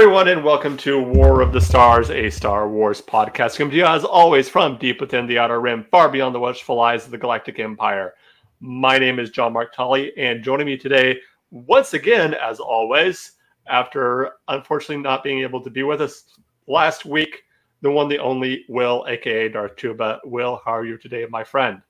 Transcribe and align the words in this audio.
everyone, 0.00 0.28
and 0.28 0.44
welcome 0.44 0.76
to 0.76 1.02
War 1.02 1.40
of 1.40 1.52
the 1.52 1.60
Stars, 1.60 2.08
a 2.10 2.30
Star 2.30 2.68
Wars 2.68 3.02
podcast. 3.02 3.58
Coming 3.58 3.72
to 3.72 3.78
you, 3.78 3.84
as 3.84 4.04
always, 4.04 4.48
from 4.48 4.78
deep 4.78 5.00
within 5.00 5.26
the 5.26 5.40
Outer 5.40 5.60
Rim, 5.60 5.84
far 5.90 6.08
beyond 6.08 6.32
the 6.32 6.38
watchful 6.38 6.78
eyes 6.78 7.04
of 7.04 7.10
the 7.10 7.18
Galactic 7.18 7.58
Empire. 7.58 8.14
My 8.60 8.96
name 8.96 9.18
is 9.18 9.30
John 9.30 9.52
Mark 9.52 9.74
Tully, 9.74 10.16
and 10.16 10.44
joining 10.44 10.66
me 10.66 10.76
today, 10.76 11.18
once 11.50 11.94
again, 11.94 12.34
as 12.34 12.60
always, 12.60 13.32
after 13.66 14.34
unfortunately 14.46 15.02
not 15.02 15.24
being 15.24 15.40
able 15.40 15.60
to 15.60 15.68
be 15.68 15.82
with 15.82 16.00
us 16.00 16.26
last 16.68 17.04
week, 17.04 17.42
the 17.82 17.90
one, 17.90 18.08
the 18.08 18.20
only 18.20 18.66
Will, 18.68 19.04
aka 19.08 19.48
Darth 19.48 19.74
Tuba. 19.74 20.20
Will, 20.24 20.62
how 20.64 20.76
are 20.76 20.86
you 20.86 20.96
today, 20.96 21.26
my 21.28 21.42
friend? 21.42 21.82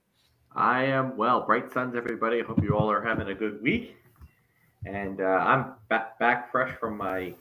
I 0.57 0.83
am 0.85 1.15
well. 1.19 1.43
Bright 1.43 1.71
suns, 1.71 1.95
everybody. 1.95 2.41
Hope 2.41 2.63
you 2.63 2.75
all 2.75 2.91
are 2.91 3.03
having 3.03 3.29
a 3.29 3.35
good 3.35 3.61
week. 3.61 3.97
And 4.87 5.21
uh, 5.21 5.25
I'm 5.25 5.73
back, 5.91 6.19
back 6.19 6.51
fresh 6.51 6.75
from 6.79 6.97
my 6.97 7.35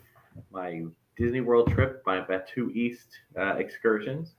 my 0.50 0.84
Disney 1.16 1.40
World 1.40 1.70
trip, 1.72 2.02
my 2.06 2.20
Batuu 2.20 2.72
East 2.74 3.08
uh, 3.38 3.56
excursions, 3.56 4.34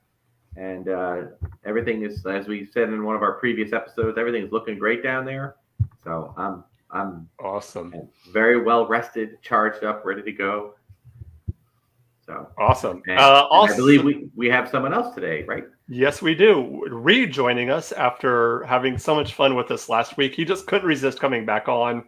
and 0.56 0.90
uh, 0.90 1.22
everything 1.66 2.04
is, 2.04 2.26
as 2.26 2.48
we 2.48 2.68
said 2.74 2.90
in 2.90 3.04
one 3.04 3.16
of 3.16 3.22
our 3.22 3.34
previous 3.34 3.74
episodes, 3.74 4.18
everything 4.18 4.46
is 4.46 4.52
looking 4.52 4.78
great 4.78 5.04
down 5.04 5.26
there. 5.26 5.56
So 6.04 6.34
I'm 6.38 6.64
I'm 6.92 7.30
awesome, 7.40 7.94
very 8.32 8.62
well 8.62 8.88
rested, 8.88 9.42
charged 9.42 9.84
up, 9.84 10.04
ready 10.06 10.24
to 10.24 10.32
go. 10.32 10.76
So 12.26 12.48
awesome. 12.60 13.02
And, 13.08 13.20
uh, 13.20 13.48
also, 13.50 13.74
I 13.74 13.76
believe 13.76 14.04
we, 14.04 14.30
we 14.36 14.50
have 14.50 14.70
someone 14.70 14.94
else 14.94 15.16
today, 15.16 15.44
right? 15.44 15.64
Yes, 15.88 16.22
we 16.22 16.36
do. 16.36 16.84
Rejoining 16.88 17.72
us 17.72 17.92
after 17.92 18.64
having 18.66 19.00
so 19.00 19.16
much 19.16 19.34
fun 19.34 19.56
with 19.56 19.72
us 19.72 19.90
last 19.90 20.16
week. 20.16 20.36
He 20.36 20.46
just 20.46 20.68
couldn't 20.68 20.88
resist 20.88 21.20
coming 21.20 21.44
back 21.44 21.68
on. 21.68 22.04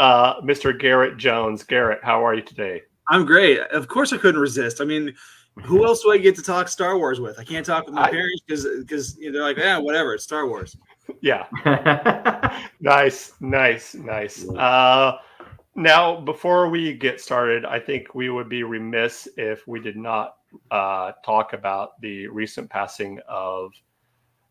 Uh, 0.00 0.40
Mr. 0.40 0.76
Garrett 0.76 1.16
Jones. 1.16 1.62
Garrett, 1.62 2.00
how 2.02 2.26
are 2.26 2.34
you 2.34 2.42
today? 2.42 2.82
I'm 3.08 3.24
great. 3.24 3.60
Of 3.60 3.88
course, 3.88 4.12
I 4.12 4.16
couldn't 4.16 4.40
resist. 4.40 4.80
I 4.80 4.84
mean, 4.84 5.14
who 5.62 5.84
else 5.84 6.02
do 6.02 6.10
I 6.10 6.18
get 6.18 6.34
to 6.36 6.42
talk 6.42 6.68
Star 6.68 6.96
Wars 6.96 7.20
with? 7.20 7.38
I 7.38 7.44
can't 7.44 7.66
talk 7.66 7.86
with 7.86 7.94
my 7.94 8.04
I, 8.04 8.10
parents 8.10 8.42
because 8.46 8.66
because 8.78 9.18
you 9.18 9.26
know, 9.26 9.38
they're 9.38 9.48
like, 9.48 9.58
yeah, 9.58 9.78
whatever, 9.78 10.14
it's 10.14 10.24
Star 10.24 10.46
Wars. 10.46 10.76
Yeah. 11.20 11.46
nice, 12.80 13.32
nice, 13.40 13.94
nice. 13.94 14.48
Uh, 14.48 15.18
now, 15.74 16.20
before 16.20 16.68
we 16.68 16.94
get 16.94 17.20
started, 17.20 17.64
I 17.64 17.80
think 17.80 18.14
we 18.14 18.30
would 18.30 18.48
be 18.48 18.62
remiss 18.62 19.28
if 19.36 19.66
we 19.66 19.80
did 19.80 19.96
not 19.96 20.36
uh, 20.70 21.12
talk 21.24 21.52
about 21.54 22.00
the 22.00 22.26
recent 22.28 22.68
passing 22.68 23.18
of 23.28 23.72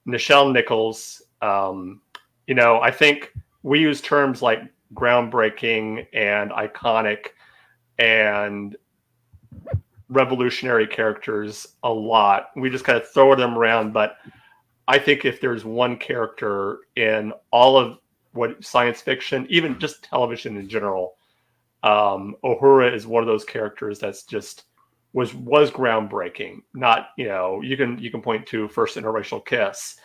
Nichelle 0.08 0.52
Nichols. 0.52 1.22
Um, 1.42 2.02
you 2.48 2.56
know, 2.56 2.82
I 2.82 2.92
think 2.92 3.34
we 3.64 3.80
use 3.80 4.02
terms 4.02 4.42
like 4.42 4.62
groundbreaking 4.94 6.08
and 6.14 6.52
iconic 6.52 7.28
and 8.02 8.76
revolutionary 10.10 10.88
characters 10.88 11.76
a 11.84 11.90
lot. 11.90 12.50
We 12.56 12.70
just 12.70 12.84
kind 12.84 12.98
of 12.98 13.08
throw 13.08 13.36
them 13.36 13.58
around, 13.58 13.94
but 13.94 14.18
I 14.88 14.98
think 14.98 15.24
if 15.24 15.40
there's 15.40 15.64
one 15.64 15.98
character 15.98 16.80
in 16.96 17.32
all 17.52 17.78
of 17.78 18.00
what 18.34 18.64
science 18.64 19.02
fiction, 19.02 19.46
even 19.50 19.80
just 19.80 20.04
television 20.04 20.58
in 20.58 20.68
general, 20.68 21.14
um, 21.84 22.36
Uhura 22.44 22.94
is 22.94 23.06
one 23.06 23.22
of 23.22 23.28
those 23.28 23.46
characters 23.46 24.00
that's 24.00 24.24
just 24.24 24.66
was 25.14 25.34
was 25.36 25.70
groundbreaking. 25.70 26.62
Not 26.74 27.10
you 27.18 27.28
know 27.28 27.62
you 27.62 27.78
can 27.78 28.00
you 28.00 28.10
can 28.10 28.22
point 28.22 28.48
to 28.48 28.68
first 28.68 28.98
interracial 28.98 29.46
kiss, 29.46 29.98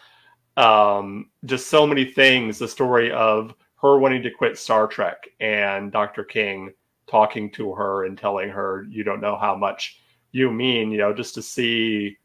um, 0.57 1.31
just 1.47 1.69
so 1.69 1.87
many 1.87 2.05
things. 2.05 2.59
The 2.59 2.69
story 2.69 3.11
of 3.11 3.55
her 3.81 3.99
wanting 3.99 4.23
to 4.23 4.31
quit 4.31 4.59
Star 4.59 4.87
Trek 4.87 5.29
and 5.41 5.91
Dr. 5.93 6.25
King 6.25 6.73
talking 7.07 7.51
to 7.53 7.73
her 7.75 8.05
and 8.05 8.19
telling 8.19 8.49
her 8.49 8.87
you 8.89 9.05
don't 9.05 9.21
know 9.21 9.37
how 9.37 9.55
much 9.55 10.01
you 10.33 10.51
mean. 10.51 10.91
You 10.91 10.99
know, 10.99 11.15
just 11.15 11.35
to 11.35 11.43
see 11.43 12.17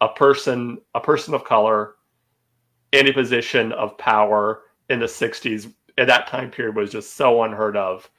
a 0.00 0.08
person 0.08 0.78
a 0.94 1.00
person 1.00 1.34
of 1.34 1.44
color 1.44 1.94
in 2.92 3.08
a 3.08 3.12
position 3.12 3.72
of 3.72 3.96
power 3.98 4.62
in 4.88 4.98
the 4.98 5.06
60s 5.06 5.72
at 5.98 6.06
that 6.06 6.26
time 6.26 6.50
period 6.50 6.74
was 6.74 6.90
just 6.90 7.14
so 7.14 7.42
unheard 7.42 7.76
of 7.76 8.10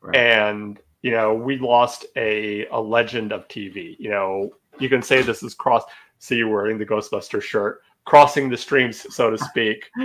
right. 0.00 0.16
and 0.16 0.80
you 1.02 1.10
know 1.10 1.34
we 1.34 1.58
lost 1.58 2.06
a 2.16 2.66
a 2.66 2.78
legend 2.78 3.32
of 3.32 3.48
tv 3.48 3.96
you 3.98 4.10
know 4.10 4.50
you 4.78 4.88
can 4.88 5.02
say 5.02 5.22
this 5.22 5.42
is 5.42 5.54
cross 5.54 5.82
see 6.18 6.36
you 6.36 6.48
wearing 6.48 6.78
the 6.78 6.86
ghostbuster 6.86 7.42
shirt 7.42 7.80
crossing 8.04 8.48
the 8.48 8.56
streams 8.56 9.06
so 9.14 9.30
to 9.30 9.38
speak 9.38 9.90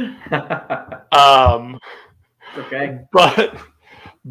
um 1.12 1.78
okay 2.58 3.00
but 3.12 3.58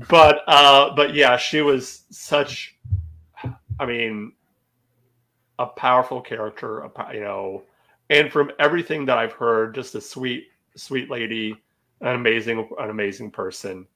but 0.09 0.43
uh 0.47 0.95
but 0.95 1.15
yeah 1.15 1.37
she 1.37 1.63
was 1.63 2.05
such 2.11 2.77
i 3.81 3.87
mean 3.87 4.33
a 5.59 5.67
powerful 5.67 6.21
character 6.21 6.81
a, 6.81 7.15
you 7.15 7.21
know 7.21 7.63
and 8.11 8.31
from 8.31 8.51
everything 8.59 9.07
that 9.07 9.17
i've 9.19 9.33
heard 9.33 9.75
just 9.75 9.95
a 9.95 10.01
sweet 10.01 10.49
sweet 10.77 11.11
lady 11.11 11.57
an 12.01 12.15
amazing 12.15 12.69
an 12.79 12.91
amazing 12.91 13.31
person. 13.31 13.87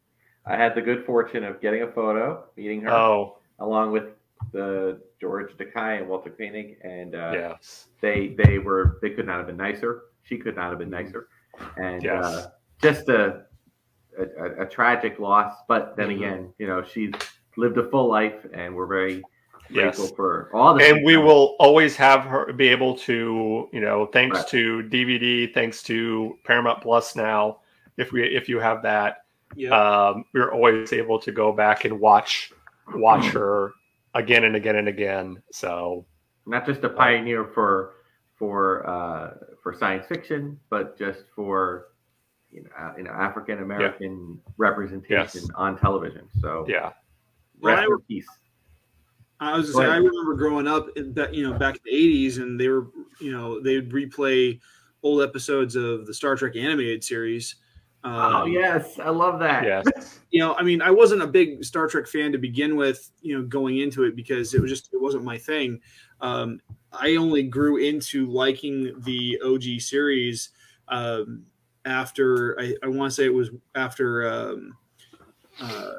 I 0.47 0.57
had 0.57 0.75
the 0.75 0.81
good 0.81 1.05
fortune 1.05 1.45
of 1.45 1.61
getting 1.61 1.83
a 1.83 1.87
photo 1.87 2.45
meeting 2.57 2.81
her 2.83 2.91
oh. 2.91 3.39
along 3.59 3.93
with 3.93 4.05
the 4.53 4.99
george 5.21 5.53
takei 5.59 5.99
and 5.99 6.09
walter 6.09 6.31
koenig 6.31 6.79
and 6.83 7.15
uh 7.15 7.31
yes. 7.35 7.89
they 8.01 8.35
they 8.43 8.59
were 8.59 8.99
they 9.03 9.11
could 9.11 9.27
not 9.27 9.37
have 9.39 9.47
been 9.47 9.57
nicer. 9.57 10.05
She 10.23 10.39
could 10.39 10.57
not 10.57 10.71
have 10.71 10.79
been 10.79 10.91
nicer. 10.91 11.29
And 11.77 12.03
yes. 12.03 12.25
uh 12.25 12.51
just 12.81 13.09
a 13.09 13.45
a, 14.19 14.63
a, 14.63 14.67
tragic 14.67 15.19
loss, 15.19 15.55
but 15.69 15.97
then 15.97 16.09
mm-hmm. 16.09 16.23
again, 16.23 16.53
you 16.59 16.67
know, 16.67 16.83
she's 16.83 17.13
lived 17.57 17.79
a 17.79 17.89
full 17.91 18.09
life, 18.09 18.47
and 18.53 18.75
we're 18.75 18.87
very 18.87 19.23
grateful 19.73 20.05
yes. 20.05 20.13
for 20.15 20.51
all 20.55 20.75
the. 20.75 20.85
And 20.85 21.05
we 21.05 21.17
will 21.17 21.57
always 21.59 21.97
have 21.97 22.23
her 22.25 22.53
be 22.53 22.69
able 22.69 22.97
to, 22.99 23.69
you 23.73 23.81
know, 23.81 24.07
thanks 24.07 24.39
right. 24.39 24.49
to 24.49 24.83
DVD, 24.91 25.53
thanks 25.53 25.83
to 25.85 26.39
Paramount 26.45 26.83
Plus 26.83 27.17
now, 27.17 27.61
if 27.97 28.13
we 28.13 28.25
if 28.25 28.49
you 28.49 28.59
have 28.59 28.83
that, 28.83 29.25
yep. 29.57 29.73
um, 29.73 30.25
we're 30.33 30.53
always 30.53 30.93
able 30.93 31.19
to 31.21 31.33
go 31.33 31.53
back 31.53 31.85
and 31.85 32.01
watch 32.01 32.53
watch 32.95 33.27
her 33.27 33.73
again 34.15 34.45
and 34.45 34.57
again 34.57 34.77
and 34.77 34.89
again. 34.89 35.43
So 35.53 36.05
not 36.47 36.67
just 36.67 36.83
a 36.85 36.89
pioneer 36.89 37.45
for 37.45 37.95
for 38.37 38.89
uh, 38.89 39.35
for 39.63 39.75
science 39.75 40.07
fiction, 40.07 40.59
but 40.71 40.99
just 40.99 41.25
for 41.35 41.89
you 42.53 42.63
know, 42.63 42.71
uh, 42.79 42.93
you 42.97 43.05
know 43.05 43.11
African 43.11 43.63
American 43.63 44.41
yeah. 44.45 44.53
representation 44.57 45.43
yes. 45.43 45.49
on 45.55 45.79
television. 45.79 46.29
So 46.41 46.65
yeah, 46.69 46.91
rest 47.61 47.87
in 47.89 47.99
peace. 48.09 48.27
I 49.43 49.57
was 49.57 49.73
saying, 49.75 49.89
I 49.89 49.97
remember 49.97 50.35
growing 50.35 50.69
up, 50.69 50.89
in, 50.97 51.17
you 51.33 51.49
know, 51.49 51.59
back 51.59 51.77
in 51.77 51.81
the 51.85 51.93
'80s, 52.29 52.37
and 52.43 52.61
they 52.61 52.69
were, 52.69 52.89
you 53.21 53.33
know, 53.33 53.61
they 53.61 53.77
would 53.77 53.91
replay 53.91 54.61
old 55.03 55.23
episodes 55.23 55.77
of 55.77 56.07
the 56.07 56.13
Star 56.13 56.37
Trek 56.37 56.57
animated 56.57 57.03
series. 57.03 57.57
Um, 58.03 58.35
oh 58.35 58.45
yes, 58.47 58.99
I 58.99 59.11
love 59.11 59.39
that. 59.41 59.65
Yes. 59.65 60.21
You 60.31 60.41
know, 60.41 60.55
I 60.55 60.63
mean, 60.63 60.81
I 60.81 60.91
wasn't 60.91 61.23
a 61.23 61.27
big 61.27 61.65
Star 61.65 61.87
Trek 61.87 62.07
fan 62.07 62.33
to 62.33 62.39
begin 62.39 62.77
with. 62.77 63.11
You 63.23 63.39
know, 63.39 63.45
going 63.47 63.79
into 63.79 64.05
it 64.05 64.15
because 64.15 64.55
it 64.55 64.61
was 64.61 64.71
just 64.71 64.93
it 64.93 65.01
wasn't 65.01 65.25
my 65.25 65.39
thing. 65.39 65.81
Um, 66.21 66.61
I 66.93 67.17
only 67.17 67.43
grew 67.43 67.79
into 67.79 68.27
liking 68.27 68.95
the 69.05 69.41
OG 69.45 69.81
series 69.81 70.51
um, 70.89 71.45
after 71.85 72.59
I, 72.61 72.75
I 72.83 72.89
want 72.89 73.11
to 73.11 73.15
say 73.15 73.25
it 73.25 73.35
was 73.35 73.51
after 73.75 74.29
um, 74.29 74.77
uh, 75.61 75.93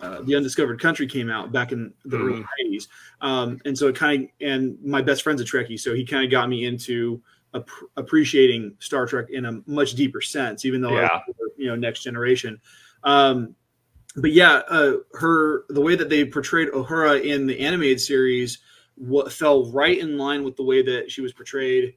uh, 0.00 0.22
the 0.22 0.36
Undiscovered 0.36 0.80
Country 0.80 1.06
came 1.06 1.30
out 1.30 1.52
back 1.52 1.72
in 1.72 1.92
the 2.04 2.16
mm. 2.16 2.20
early 2.20 2.44
'90s, 2.64 2.88
um, 3.20 3.60
and 3.64 3.76
so 3.76 3.88
it 3.88 3.96
kind 3.96 4.24
of 4.24 4.30
and 4.40 4.78
my 4.82 5.02
best 5.02 5.22
friend's 5.22 5.42
a 5.42 5.44
Trekkie, 5.44 5.78
so 5.78 5.94
he 5.94 6.04
kind 6.04 6.24
of 6.24 6.30
got 6.30 6.48
me 6.48 6.66
into 6.66 7.20
ap- 7.54 7.68
appreciating 7.96 8.74
Star 8.78 9.06
Trek 9.06 9.30
in 9.30 9.44
a 9.44 9.60
much 9.66 9.94
deeper 9.94 10.20
sense, 10.20 10.64
even 10.64 10.80
though 10.80 10.94
yeah. 10.94 11.20
was, 11.26 11.50
you 11.56 11.66
know 11.66 11.76
Next 11.76 12.02
Generation. 12.02 12.60
Um, 13.02 13.54
but 14.16 14.32
yeah, 14.32 14.62
uh, 14.68 14.94
her 15.14 15.64
the 15.68 15.80
way 15.80 15.96
that 15.96 16.08
they 16.08 16.24
portrayed 16.24 16.68
Uhura 16.68 17.22
in 17.22 17.46
the 17.46 17.58
animated 17.60 18.00
series 18.00 18.58
what 18.98 19.32
fell 19.32 19.70
right 19.70 19.98
in 19.98 20.18
line 20.18 20.42
with 20.42 20.56
the 20.56 20.62
way 20.62 20.82
that 20.82 21.10
she 21.10 21.20
was 21.20 21.32
portrayed 21.32 21.94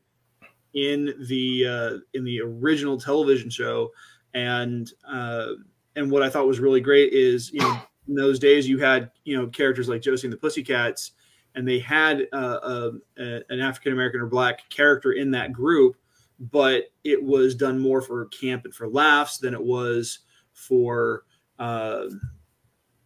in 0.74 1.14
the 1.28 1.68
uh, 1.68 1.98
in 2.14 2.24
the 2.24 2.42
original 2.42 3.00
television 3.00 3.50
show, 3.50 3.92
and 4.34 4.92
uh, 5.08 5.54
and 5.96 6.10
what 6.10 6.24
I 6.24 6.30
thought 6.30 6.48
was 6.48 6.60
really 6.60 6.82
great 6.82 7.14
is 7.14 7.52
you 7.52 7.60
know 7.60 7.80
in 8.08 8.16
those 8.16 8.40
days 8.40 8.68
you 8.68 8.80
had 8.80 9.12
you 9.24 9.38
know 9.38 9.48
characters 9.48 9.90
like 9.90 10.02
Josie 10.02 10.28
and 10.28 10.34
the 10.34 10.38
Pussycats, 10.38 11.12
and 11.56 11.68
they 11.68 11.80
had 11.80 12.28
uh, 12.34 12.60
a, 12.64 12.92
a, 13.18 13.42
an 13.50 13.60
African 13.60 13.94
American 13.94 14.22
or 14.22 14.28
black 14.28 14.70
character 14.70 15.14
in 15.14 15.32
that 15.32 15.52
group, 15.52 15.98
but 16.40 16.86
it 17.04 17.22
was 17.22 17.56
done 17.56 17.80
more 17.80 18.02
for 18.02 18.26
camp 18.28 18.66
and 18.66 18.74
for 18.74 18.88
laughs 18.88 19.38
than 19.38 19.54
it 19.54 19.64
was 19.64 20.20
for 20.54 21.24
uh, 21.60 22.06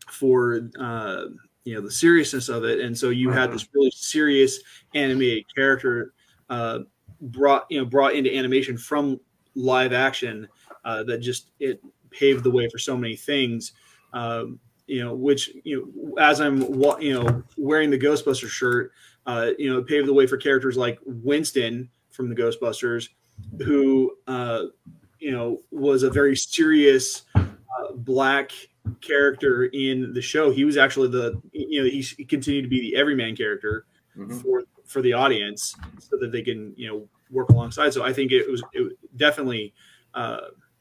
for 0.08 0.70
uh, 0.80 1.26
you 1.64 1.74
know 1.74 1.82
the 1.82 1.92
seriousness 1.92 2.48
of 2.48 2.64
it, 2.64 2.80
and 2.80 2.96
so 2.96 3.10
you 3.10 3.32
had 3.32 3.46
uh-huh. 3.46 3.54
this 3.54 3.68
really 3.74 3.92
serious 3.92 4.60
animated 4.94 5.46
character 5.54 6.14
uh, 6.50 6.80
brought 7.22 7.66
you 7.70 7.80
know 7.80 7.86
brought 7.86 8.16
into 8.16 8.36
animation 8.36 8.78
from 8.78 9.20
live 9.56 9.94
action 9.94 10.48
uh, 10.84 11.04
that 11.04 11.20
just 11.20 11.52
it 11.60 11.82
paved 12.12 12.44
the 12.44 12.52
way 12.52 12.68
for 12.70 12.78
so 12.78 12.98
many 12.98 13.16
things. 13.16 13.74
Um, 14.14 14.60
you 14.88 15.04
know, 15.04 15.16
which 15.16 15.52
you 15.64 15.92
know, 15.96 16.22
as 16.22 16.40
I'm 16.40 16.62
you 17.02 17.14
know 17.14 17.44
wearing 17.58 17.90
the 17.90 17.98
Ghostbuster 18.00 18.48
shirt, 18.48 18.92
uh, 19.26 19.52
you 19.58 19.72
know, 19.72 19.80
it 19.80 19.88
paved 19.88 20.08
the 20.08 20.14
way 20.14 20.28
for 20.28 20.38
characters 20.38 20.78
like 20.78 21.00
Winston 21.06 21.90
from 22.12 22.30
the 22.30 22.36
Ghostbusters, 22.36 23.10
who 23.64 24.16
uh, 24.28 24.66
you 25.20 25.32
know 25.32 25.60
was 25.72 26.04
a 26.04 26.10
very 26.10 26.36
serious 26.36 27.24
uh, 27.36 27.44
black 27.96 28.52
character 29.02 29.66
in 29.66 30.14
the 30.14 30.22
show. 30.22 30.52
He 30.52 30.64
was 30.66 30.78
actually 30.78 31.10
the 31.10 31.42
you 31.52 31.82
know 31.84 31.90
he, 31.90 32.02
he 32.02 32.24
continued 32.24 32.62
to 32.64 32.68
be 32.70 32.80
the 32.82 32.96
everyman 32.96 33.36
character 33.36 33.86
Mhm. 34.16 34.42
for 34.42 34.64
for 34.86 35.02
the 35.02 35.14
audience 35.14 35.76
so 36.00 36.18
that 36.18 36.32
they 36.32 36.42
can 36.42 36.74
you 36.76 36.88
know 36.88 37.08
work 37.30 37.50
alongside. 37.50 37.94
So 37.94 38.04
I 38.04 38.14
think 38.14 38.32
it 38.32 38.50
was 38.50 38.64
it 38.74 38.98
definitely 39.18 39.74
uh, 40.14 40.38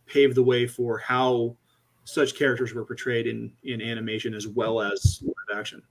paved 0.06 0.34
the 0.34 0.42
way 0.42 0.66
for 0.66 0.98
how 0.98 1.56
such 2.04 2.36
characters 2.36 2.74
were 2.74 2.84
portrayed 2.84 3.26
in 3.26 3.52
in 3.64 3.80
animation 3.80 4.34
as 4.34 4.46
well 4.46 4.80
as 4.80 5.22
live 5.22 5.58
action. 5.58 5.82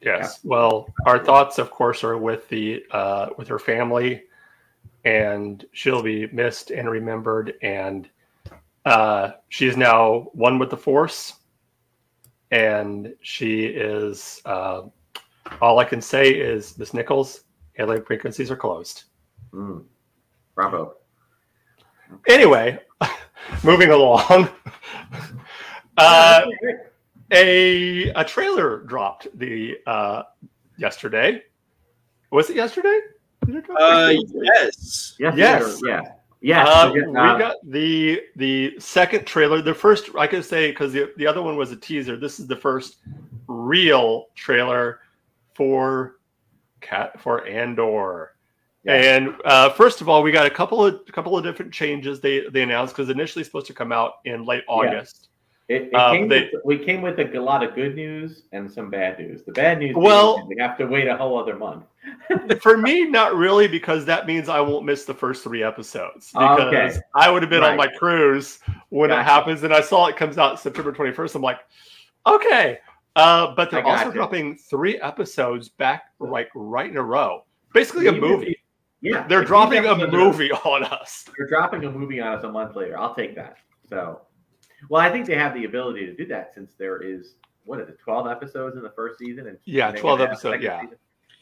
Yes. 0.00 0.40
Well, 0.42 0.88
our 1.06 1.24
thoughts, 1.24 1.58
of 1.58 1.70
course, 1.70 2.02
are 2.02 2.18
with 2.18 2.48
the 2.48 2.84
uh, 2.90 3.30
with 3.38 3.48
her 3.48 3.58
family, 3.58 4.24
and 5.04 5.64
she'll 5.72 6.02
be 6.02 6.26
missed 6.28 6.70
and 6.70 6.90
remembered. 6.90 7.54
And 7.62 8.08
uh, 8.84 9.32
she 9.48 9.66
is 9.68 9.76
now 9.76 10.30
one 10.32 10.58
with 10.58 10.70
the 10.70 10.76
Force, 10.76 11.34
and 12.50 13.14
she 13.22 13.64
is. 13.64 14.42
Uh, 14.44 14.82
all 15.60 15.78
I 15.78 15.84
can 15.84 16.00
say 16.00 16.30
is, 16.30 16.78
Miss 16.78 16.94
Nichols, 16.94 17.44
hailing 17.74 18.02
frequencies 18.02 18.50
are 18.50 18.56
closed. 18.56 19.04
Mm. 19.52 19.84
Bravo. 20.54 20.94
Anyway, 22.28 22.78
moving 23.64 23.90
along. 23.90 24.48
Uh, 25.96 26.42
a 27.32 28.10
a 28.10 28.24
trailer 28.24 28.78
dropped 28.80 29.28
the 29.38 29.78
uh, 29.86 30.22
yesterday. 30.76 31.42
Was 32.30 32.50
it 32.50 32.56
yesterday? 32.56 32.98
Did 33.46 33.56
it 33.56 33.66
drop? 33.66 33.78
Uh, 33.80 34.14
yes. 34.32 35.16
yes. 35.18 35.34
yes. 35.36 35.80
Yeah. 35.84 36.00
Yeah. 36.40 36.64
Uh, 36.64 36.92
we 36.92 37.02
got 37.12 37.56
the 37.64 38.22
the 38.36 38.74
second 38.78 39.26
trailer. 39.26 39.62
The 39.62 39.74
first 39.74 40.10
I 40.16 40.26
could 40.26 40.44
say 40.44 40.70
because 40.70 40.92
the 40.92 41.12
the 41.16 41.26
other 41.26 41.42
one 41.42 41.56
was 41.56 41.72
a 41.72 41.76
teaser. 41.76 42.16
This 42.16 42.40
is 42.40 42.46
the 42.46 42.56
first 42.56 42.96
real 43.46 44.26
trailer 44.34 45.00
for 45.54 46.16
cat 46.80 47.20
for 47.20 47.46
Andor. 47.46 48.32
Yeah. 48.84 48.94
And 48.94 49.34
uh, 49.44 49.70
first 49.70 50.00
of 50.00 50.08
all, 50.08 50.22
we 50.22 50.32
got 50.32 50.46
a 50.46 50.50
couple 50.50 50.84
of 50.84 51.00
a 51.08 51.12
couple 51.12 51.36
of 51.38 51.44
different 51.44 51.72
changes 51.72 52.20
they 52.20 52.48
they 52.48 52.62
announced 52.62 52.94
because 52.96 53.10
initially 53.10 53.44
supposed 53.44 53.66
to 53.68 53.74
come 53.74 53.92
out 53.92 54.14
in 54.24 54.44
late 54.44 54.64
August. 54.68 55.28
It, 55.68 55.82
it 55.82 55.94
Uh, 55.94 56.10
came 56.12 56.28
they- 56.28 56.50
with, 56.52 56.62
we 56.64 56.78
came 56.78 57.00
with 57.00 57.18
a, 57.20 57.40
lot 57.40 57.62
of 57.62 57.74
good 57.76 57.94
news 57.94 58.42
and 58.50 58.70
some 58.70 58.90
bad 58.90 59.18
news. 59.20 59.44
The 59.44 59.52
bad 59.52 59.78
news, 59.78 59.94
Well- 59.96 60.38
is 60.38 60.44
we 60.48 60.56
have 60.58 60.76
to 60.78 60.86
wait 60.86 61.06
a 61.06 61.16
whole 61.16 61.38
other 61.38 61.54
month. 61.56 61.84
For 62.60 62.76
me, 62.76 63.04
not 63.08 63.36
really 63.36 63.68
because 63.68 64.04
that 64.06 64.26
means 64.26 64.48
I 64.48 64.60
won't 64.60 64.84
miss 64.84 65.04
the 65.04 65.14
first 65.14 65.44
three 65.44 65.62
episodes 65.62 66.32
because 66.32 66.60
Okay. 66.74 66.92
I 67.14 67.30
would 67.30 67.42
have 67.42 67.50
been 67.50 67.62
on 67.62 67.76
my 67.76 67.86
cruise 67.86 68.58
when 68.88 69.12
it 69.12 69.22
happens, 69.22 69.62
and 69.62 69.72
I 69.72 69.80
saw 69.80 70.06
it 70.06 70.16
comes 70.16 70.36
out 70.36 70.58
September 70.58 70.90
twenty 70.90 71.12
first. 71.12 71.36
I'm 71.36 71.42
like, 71.42 71.60
okay, 72.26 72.80
uh, 73.16 73.54
but 73.54 73.70
they're 73.70 73.84
also 73.84 74.04
gotcha. 74.04 74.16
dropping 74.16 74.56
three 74.56 74.98
episodes 75.00 75.68
back 75.68 76.12
like 76.18 76.48
right 76.54 76.90
in 76.90 76.96
a 76.96 77.02
row, 77.02 77.44
basically 77.74 78.06
a 78.08 78.12
movie. 78.12 78.56
Yeah, 79.00 79.26
They're 79.26 79.42
if 79.42 79.48
dropping 79.48 79.84
a 79.84 79.90
episodes 79.90 80.14
are- 80.14 80.16
movie 80.16 80.52
on 80.64 80.84
us. 80.84 81.24
They're 81.36 81.48
dropping 81.48 81.84
a 81.84 81.90
movie 81.90 82.20
on 82.20 82.34
us 82.38 82.44
a 82.44 82.50
month 82.52 82.76
later. 82.76 82.96
I'll 82.98 83.14
take 83.14 83.34
that. 83.34 83.56
So, 83.88 84.20
well, 84.88 85.02
I 85.02 85.10
think 85.10 85.26
they 85.26 85.34
have 85.34 85.54
the 85.54 85.64
ability 85.64 86.06
to 86.06 86.14
do 86.14 86.24
that 86.26 86.54
since 86.54 86.72
there 86.78 87.02
is 87.02 87.34
what 87.64 87.80
is 87.80 87.88
it, 87.88 87.98
twelve 87.98 88.26
episodes 88.28 88.76
in 88.76 88.82
the 88.82 88.90
first 88.90 89.18
season, 89.18 89.46
and 89.48 89.58
Yeah, 89.64 89.88
and 89.88 89.98
12 89.98 90.18
gonna 90.18 90.28
have 90.30 90.36
a 90.36 90.38
episodes, 90.38 90.62
yeah. 90.64 90.80
season. 90.82 90.96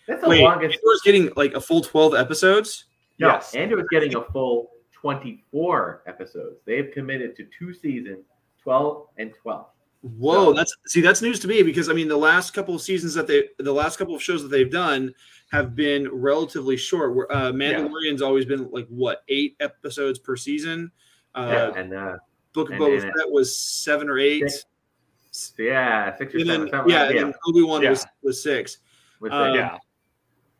That's 0.08 0.22
the 0.22 0.28
Wait, 0.28 0.42
longest. 0.42 0.78
Andor's 0.82 1.00
getting 1.04 1.30
like 1.36 1.52
a 1.54 1.60
full 1.60 1.82
twelve 1.82 2.14
episodes. 2.14 2.86
No, 3.18 3.28
Yes. 3.28 3.54
Andor 3.54 3.78
is 3.80 3.86
getting 3.90 4.14
a 4.16 4.24
full 4.24 4.70
twenty-four 4.92 6.02
episodes. 6.06 6.60
They've 6.66 6.90
committed 6.92 7.36
to 7.36 7.46
two 7.58 7.72
seasons, 7.74 8.24
twelve 8.62 9.08
and 9.18 9.32
twelve. 9.40 9.66
Whoa, 10.02 10.46
So- 10.46 10.52
that's 10.54 10.74
see, 10.86 11.00
that's 11.02 11.20
news 11.22 11.40
to 11.40 11.48
me 11.48 11.62
because 11.62 11.88
I 11.88 11.92
mean 11.92 12.08
the 12.08 12.16
last 12.16 12.52
couple 12.52 12.74
of 12.74 12.80
seasons 12.80 13.12
that 13.14 13.26
they, 13.26 13.48
the 13.58 13.72
last 13.72 13.98
couple 13.98 14.14
of 14.14 14.22
shows 14.22 14.42
that 14.42 14.48
they've 14.48 14.70
done 14.70 15.12
have 15.52 15.74
been 15.76 16.08
relatively 16.10 16.76
short. 16.76 17.14
Where 17.14 17.30
uh, 17.30 17.52
Mandalorian's 17.52 18.22
always 18.22 18.44
been 18.46 18.70
like 18.70 18.86
what 18.88 19.22
eight 19.28 19.56
episodes 19.60 20.18
per 20.18 20.36
season. 20.36 20.90
Uh, 21.34 21.70
yeah, 21.74 21.80
and 21.80 21.92
uh, 21.94 22.16
Book 22.54 22.68
of 22.68 22.74
and- 22.74 22.82
Boba 22.82 23.00
Fett 23.02 23.30
was 23.30 23.54
seven 23.56 24.08
or 24.08 24.18
eight, 24.18 24.48
Six. 24.50 24.64
so 25.32 25.62
yeah, 25.62 26.16
six 26.16 26.34
or 26.34 26.38
and 26.38 26.46
seven. 26.46 26.60
then 26.62 26.70
something 26.70 26.92
yeah, 26.94 27.04
like- 27.04 27.16
and 27.16 27.34
Obi 27.46 27.62
Wan 27.62 27.82
Yeah. 27.82 27.90
was 27.90 28.06
was 28.22 28.42
six. 28.42 28.78
with 29.20 29.32
um, 29.32 29.52
the- 29.52 29.58
yeah. 29.58 29.76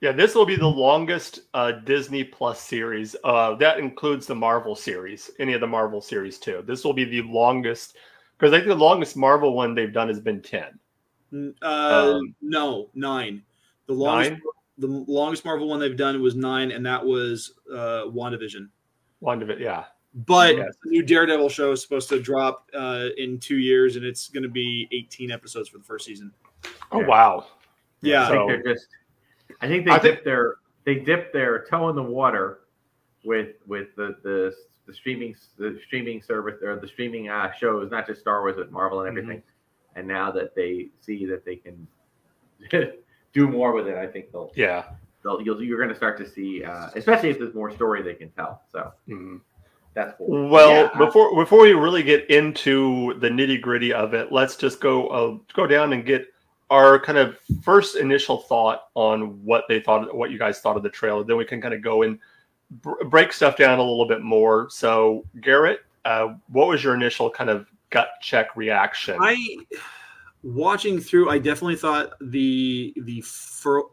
Yeah, 0.03 0.13
this 0.13 0.35
will 0.35 0.47
be 0.47 0.57
the 0.57 0.67
longest 0.67 1.41
uh, 1.53 1.73
Disney 1.73 2.25
Plus 2.25 2.59
series. 2.61 3.17
Uh, 3.23 3.55
that 3.57 3.79
includes 3.79 4.27
the 4.27 4.35
Marvel 4.35 4.75
series, 4.75 5.31
any 5.39 5.53
of 5.53 5.61
the 5.61 5.67
Marvel 5.67 6.01
series 6.01 6.39
too. 6.39 6.63
This 6.67 6.85
will 6.85 6.95
be 6.95 7.05
the 7.05 7.21
longest 7.23 7.97
because 8.41 8.55
I 8.55 8.57
think 8.59 8.69
the 8.69 8.75
longest 8.75 9.17
Marvel 9.17 9.53
one 9.55 9.75
they've 9.75 9.93
done 9.93 10.09
has 10.09 10.19
been 10.21 10.41
ten. 10.41 10.79
Uh, 11.63 12.15
Um, 12.17 12.35
no, 12.41 12.89
nine. 12.95 13.43
The 13.87 13.93
longest 13.95 14.31
Nine, 14.33 14.41
the 14.79 14.87
longest 14.87 15.45
Marvel 15.45 15.69
one 15.69 15.79
they've 15.79 15.97
done 15.97 16.21
was 16.23 16.35
nine, 16.35 16.71
and 16.73 16.85
that 16.87 17.05
was 17.05 17.55
uh, 17.71 18.05
WandaVision. 18.07 18.69
one 19.19 19.43
of 19.43 19.61
yeah. 19.61 19.85
But 20.27 20.57
Yes. 20.57 20.75
the 20.83 20.91
new 20.91 21.03
Daredevil 21.03 21.51
show 21.51 21.71
is 21.73 21.83
supposed 21.83 22.09
to 22.09 22.21
drop 22.21 22.69
uh, 22.75 23.09
in 23.17 23.39
two 23.39 23.59
years, 23.59 23.95
and 23.97 24.05
it's 24.05 24.29
going 24.29 24.43
to 24.43 24.49
be 24.49 24.89
18 24.91 25.31
episodes 25.31 25.69
for 25.69 25.79
the 25.79 25.85
first 25.85 26.05
season. 26.07 26.33
Oh 26.91 27.01
Yeah. 27.01 27.07
wow. 27.07 27.47
Yeah, 28.01 28.25
I 28.25 28.29
think 28.31 28.41
So- 28.41 28.47
they're 28.49 28.75
just. 28.75 28.89
I 29.61 29.69
think 29.69 29.85
they 29.85 29.91
I 29.93 29.99
dip 29.99 30.03
think- 30.15 30.25
their 30.25 30.55
they 30.85 30.95
dip 30.97 31.33
their 31.33 31.65
toe 31.71 31.91
in 31.91 31.97
the 31.97 32.03
water 32.03 32.61
with 33.25 33.57
with 33.67 33.95
the 33.97 34.17
the, 34.23 34.55
the 34.91 34.97
streaming 34.97 35.35
the 35.57 35.81
streaming 35.87 36.21
service 36.21 36.61
or 36.63 36.77
the 36.77 36.89
streaming 36.89 37.29
uh, 37.29 37.53
shows, 37.53 37.91
not 37.91 38.07
just 38.07 38.21
Star 38.21 38.41
Wars 38.43 38.57
but 38.57 38.73
Marvel 38.73 39.03
and 39.03 39.17
Mm-hmm. 39.17 39.19
everything. 39.25 39.43
And 39.97 40.07
now 40.07 40.31
that 40.33 40.55
they 40.55 40.89
see 41.01 41.27
that 41.27 41.45
they 41.45 41.57
can 41.57 41.87
do 43.33 43.49
more 43.49 43.73
with 43.73 43.87
it, 43.89 43.97
I 43.97 44.07
think 44.07 44.33
they'll 44.33 44.53
Yeah. 44.55 44.85
they'll 45.23 45.41
you'll, 45.43 45.63
you're 45.63 45.79
going 45.79 45.91
to 45.91 45.97
start 45.97 46.19
to 46.19 46.29
see, 46.29 46.65
uh, 46.65 46.89
especially 46.97 47.31
if 47.31 47.39
there's 47.39 47.55
more 47.55 47.71
story 47.71 48.03
they 48.03 48.15
can 48.15 48.31
tell. 48.31 48.63
So 48.73 48.93
Mhm. 49.09 49.41
that's 49.95 50.15
cool. 50.19 50.49
Well, 50.49 50.71
Yeah, 50.93 50.99
before 50.99 51.35
before 51.37 51.63
we 51.63 51.73
really 51.73 52.03
get 52.03 52.29
into 52.31 53.15
the 53.21 53.29
nitty 53.29 53.61
gritty 53.61 53.93
of 53.93 54.15
it, 54.15 54.33
let's 54.33 54.57
just 54.57 54.81
go 54.81 55.09
uh, 55.09 55.39
go 55.55 55.67
down 55.67 55.93
and 55.93 56.05
get 56.05 56.27
our 56.71 57.01
kind 57.01 57.19
of 57.19 57.37
first 57.63 57.97
initial 57.97 58.39
thought 58.39 58.85
on 58.95 59.45
what 59.45 59.65
they 59.69 59.81
thought, 59.81 60.15
what 60.15 60.31
you 60.31 60.39
guys 60.39 60.61
thought 60.61 60.77
of 60.77 60.85
the 60.85 60.89
trailer. 60.89 61.25
Then 61.25 61.37
we 61.37 61.45
can 61.45 61.61
kind 61.61 61.75
of 61.75 61.83
go 61.83 62.03
and 62.03 62.17
br- 62.71 63.05
break 63.05 63.33
stuff 63.33 63.57
down 63.57 63.79
a 63.79 63.83
little 63.83 64.07
bit 64.07 64.23
more. 64.23 64.69
So, 64.71 65.25
Garrett, 65.41 65.81
uh, 66.05 66.35
what 66.49 66.69
was 66.69 66.83
your 66.83 66.95
initial 66.95 67.31
kind 67.31 67.51
of 67.51 67.67
gut 67.91 68.09
check 68.21 68.57
reaction? 68.57 69.19
I 69.21 69.57
watching 70.43 71.01
through, 71.01 71.31
I 71.31 71.39
definitely 71.39 71.77
thought 71.77 72.15
the 72.21 72.95
the 73.03 73.23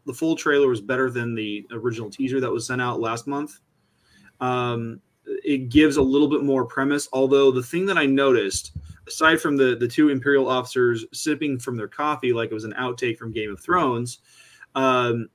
the 0.06 0.14
full 0.14 0.36
trailer 0.36 0.68
was 0.68 0.82
better 0.82 1.10
than 1.10 1.36
the 1.36 1.66
original 1.72 2.10
teaser 2.10 2.40
that 2.40 2.52
was 2.52 2.68
sent 2.68 2.82
out 2.82 3.00
last 3.00 3.28
month. 3.28 3.60
Um, 4.40 5.02
it 5.26 5.70
gives 5.70 5.98
a 5.98 6.02
little 6.02 6.30
bit 6.30 6.44
more 6.44 6.66
premise. 6.66 7.10
Although 7.12 7.52
the 7.52 7.64
thing 7.64 7.86
that 7.88 7.98
I 7.98 8.06
noticed, 8.06 8.78
aside 9.08 9.42
from 9.42 9.58
the 9.58 9.76
the 9.76 9.88
two 9.88 10.10
Imperial 10.10 10.48
officers 10.48 11.06
sipping 11.14 11.60
from 11.60 11.76
their 11.76 11.88
coffee 11.88 12.34
like 12.34 12.52
it 12.52 12.54
was 12.54 12.64
an 12.64 12.74
outtake 12.74 13.18
from 13.18 13.32
Game 13.32 13.52
of 13.52 13.60
Thrones, 13.60 14.20
um, 14.76 15.28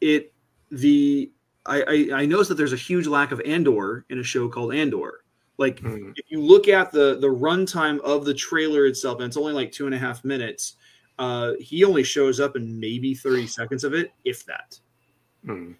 it 0.00 0.32
the 0.70 1.30
I, 1.66 1.82
I 1.82 2.20
I 2.22 2.26
noticed 2.26 2.48
that 2.48 2.54
there's 2.56 2.72
a 2.72 2.76
huge 2.76 3.06
lack 3.06 3.32
of 3.32 3.40
Andor 3.42 4.04
in 4.10 4.18
a 4.18 4.22
show 4.22 4.48
called 4.48 4.74
Andor. 4.74 5.22
Like 5.58 5.80
Hmm. 5.80 6.12
if 6.16 6.30
you 6.30 6.40
look 6.40 6.68
at 6.68 6.92
the 6.92 7.18
the 7.18 7.28
runtime 7.28 8.00
of 8.00 8.24
the 8.24 8.34
trailer 8.34 8.86
itself, 8.86 9.18
and 9.18 9.26
it's 9.26 9.36
only 9.36 9.52
like 9.52 9.72
two 9.72 9.86
and 9.86 9.94
a 9.94 9.98
half 9.98 10.24
minutes, 10.24 10.76
uh, 11.18 11.52
he 11.60 11.84
only 11.84 12.02
shows 12.04 12.40
up 12.40 12.56
in 12.56 12.78
maybe 12.78 13.14
30 13.14 13.46
seconds 13.46 13.82
of 13.84 13.94
it, 13.94 14.12
if 14.24 14.44
that. 14.46 14.78
Hmm. 15.44 15.72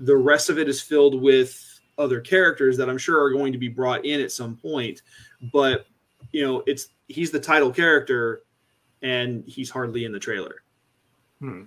The 0.00 0.16
rest 0.16 0.48
of 0.48 0.58
it 0.58 0.68
is 0.68 0.80
filled 0.80 1.20
with 1.20 1.80
other 1.98 2.20
characters 2.20 2.76
that 2.76 2.88
I'm 2.88 2.98
sure 2.98 3.20
are 3.22 3.32
going 3.32 3.52
to 3.52 3.58
be 3.58 3.68
brought 3.68 4.04
in 4.04 4.20
at 4.20 4.32
some 4.32 4.56
point, 4.56 5.02
but 5.52 5.86
you 6.32 6.42
know, 6.44 6.62
it's 6.66 6.88
he's 7.08 7.30
the 7.30 7.40
title 7.40 7.70
character 7.72 8.42
and 9.02 9.44
he's 9.46 9.70
hardly 9.70 10.04
in 10.04 10.12
the 10.12 10.18
trailer. 10.18 10.62
Hmm. 11.40 11.62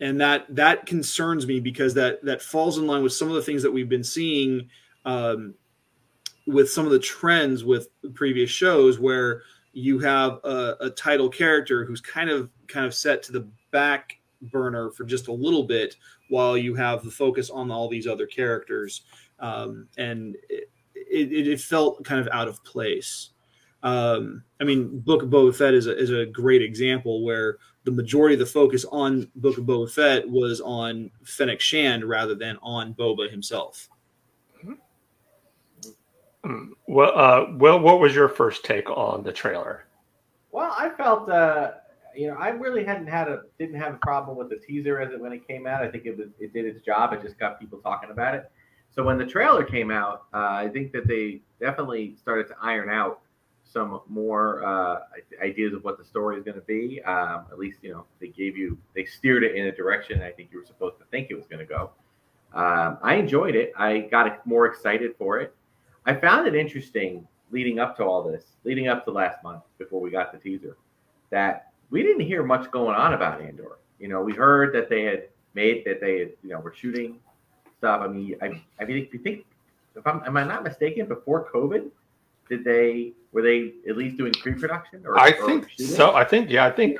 And 0.00 0.20
that 0.20 0.46
that 0.54 0.86
concerns 0.86 1.46
me 1.46 1.60
because 1.60 1.94
that 1.94 2.22
that 2.24 2.42
falls 2.42 2.78
in 2.78 2.86
line 2.86 3.02
with 3.02 3.12
some 3.12 3.28
of 3.28 3.34
the 3.34 3.42
things 3.42 3.62
that 3.62 3.72
we've 3.72 3.88
been 3.88 4.04
seeing 4.04 4.68
um, 5.04 5.54
with 6.46 6.70
some 6.70 6.84
of 6.84 6.92
the 6.92 6.98
trends 6.98 7.64
with 7.64 7.88
previous 8.14 8.50
shows 8.50 8.98
where 8.98 9.42
you 9.72 9.98
have 9.98 10.38
a, 10.44 10.76
a 10.80 10.90
title 10.90 11.28
character 11.28 11.84
who's 11.84 12.00
kind 12.00 12.30
of 12.30 12.50
kind 12.66 12.86
of 12.86 12.94
set 12.94 13.22
to 13.22 13.32
the 13.32 13.48
back 13.70 14.18
burner 14.42 14.90
for 14.90 15.04
just 15.04 15.28
a 15.28 15.32
little 15.32 15.64
bit 15.64 15.96
while 16.28 16.56
you 16.56 16.74
have 16.74 17.02
the 17.04 17.10
focus 17.10 17.50
on 17.50 17.70
all 17.70 17.88
these 17.88 18.06
other 18.06 18.26
characters. 18.26 19.02
Um, 19.38 19.88
and 19.96 20.36
it, 20.48 20.68
it, 20.94 21.48
it 21.48 21.60
felt 21.60 22.04
kind 22.04 22.20
of 22.20 22.28
out 22.32 22.48
of 22.48 22.62
place. 22.64 23.30
Um, 23.82 24.42
I 24.60 24.64
mean, 24.64 25.00
Book 25.00 25.22
of 25.22 25.28
Boba 25.28 25.54
Fett 25.54 25.74
is 25.74 25.86
a, 25.86 25.96
is 25.96 26.10
a 26.10 26.26
great 26.26 26.62
example 26.62 27.24
where 27.24 27.58
the 27.86 27.92
majority 27.92 28.34
of 28.34 28.40
the 28.40 28.46
focus 28.46 28.84
on 28.90 29.30
Book 29.36 29.56
of 29.58 29.64
Boba 29.64 29.88
Fett 29.88 30.28
was 30.28 30.60
on 30.60 31.08
Fennec 31.24 31.60
Shand 31.60 32.04
rather 32.04 32.34
than 32.34 32.58
on 32.60 32.92
Boba 32.94 33.30
himself. 33.30 33.88
Mm, 36.44 36.70
Well, 36.88 37.16
uh, 37.16 37.46
Will, 37.56 37.78
what 37.78 38.00
was 38.00 38.14
your 38.14 38.28
first 38.28 38.64
take 38.64 38.90
on 38.90 39.22
the 39.22 39.32
trailer? 39.32 39.84
Well, 40.50 40.74
I 40.76 40.90
felt, 40.90 41.30
uh, 41.30 41.72
you 42.14 42.26
know, 42.26 42.34
I 42.34 42.48
really 42.48 42.84
hadn't 42.84 43.06
had 43.06 43.28
a 43.28 43.42
didn't 43.58 43.78
have 43.78 43.94
a 43.94 43.98
problem 43.98 44.36
with 44.36 44.50
the 44.50 44.56
teaser 44.56 45.00
as 45.00 45.12
it 45.12 45.20
when 45.20 45.32
it 45.32 45.46
came 45.46 45.66
out. 45.66 45.82
I 45.82 45.88
think 45.88 46.06
it 46.06 46.18
was 46.18 46.28
it 46.40 46.52
did 46.52 46.64
its 46.64 46.84
job. 46.84 47.12
It 47.12 47.22
just 47.22 47.38
got 47.38 47.60
people 47.60 47.78
talking 47.78 48.10
about 48.10 48.34
it. 48.34 48.50
So 48.90 49.04
when 49.04 49.16
the 49.16 49.26
trailer 49.26 49.62
came 49.62 49.92
out, 49.92 50.24
uh, 50.34 50.38
I 50.38 50.70
think 50.72 50.90
that 50.92 51.06
they 51.06 51.42
definitely 51.60 52.16
started 52.16 52.48
to 52.48 52.56
iron 52.60 52.90
out 52.90 53.20
some 53.72 54.00
more 54.08 54.64
uh, 54.64 55.00
ideas 55.42 55.74
of 55.74 55.84
what 55.84 55.98
the 55.98 56.04
story 56.04 56.36
is 56.36 56.44
going 56.44 56.54
to 56.54 56.62
be. 56.62 57.02
Um, 57.02 57.46
at 57.50 57.58
least, 57.58 57.78
you 57.82 57.92
know, 57.92 58.04
they 58.20 58.28
gave 58.28 58.56
you 58.56 58.78
they 58.94 59.04
steered 59.04 59.44
it 59.44 59.54
in 59.56 59.66
a 59.66 59.72
direction 59.72 60.22
I 60.22 60.30
think 60.30 60.50
you 60.52 60.58
were 60.58 60.64
supposed 60.64 60.98
to 60.98 61.04
think 61.10 61.28
it 61.30 61.34
was 61.34 61.46
going 61.46 61.58
to 61.60 61.66
go. 61.66 61.90
Um, 62.54 62.98
I 63.02 63.16
enjoyed 63.16 63.54
it. 63.54 63.72
I 63.76 64.00
got 64.10 64.46
more 64.46 64.66
excited 64.66 65.14
for 65.18 65.40
it. 65.40 65.54
I 66.06 66.14
found 66.14 66.46
it 66.46 66.54
interesting 66.54 67.26
leading 67.50 67.78
up 67.78 67.96
to 67.96 68.04
all 68.04 68.22
this, 68.22 68.44
leading 68.64 68.88
up 68.88 69.04
to 69.04 69.10
last 69.10 69.42
month 69.42 69.62
before 69.78 70.00
we 70.00 70.10
got 70.10 70.32
the 70.32 70.38
teaser, 70.38 70.76
that 71.30 71.72
we 71.90 72.02
didn't 72.02 72.26
hear 72.26 72.42
much 72.42 72.70
going 72.70 72.94
on 72.94 73.14
about 73.14 73.40
Andor. 73.40 73.78
You 73.98 74.08
know, 74.08 74.22
we 74.22 74.32
heard 74.32 74.74
that 74.74 74.88
they 74.88 75.02
had 75.02 75.28
made 75.54 75.84
that 75.84 76.00
they 76.00 76.20
had, 76.20 76.30
you 76.42 76.50
know, 76.50 76.60
were 76.60 76.72
shooting 76.72 77.18
stuff. 77.78 78.00
I 78.02 78.08
mean, 78.08 78.36
I, 78.40 78.62
I 78.80 78.84
mean, 78.84 78.98
if 78.98 79.12
you 79.12 79.18
think, 79.20 79.44
if 79.94 80.06
I'm, 80.06 80.22
am 80.26 80.36
I 80.36 80.44
not 80.44 80.62
mistaken, 80.64 81.06
before 81.06 81.50
COVID, 81.50 81.90
did 82.48 82.64
they 82.64 83.12
were 83.32 83.42
they 83.42 83.74
at 83.88 83.96
least 83.96 84.16
doing 84.16 84.32
pre-production? 84.32 85.02
Or 85.06 85.18
I 85.18 85.30
or 85.30 85.46
think 85.46 85.68
shooting? 85.70 85.86
so. 85.86 86.14
I 86.14 86.24
think 86.24 86.50
yeah. 86.50 86.64
I 86.66 86.70
think 86.70 86.98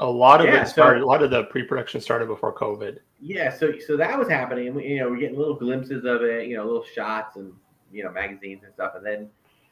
a 0.00 0.06
lot 0.10 0.40
of 0.40 0.46
Yeah, 0.46 0.62
it 0.62 0.66
so- 0.66 0.72
started. 0.72 1.02
a 1.02 1.06
lot 1.06 1.22
of 1.22 1.30
the 1.30 1.44
pre-production 1.44 2.00
started 2.00 2.26
before 2.28 2.52
COVID. 2.54 2.98
Yeah, 3.20 3.52
so 3.52 3.72
so 3.84 3.96
that 3.96 4.16
was 4.18 4.28
happening, 4.28 4.68
and 4.68 4.76
we, 4.76 4.86
you 4.86 4.98
know, 5.00 5.10
we're 5.10 5.18
getting 5.18 5.38
little 5.38 5.56
glimpses 5.56 6.04
of 6.04 6.22
it, 6.22 6.46
you 6.46 6.56
know, 6.56 6.64
little 6.64 6.84
shots 6.84 7.36
and 7.36 7.52
you 7.92 8.04
know 8.04 8.10
magazines 8.12 8.62
and 8.64 8.72
stuff, 8.74 8.92
and 8.96 9.04
then 9.04 9.28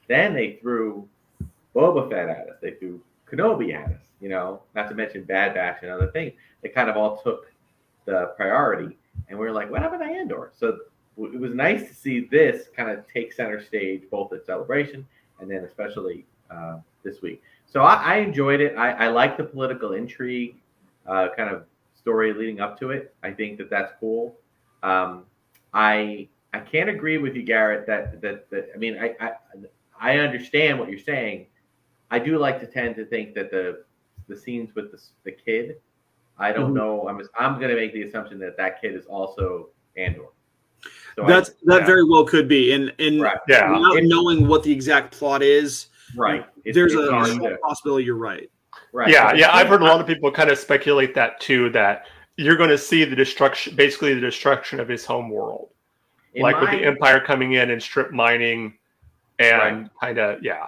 then 0.08 0.34
they 0.34 0.58
threw 0.60 1.08
Boba 1.74 2.08
Fett 2.10 2.28
at 2.28 2.48
us, 2.48 2.56
they 2.60 2.72
threw 2.72 3.00
Kenobi 3.30 3.74
at 3.74 3.86
us, 3.92 4.00
you 4.20 4.28
know, 4.28 4.62
not 4.74 4.88
to 4.88 4.94
mention 4.94 5.22
Bad 5.24 5.54
Batch 5.54 5.78
and 5.82 5.90
other 5.92 6.08
things. 6.10 6.32
They 6.62 6.68
kind 6.70 6.88
of 6.90 6.96
all 6.96 7.18
took 7.18 7.52
the 8.04 8.32
priority, 8.36 8.96
and 9.28 9.38
we 9.38 9.46
are 9.46 9.52
like, 9.52 9.70
what 9.70 9.82
happened 9.82 10.02
to 10.02 10.06
Andor? 10.08 10.50
So 10.56 10.78
it 11.18 11.40
was 11.40 11.54
nice 11.54 11.88
to 11.88 11.94
see 11.94 12.20
this 12.20 12.68
kind 12.76 12.90
of 12.90 13.04
take 13.12 13.32
center 13.32 13.62
stage, 13.62 14.02
both 14.10 14.32
at 14.32 14.44
Celebration 14.44 15.06
and 15.40 15.50
then 15.50 15.64
especially 15.64 16.26
uh, 16.50 16.78
this 17.02 17.22
week. 17.22 17.42
So 17.66 17.82
I, 17.82 17.94
I 17.94 18.16
enjoyed 18.18 18.60
it. 18.60 18.76
I, 18.76 18.92
I 18.92 19.08
like 19.08 19.36
the 19.36 19.44
political 19.44 19.92
intrigue, 19.92 20.56
uh, 21.06 21.28
kind 21.36 21.50
of 21.50 21.64
story 21.94 22.32
leading 22.32 22.60
up 22.60 22.78
to 22.80 22.90
it. 22.90 23.14
I 23.22 23.30
think 23.32 23.58
that 23.58 23.70
that's 23.70 23.92
cool. 23.98 24.36
Um, 24.82 25.24
I 25.74 26.28
I 26.52 26.60
can't 26.60 26.88
agree 26.88 27.18
with 27.18 27.34
you, 27.34 27.42
Garrett. 27.42 27.86
That 27.86 28.20
that, 28.22 28.48
that 28.50 28.70
I 28.74 28.78
mean, 28.78 28.96
I, 28.98 29.14
I 29.20 29.32
I 30.00 30.18
understand 30.18 30.78
what 30.78 30.88
you're 30.90 30.98
saying. 30.98 31.46
I 32.10 32.18
do 32.18 32.38
like 32.38 32.60
to 32.60 32.66
tend 32.66 32.94
to 32.96 33.04
think 33.04 33.34
that 33.34 33.50
the 33.50 33.84
the 34.28 34.36
scenes 34.36 34.74
with 34.74 34.92
the, 34.92 35.02
the 35.24 35.32
kid. 35.32 35.76
I 36.38 36.52
don't 36.52 36.72
Mhm. 36.72 36.76
know. 36.76 37.08
I'm 37.08 37.20
I'm 37.38 37.58
going 37.58 37.70
to 37.70 37.76
make 37.76 37.92
the 37.92 38.02
assumption 38.02 38.38
that 38.40 38.56
that 38.58 38.80
kid 38.80 38.94
is 38.94 39.06
also 39.06 39.70
Andor. 39.96 40.28
So 41.16 41.24
I- 41.24 41.28
That's 41.28 41.50
that 41.64 41.80
yeah. 41.80 41.86
very 41.86 42.04
well 42.04 42.24
could 42.24 42.46
be, 42.46 42.72
and 42.72 42.92
and 42.98 43.20
right, 43.22 43.38
Yeah, 43.48 43.72
without 43.72 43.96
It- 43.96 44.04
knowing 44.04 44.46
what 44.46 44.62
the 44.62 44.72
exact 44.72 45.16
plot 45.16 45.42
is, 45.42 45.86
right. 46.14 46.40
It's- 46.64 46.74
there's 46.74 46.92
it's 46.92 47.08
a 47.08 47.10
hard 47.10 47.28
to- 47.28 47.58
possibility 47.62 48.04
you're 48.04 48.16
right. 48.16 48.50
right. 48.92 49.08
yeah, 49.08 49.32
yeah. 49.32 49.54
I've 49.54 49.68
heard 49.68 49.80
a 49.80 49.84
lot 49.84 50.00
of 50.00 50.06
people 50.06 50.30
kind 50.30 50.50
of 50.50 50.58
speculate 50.58 51.14
that 51.14 51.40
too. 51.40 51.70
That 51.70 52.06
you're 52.36 52.56
going 52.56 52.70
to 52.70 52.78
see 52.78 53.04
the 53.04 53.16
destruction, 53.16 53.74
basically 53.74 54.12
the 54.12 54.20
destruction 54.20 54.78
of 54.78 54.88
his 54.88 55.06
home 55.06 55.30
world, 55.30 55.70
in 56.34 56.42
like 56.42 56.60
with 56.60 56.70
the 56.70 56.84
Empire 56.84 57.18
coming 57.20 57.54
in 57.54 57.70
and 57.70 57.82
strip 57.82 58.12
mining, 58.12 58.76
and 59.38 59.88
kind 60.00 60.18
of 60.18 60.42
yeah. 60.42 60.66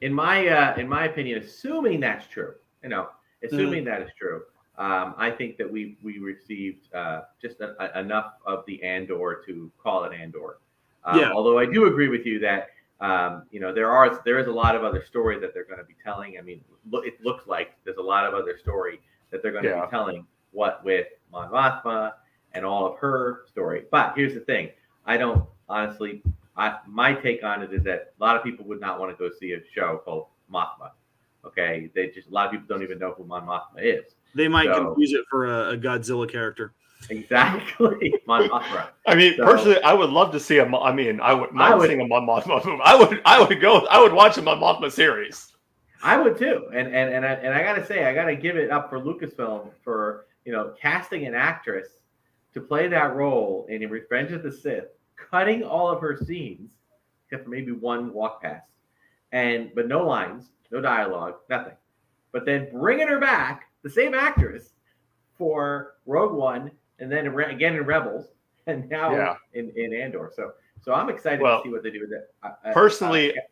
in 0.00 0.12
my 0.14 0.48
uh, 0.48 0.74
in 0.76 0.88
my 0.88 1.04
opinion, 1.04 1.38
assuming 1.42 2.00
that's 2.00 2.26
true, 2.28 2.54
you 2.82 2.88
know, 2.88 3.08
assuming 3.44 3.84
that 3.84 4.00
is 4.00 4.10
true, 4.18 4.42
um, 4.78 5.14
I 5.18 5.30
think 5.30 5.56
that 5.58 5.70
we 5.70 5.96
we 6.02 6.18
received 6.18 6.92
uh, 6.94 7.22
just 7.40 7.60
a, 7.60 7.74
a- 7.78 8.00
enough 8.00 8.34
of 8.46 8.64
the 8.66 8.82
Andor 8.82 9.42
to 9.46 9.70
call 9.82 10.04
it 10.04 10.12
Andor. 10.14 10.58
Um, 11.04 11.18
Yeah. 11.18 11.32
Although 11.32 11.58
I 11.58 11.66
do 11.66 11.86
agree 11.86 12.08
with 12.08 12.24
you 12.26 12.38
that 12.40 12.68
um, 13.00 13.42
you 13.50 13.60
know 13.60 13.72
there 13.72 13.90
are 13.90 14.22
there 14.24 14.38
is 14.38 14.46
a 14.46 14.52
lot 14.52 14.74
of 14.76 14.84
other 14.84 15.04
story 15.04 15.38
that 15.40 15.52
they're 15.52 15.64
going 15.64 15.78
to 15.80 15.84
be 15.84 15.96
telling. 16.02 16.38
I 16.38 16.40
mean, 16.42 16.62
look, 16.90 17.06
it 17.06 17.22
looks 17.22 17.46
like 17.46 17.72
there's 17.84 17.96
a 17.98 18.02
lot 18.02 18.26
of 18.26 18.34
other 18.34 18.56
story 18.58 19.00
that 19.30 19.42
they're 19.42 19.52
going 19.52 19.64
to 19.64 19.70
Yeah. 19.70 19.84
be 19.84 19.90
telling. 19.90 20.26
What 20.52 20.84
with 20.84 21.06
Mon 21.32 21.50
Mothma 21.50 22.12
and 22.52 22.64
all 22.66 22.84
of 22.86 22.98
her 22.98 23.44
story. 23.48 23.84
But 23.90 24.12
here's 24.16 24.34
the 24.34 24.40
thing: 24.40 24.70
I 25.06 25.16
don't 25.16 25.44
honestly. 25.68 26.22
I, 26.54 26.76
my 26.86 27.14
take 27.14 27.42
on 27.42 27.62
it 27.62 27.72
is 27.72 27.82
that 27.84 28.12
a 28.20 28.22
lot 28.22 28.36
of 28.36 28.44
people 28.44 28.66
would 28.66 28.78
not 28.78 29.00
want 29.00 29.10
to 29.10 29.16
go 29.16 29.34
see 29.40 29.52
a 29.52 29.60
show 29.74 30.02
called 30.04 30.26
Mothma. 30.52 30.90
Okay, 31.44 31.90
they 31.94 32.08
just 32.08 32.28
a 32.28 32.30
lot 32.32 32.46
of 32.46 32.52
people 32.52 32.66
don't 32.68 32.82
even 32.82 32.98
know 32.98 33.12
who 33.16 33.24
Mon 33.24 33.46
Mothma 33.46 33.80
is. 33.82 34.14
They 34.34 34.48
might 34.48 34.66
So- 34.66 34.84
confuse 34.84 35.12
it 35.12 35.24
for 35.28 35.46
a, 35.46 35.70
a 35.72 35.76
Godzilla 35.76 36.28
character. 36.30 36.72
Exactly, 37.10 38.14
Mon 38.26 38.48
Mothma. 38.48 38.88
I 39.06 39.14
mean, 39.16 39.34
So- 39.36 39.44
personally, 39.44 39.82
I 39.82 39.92
would 39.92 40.10
love 40.10 40.30
to 40.32 40.40
see 40.40 40.58
a. 40.58 40.66
Mo- 40.66 40.82
I 40.82 40.92
mean, 40.92 41.20
I 41.20 41.32
would 41.34 41.50
I 41.50 41.54
not 41.70 41.78
would- 41.78 41.88
seeing 41.88 42.00
a 42.00 42.06
Mon 42.06 42.26
Mothma 42.26 42.64
movie. 42.64 42.80
I 42.84 42.94
would, 42.94 43.20
I 43.24 43.42
would 43.42 43.60
go. 43.60 43.86
I 43.86 44.00
would 44.00 44.12
watch 44.12 44.38
a 44.38 44.42
Mon 44.42 44.60
Mothma 44.60 44.90
series. 44.90 45.48
I 46.04 46.18
would 46.20 46.36
too, 46.36 46.68
and 46.72 46.88
and 46.88 47.12
and 47.14 47.24
I, 47.24 47.32
and 47.34 47.54
I 47.54 47.62
gotta 47.62 47.84
say, 47.84 48.04
I 48.06 48.14
gotta 48.14 48.34
give 48.36 48.56
it 48.56 48.70
up 48.70 48.88
for 48.90 48.98
Lucasfilm 49.00 49.70
for 49.84 50.26
you 50.44 50.52
know 50.52 50.74
casting 50.80 51.26
an 51.26 51.34
actress 51.34 51.88
to 52.54 52.60
play 52.60 52.86
that 52.88 53.14
role 53.14 53.66
in 53.68 53.88
Revenge 53.88 54.32
of 54.32 54.42
the 54.42 54.50
Sith, 54.52 54.86
cutting 55.16 55.62
all 55.64 55.88
of 55.88 56.00
her 56.00 56.16
scenes 56.16 56.72
except 57.26 57.44
for 57.44 57.50
maybe 57.50 57.72
one 57.72 58.12
walk 58.12 58.42
past, 58.42 58.68
and 59.32 59.70
but 59.74 59.86
no 59.88 60.04
lines, 60.06 60.50
no 60.72 60.80
dialogue, 60.80 61.34
nothing. 61.48 61.74
But 62.32 62.44
then 62.46 62.68
bringing 62.72 63.06
her 63.08 63.20
back, 63.20 63.68
the 63.82 63.90
same 63.90 64.14
actress, 64.14 64.72
for 65.36 65.94
Rogue 66.06 66.32
One, 66.32 66.70
and 66.98 67.10
then 67.12 67.26
again 67.26 67.76
in 67.76 67.84
Rebels, 67.84 68.28
and 68.66 68.88
now 68.88 69.12
Yeah. 69.12 69.34
in 69.54 69.70
in 69.76 69.92
Andor. 69.94 70.30
So 70.34 70.52
so 70.80 70.92
I'm 70.94 71.08
excited 71.10 71.40
Well, 71.40 71.62
to 71.62 71.68
see 71.68 71.72
what 71.72 71.82
they 71.84 71.90
do 71.90 72.00
with 72.00 72.12
it. 72.12 72.34
I- 72.42 72.70
I- 72.70 72.72
Personally, 72.72 73.36
uh, 73.38 73.42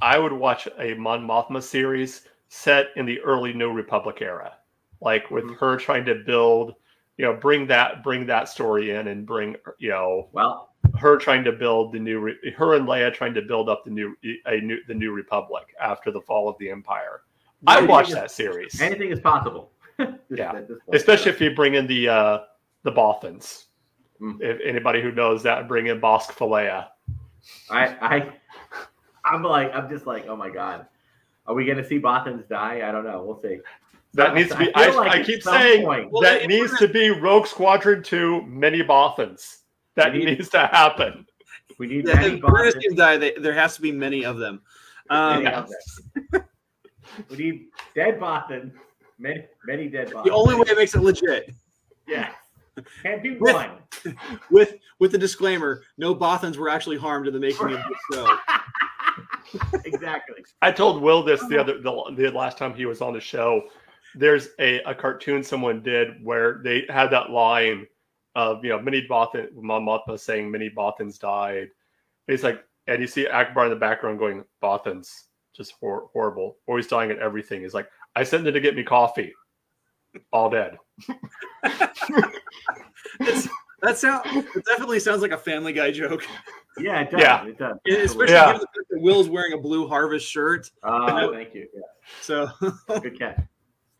I 0.00 0.18
would 0.18 0.32
watch 0.32 0.66
a 0.78 0.94
Mon 0.94 1.26
Mothma 1.26 1.62
series 1.62 2.26
set 2.48 2.88
in 2.96 3.04
the 3.06 3.20
early 3.20 3.52
New 3.52 3.72
Republic 3.72 4.22
era, 4.22 4.54
like 5.00 5.30
with 5.30 5.44
Mhm. 5.44 5.56
her 5.58 5.76
trying 5.76 6.04
to 6.06 6.14
build, 6.14 6.74
you 7.16 7.24
know, 7.24 7.34
bring 7.34 7.66
that 7.68 8.02
bring 8.02 8.26
that 8.26 8.48
story 8.48 8.90
in 8.92 9.08
and 9.08 9.26
bring, 9.26 9.56
you 9.78 9.90
know, 9.90 10.28
well, 10.32 10.73
her 11.04 11.18
trying 11.18 11.44
to 11.44 11.52
build 11.52 11.92
the 11.92 11.98
new, 11.98 12.18
re- 12.18 12.54
her 12.56 12.74
and 12.74 12.88
Leia 12.88 13.12
trying 13.12 13.34
to 13.34 13.42
build 13.42 13.68
up 13.68 13.84
the 13.84 13.90
new, 13.90 14.16
a 14.46 14.56
new, 14.60 14.78
the 14.88 14.94
new 14.94 15.12
Republic 15.12 15.74
after 15.80 16.10
the 16.10 16.20
fall 16.22 16.48
of 16.48 16.56
the 16.58 16.70
Empire. 16.70 17.20
I'd 17.66 17.76
anything 17.78 17.90
watch 17.90 18.10
that 18.10 18.30
series, 18.30 18.80
Anything 18.80 19.10
is 19.10 19.20
possible. 19.20 19.70
Yeah. 20.28 20.50
At 20.56 20.66
this 20.66 20.78
point. 20.84 20.96
especially 20.96 21.30
if 21.30 21.40
you 21.40 21.54
bring 21.54 21.74
in 21.74 21.86
the 21.86 22.08
uh 22.08 22.38
the 22.82 22.90
Bothans. 22.90 23.66
Mm. 24.20 24.38
If 24.40 24.58
anybody 24.64 25.00
who 25.00 25.12
knows 25.12 25.42
that, 25.44 25.68
bring 25.68 25.86
in 25.86 26.00
Borsk 26.00 26.32
Fey'lya. 26.32 26.88
I, 27.70 27.86
I, 28.00 28.32
I'm 29.24 29.44
like, 29.44 29.72
I'm 29.72 29.88
just 29.88 30.04
like, 30.06 30.26
oh 30.26 30.34
my 30.34 30.50
god, 30.50 30.86
are 31.46 31.54
we 31.54 31.64
gonna 31.64 31.86
see 31.86 32.00
Bothans 32.00 32.48
die? 32.48 32.82
I 32.88 32.90
don't 32.90 33.04
know. 33.04 33.22
We'll 33.22 33.40
see. 33.40 33.58
That 34.14 34.30
I- 34.30 34.34
needs 34.34 34.50
to 34.50 34.58
be. 34.58 34.70
I, 34.74 34.86
feel 34.86 34.96
like 34.96 35.12
I 35.12 35.22
keep 35.22 35.42
saying 35.42 35.84
point- 35.84 36.10
Well, 36.10 36.22
that 36.22 36.46
needs 36.48 36.76
to 36.78 36.88
be 36.88 37.10
Rogue 37.10 37.46
Squadron 37.46 38.02
2 38.02 38.42
Many 38.46 38.82
Bothans. 38.82 39.58
That 39.96 40.12
need- 40.14 40.24
needs 40.24 40.48
to 40.50 40.60
happen. 40.66 41.26
We 41.78 41.86
need 41.86 42.06
Yeah, 42.06 42.14
many 42.14 42.34
if 42.36 42.42
we're 42.42 42.50
gonna 42.50 42.70
Bothans. 42.70 42.80
see 42.82 42.88
him 42.88 42.94
die, 42.94 43.16
they, 43.16 43.32
there 43.32 43.52
has 43.52 43.76
to 43.76 43.82
be 43.82 43.92
many 43.92 44.24
of 44.24 44.38
them. 44.38 44.60
Um, 45.10 45.42
Many 45.44 45.54
of 45.56 45.68
them. 46.32 46.44
We 47.30 47.36
need 47.36 47.66
dead 47.94 48.18
Bothans. 48.18 48.72
Many, 49.18 49.44
many 49.66 49.88
dead 49.88 50.08
Bothans. 50.10 50.24
the 50.24 50.30
only 50.32 50.54
way 50.54 50.64
it 50.68 50.76
makes 50.76 50.94
it 50.94 51.00
legit, 51.02 51.52
Yeah. 52.08 52.30
Can't 53.02 53.22
be 53.22 53.36
With- 53.36 53.54
one. 53.54 53.70
with 54.50 54.74
with 54.98 55.12
the 55.12 55.18
disclaimer, 55.18 55.82
no 55.96 56.14
Bothans 56.14 56.56
were 56.56 56.68
actually 56.68 56.96
harmed 56.98 57.26
in 57.28 57.32
the 57.32 57.38
making 57.40 57.72
of 57.72 57.78
this 57.88 57.98
show. 58.12 58.36
exactly. 59.84 60.44
I 60.62 60.72
told 60.72 61.00
Will 61.00 61.22
this 61.22 61.40
the 61.46 61.58
other 61.58 61.80
the, 61.80 62.12
the 62.16 62.30
last 62.32 62.58
time 62.58 62.74
he 62.74 62.86
was 62.86 63.00
on 63.00 63.12
the 63.12 63.20
show. 63.20 63.62
There's 64.16 64.48
a, 64.58 64.80
a 64.82 64.94
cartoon 64.94 65.42
someone 65.44 65.82
did 65.82 66.22
where 66.24 66.60
they 66.64 66.84
had 66.88 67.08
that 67.10 67.30
line 67.30 67.86
of 68.34 68.64
you 68.64 68.70
know 68.70 68.80
many 68.80 69.06
Bothan 69.06 69.52
Mon 69.54 69.84
Mothma 69.84 70.18
saying 70.18 70.50
many 70.50 70.70
Bothans 70.70 71.18
died. 71.18 71.68
It's 72.28 72.42
like 72.42 72.64
and 72.86 73.00
you 73.00 73.06
see 73.06 73.26
Ackbar 73.26 73.64
in 73.64 73.70
the 73.70 73.76
background 73.76 74.18
going 74.18 74.44
Bothans 74.62 75.24
just 75.54 75.74
hor- 75.80 76.08
horrible, 76.12 76.56
always 76.66 76.86
dying 76.86 77.10
at 77.10 77.18
everything. 77.18 77.62
He's 77.62 77.74
like 77.74 77.88
I 78.16 78.22
sent 78.24 78.44
them 78.44 78.54
to 78.54 78.60
get 78.60 78.76
me 78.76 78.82
coffee, 78.82 79.32
all 80.32 80.50
dead. 80.50 80.76
It's, 83.20 83.48
that 83.82 83.98
sound 83.98 84.22
it 84.26 84.64
definitely 84.64 84.98
sounds 84.98 85.22
like 85.22 85.30
a 85.32 85.38
Family 85.38 85.72
Guy 85.72 85.90
joke. 85.92 86.24
Yeah, 86.78 87.02
it 87.02 87.10
does. 87.10 87.20
Yeah. 87.20 87.44
It 87.46 87.58
does. 87.58 87.76
Especially 87.86 88.34
Yeah. 88.34 88.46
given 88.46 88.60
the 88.62 88.66
fact 88.66 88.88
that 88.90 89.00
Will's 89.00 89.28
wearing 89.28 89.52
a 89.52 89.58
blue 89.58 89.86
harvest 89.86 90.28
shirt. 90.28 90.70
Oh, 90.82 91.32
thank 91.32 91.54
you. 91.54 91.68
Yeah, 91.72 91.82
So 92.20 92.48
good 93.00 93.18
catch. 93.18 93.40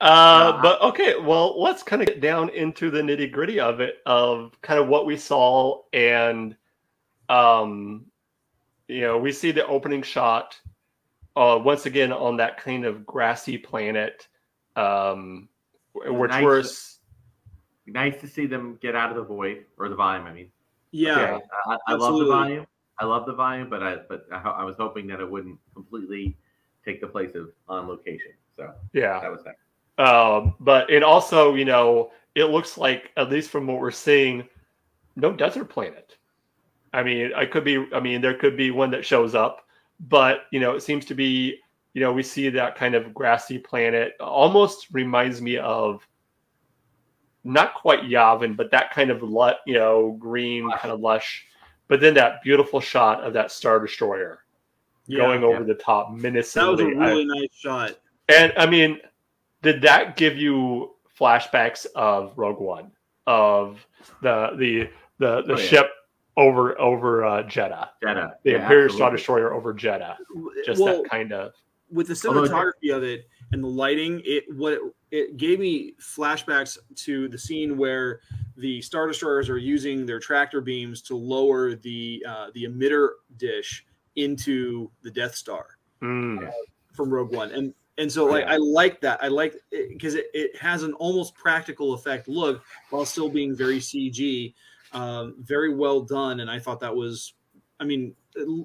Uh, 0.00 0.52
Yeah. 0.54 0.62
but 0.62 0.80
okay, 0.82 1.18
well, 1.18 1.60
let's 1.60 1.82
kind 1.82 2.02
of 2.02 2.08
get 2.08 2.20
down 2.20 2.48
into 2.50 2.90
the 2.90 3.00
nitty 3.00 3.30
gritty 3.30 3.60
of 3.60 3.80
it, 3.80 3.98
of 4.06 4.60
kind 4.62 4.78
of 4.80 4.88
what 4.88 5.06
we 5.06 5.16
saw, 5.16 5.82
and 5.92 6.56
um, 7.28 8.04
you 8.88 9.00
know, 9.00 9.16
we 9.18 9.32
see 9.32 9.50
the 9.50 9.66
opening 9.66 10.02
shot, 10.02 10.58
uh, 11.36 11.58
once 11.62 11.86
again 11.86 12.12
on 12.12 12.36
that 12.36 12.58
kind 12.58 12.84
of 12.84 13.06
grassy 13.06 13.56
planet, 13.56 14.28
um, 14.76 15.48
which 15.94 16.30
Nice. 16.30 16.42
we're 16.44 16.62
Nice 17.86 18.18
to 18.22 18.26
see 18.28 18.46
them 18.46 18.78
get 18.80 18.96
out 18.96 19.10
of 19.10 19.16
the 19.16 19.22
void 19.22 19.66
or 19.76 19.90
the 19.90 19.94
volume. 19.94 20.26
I 20.26 20.32
mean, 20.32 20.50
yeah, 20.90 21.34
Okay, 21.34 21.44
I, 21.66 21.76
I 21.88 21.94
love 21.94 22.18
the 22.18 22.24
volume. 22.26 22.66
I 22.98 23.04
love 23.04 23.26
the 23.26 23.34
volume, 23.34 23.68
but 23.68 23.82
I 23.82 23.96
but 24.08 24.26
I, 24.32 24.38
I 24.38 24.64
was 24.64 24.76
hoping 24.76 25.06
that 25.08 25.20
it 25.20 25.30
wouldn't 25.30 25.58
completely 25.74 26.36
take 26.84 27.00
the 27.00 27.06
place 27.06 27.34
of 27.34 27.50
on 27.68 27.86
location. 27.88 28.32
So 28.56 28.72
yeah. 28.92 29.20
that 29.20 29.30
was 29.30 29.42
that. 29.44 29.56
Um, 29.98 30.54
but 30.60 30.90
it 30.90 31.02
also, 31.02 31.54
you 31.54 31.64
know, 31.64 32.10
it 32.34 32.44
looks 32.46 32.76
like 32.76 33.12
at 33.16 33.30
least 33.30 33.50
from 33.50 33.66
what 33.66 33.80
we're 33.80 33.90
seeing, 33.90 34.48
no 35.16 35.32
desert 35.32 35.66
planet. 35.66 36.16
I 36.92 37.02
mean, 37.02 37.32
I 37.34 37.44
could 37.46 37.64
be. 37.64 37.86
I 37.92 38.00
mean, 38.00 38.20
there 38.20 38.34
could 38.34 38.56
be 38.56 38.70
one 38.70 38.90
that 38.92 39.04
shows 39.04 39.34
up, 39.34 39.66
but 40.00 40.42
you 40.50 40.60
know, 40.60 40.74
it 40.74 40.82
seems 40.82 41.04
to 41.06 41.14
be. 41.14 41.58
You 41.92 42.00
know, 42.00 42.12
we 42.12 42.24
see 42.24 42.48
that 42.50 42.74
kind 42.74 42.96
of 42.96 43.14
grassy 43.14 43.58
planet. 43.58 44.14
Almost 44.18 44.88
reminds 44.90 45.40
me 45.40 45.58
of 45.58 46.06
not 47.44 47.74
quite 47.74 48.02
Yavin, 48.02 48.56
but 48.56 48.70
that 48.72 48.92
kind 48.92 49.10
of 49.10 49.22
lu- 49.22 49.52
you 49.66 49.74
know 49.74 50.16
green 50.18 50.68
kind 50.70 50.92
of 50.92 51.00
lush. 51.00 51.46
But 51.86 52.00
then 52.00 52.14
that 52.14 52.42
beautiful 52.42 52.80
shot 52.80 53.22
of 53.22 53.32
that 53.34 53.52
star 53.52 53.78
destroyer 53.78 54.40
yeah. 55.06 55.18
going 55.18 55.44
over 55.44 55.60
yeah. 55.60 55.66
the 55.66 55.74
top 55.74 56.12
menacingly. 56.12 56.76
That 56.76 56.84
was 56.84 56.96
a 56.96 56.98
a 56.98 57.04
I- 57.04 57.08
really 57.10 57.26
nice 57.26 57.54
shot. 57.54 57.98
and 58.28 58.52
I 58.56 58.66
mean, 58.66 58.98
did 59.64 59.82
that 59.82 60.16
give 60.16 60.36
you 60.36 60.94
flashbacks 61.18 61.86
of 61.96 62.32
Rogue 62.36 62.60
One, 62.60 62.92
of 63.26 63.84
the 64.22 64.50
the 64.58 64.88
the 65.18 65.42
the 65.46 65.54
Oh, 65.54 65.58
yeah. 65.58 65.64
ship 65.64 65.90
over 66.36 66.78
over 66.80 67.24
uh, 67.24 67.42
Jedha, 67.44 67.88
Jedha. 68.02 68.32
the 68.44 68.50
Yeah, 68.52 68.62
Imperial 68.62 68.94
Star. 68.94 69.10
Destroyer 69.10 69.52
over 69.54 69.72
Jedha? 69.74 70.16
Just 70.64 70.80
well, 70.82 71.02
that 71.02 71.10
kind 71.10 71.32
of 71.32 71.52
with 71.90 72.08
the 72.08 72.28
Although- 72.28 72.46
cinematography 72.48 72.94
of 72.96 73.02
it 73.02 73.28
and 73.52 73.62
the 73.62 73.68
lighting, 73.68 74.20
it 74.24 74.44
what 74.54 74.72
it, 74.72 74.80
it 75.12 75.36
gave 75.36 75.60
me 75.60 75.94
flashbacks 76.00 76.76
to 76.96 77.28
the 77.28 77.38
scene 77.38 77.76
where 77.76 78.20
the 78.56 78.80
star 78.82 79.06
destroyers 79.06 79.48
are 79.48 79.58
using 79.58 80.04
their 80.06 80.18
tractor 80.18 80.60
beams 80.60 81.02
to 81.02 81.16
lower 81.16 81.74
the 81.76 82.24
uh, 82.28 82.46
the 82.54 82.64
emitter 82.64 83.10
dish 83.36 83.84
into 84.16 84.90
the 85.02 85.10
Death 85.10 85.34
Star 85.34 85.66
Mm, 86.02 86.50
from 86.92 87.10
Rogue 87.10 87.32
One, 87.32 87.50
and 87.52 87.72
and 87.98 88.10
so 88.10 88.24
like 88.24 88.44
I 88.46 88.56
like 88.56 89.00
that. 89.02 89.22
I 89.22 89.28
like 89.28 89.54
because 89.70 90.14
it, 90.14 90.26
it 90.34 90.56
has 90.56 90.82
an 90.82 90.94
almost 90.94 91.34
practical 91.34 91.94
effect 91.94 92.28
look 92.28 92.62
while 92.90 93.04
still 93.04 93.28
being 93.28 93.54
very 93.54 93.78
CG, 93.78 94.54
um, 94.92 95.36
very 95.38 95.74
well 95.74 96.00
done. 96.00 96.40
And 96.40 96.50
I 96.50 96.58
thought 96.58 96.80
that 96.80 96.94
was, 96.94 97.34
I 97.78 97.84
mean, 97.84 98.14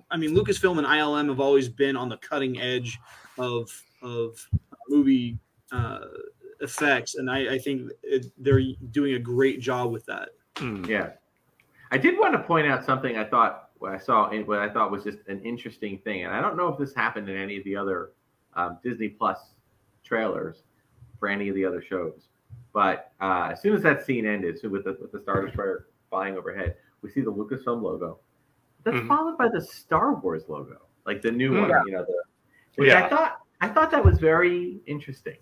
I 0.09 0.17
mean 0.17 0.35
Lucasfilm 0.35 0.77
and 0.77 0.87
ILM 0.87 1.29
have 1.29 1.39
always 1.39 1.69
been 1.69 1.95
on 1.95 2.09
the 2.09 2.17
cutting 2.17 2.59
edge 2.59 2.99
of 3.37 3.69
of 4.01 4.47
movie 4.89 5.37
uh, 5.71 5.99
effects, 6.61 7.15
and 7.15 7.29
I, 7.29 7.53
I 7.53 7.57
think 7.59 7.91
it, 8.01 8.27
they're 8.37 8.61
doing 8.91 9.13
a 9.13 9.19
great 9.19 9.61
job 9.61 9.91
with 9.91 10.05
that. 10.07 10.29
mm. 10.55 10.87
Yeah, 10.87 11.11
I 11.91 11.97
did 11.97 12.17
want 12.17 12.33
to 12.33 12.39
point 12.39 12.67
out 12.67 12.83
something 12.83 13.17
I 13.17 13.25
thought 13.25 13.69
what 13.77 13.91
I 13.91 13.97
saw 13.97 14.29
in 14.31 14.47
what 14.47 14.59
I 14.59 14.69
thought 14.69 14.89
was 14.89 15.03
just 15.03 15.19
an 15.27 15.41
interesting 15.43 15.99
thing, 15.99 16.25
and 16.25 16.33
I 16.33 16.41
don't 16.41 16.57
know 16.57 16.67
if 16.69 16.79
this 16.79 16.95
happened 16.95 17.29
in 17.29 17.37
any 17.37 17.57
of 17.57 17.63
the 17.63 17.75
other 17.75 18.11
um, 18.55 18.77
Disney 18.83 19.09
Plus 19.09 19.39
trailers 20.03 20.63
for 21.19 21.27
any 21.27 21.49
of 21.49 21.55
the 21.55 21.65
other 21.65 21.81
shows, 21.81 22.27
but 22.73 23.11
uh, 23.21 23.49
as 23.51 23.61
soon 23.61 23.75
as 23.75 23.81
that 23.83 24.05
scene 24.05 24.25
ended, 24.25 24.59
so 24.59 24.69
with 24.69 24.83
the 24.85 24.97
with 25.01 25.11
the 25.11 25.19
Star 25.19 25.45
Destroyer 25.45 25.87
flying 26.09 26.37
overhead, 26.37 26.75
we 27.01 27.09
see 27.09 27.21
the 27.21 27.31
Lucasfilm 27.31 27.81
logo. 27.81 28.19
That's 28.83 28.97
Mhm. 28.97 29.07
followed 29.07 29.37
by 29.37 29.49
the 29.49 29.61
Star 29.61 30.15
Wars 30.15 30.43
logo, 30.47 30.77
like 31.05 31.21
the 31.21 31.31
new 31.31 31.59
one, 31.59 31.69
Yeah. 31.69 31.83
you 31.85 31.91
know, 31.91 32.05
the 32.05 32.23
which 32.75 32.87
Yeah. 32.89 33.05
I 33.05 33.09
thought 33.09 33.39
I 33.61 33.67
thought 33.67 33.91
that 33.91 34.03
was 34.03 34.17
very 34.19 34.79
interesting. 34.85 35.35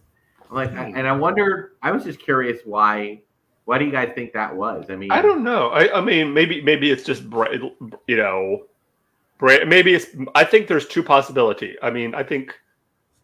Like, 0.49 0.71
I- 0.71 0.89
Hmm. 0.89 0.97
and 0.97 1.07
I 1.07 1.11
wondered, 1.11 1.73
I 1.83 1.91
was 1.91 2.03
just 2.03 2.19
curious 2.19 2.61
why. 2.65 3.21
Why 3.65 3.77
do 3.77 3.85
you 3.85 3.91
guys 3.91 4.13
think 4.15 4.31
that 4.33 4.55
was? 4.55 4.89
I 4.89 4.95
mean, 4.95 5.11
I 5.11 5.21
don't 5.21 5.43
know. 5.43 5.67
I, 5.69 5.97
I 5.97 6.01
mean, 6.01 6.33
maybe 6.33 6.61
maybe 6.61 6.89
it's 6.89 7.03
just 7.03 7.23
you 8.07 8.17
know, 8.17 8.65
maybe 9.41 9.93
it's. 9.93 10.07
I 10.35 10.45
think 10.45 10.67
there's 10.67 10.87
two 10.87 11.03
possibility. 11.03 11.75
I 11.83 11.91
mean, 11.91 12.15
I 12.15 12.23
think 12.23 12.57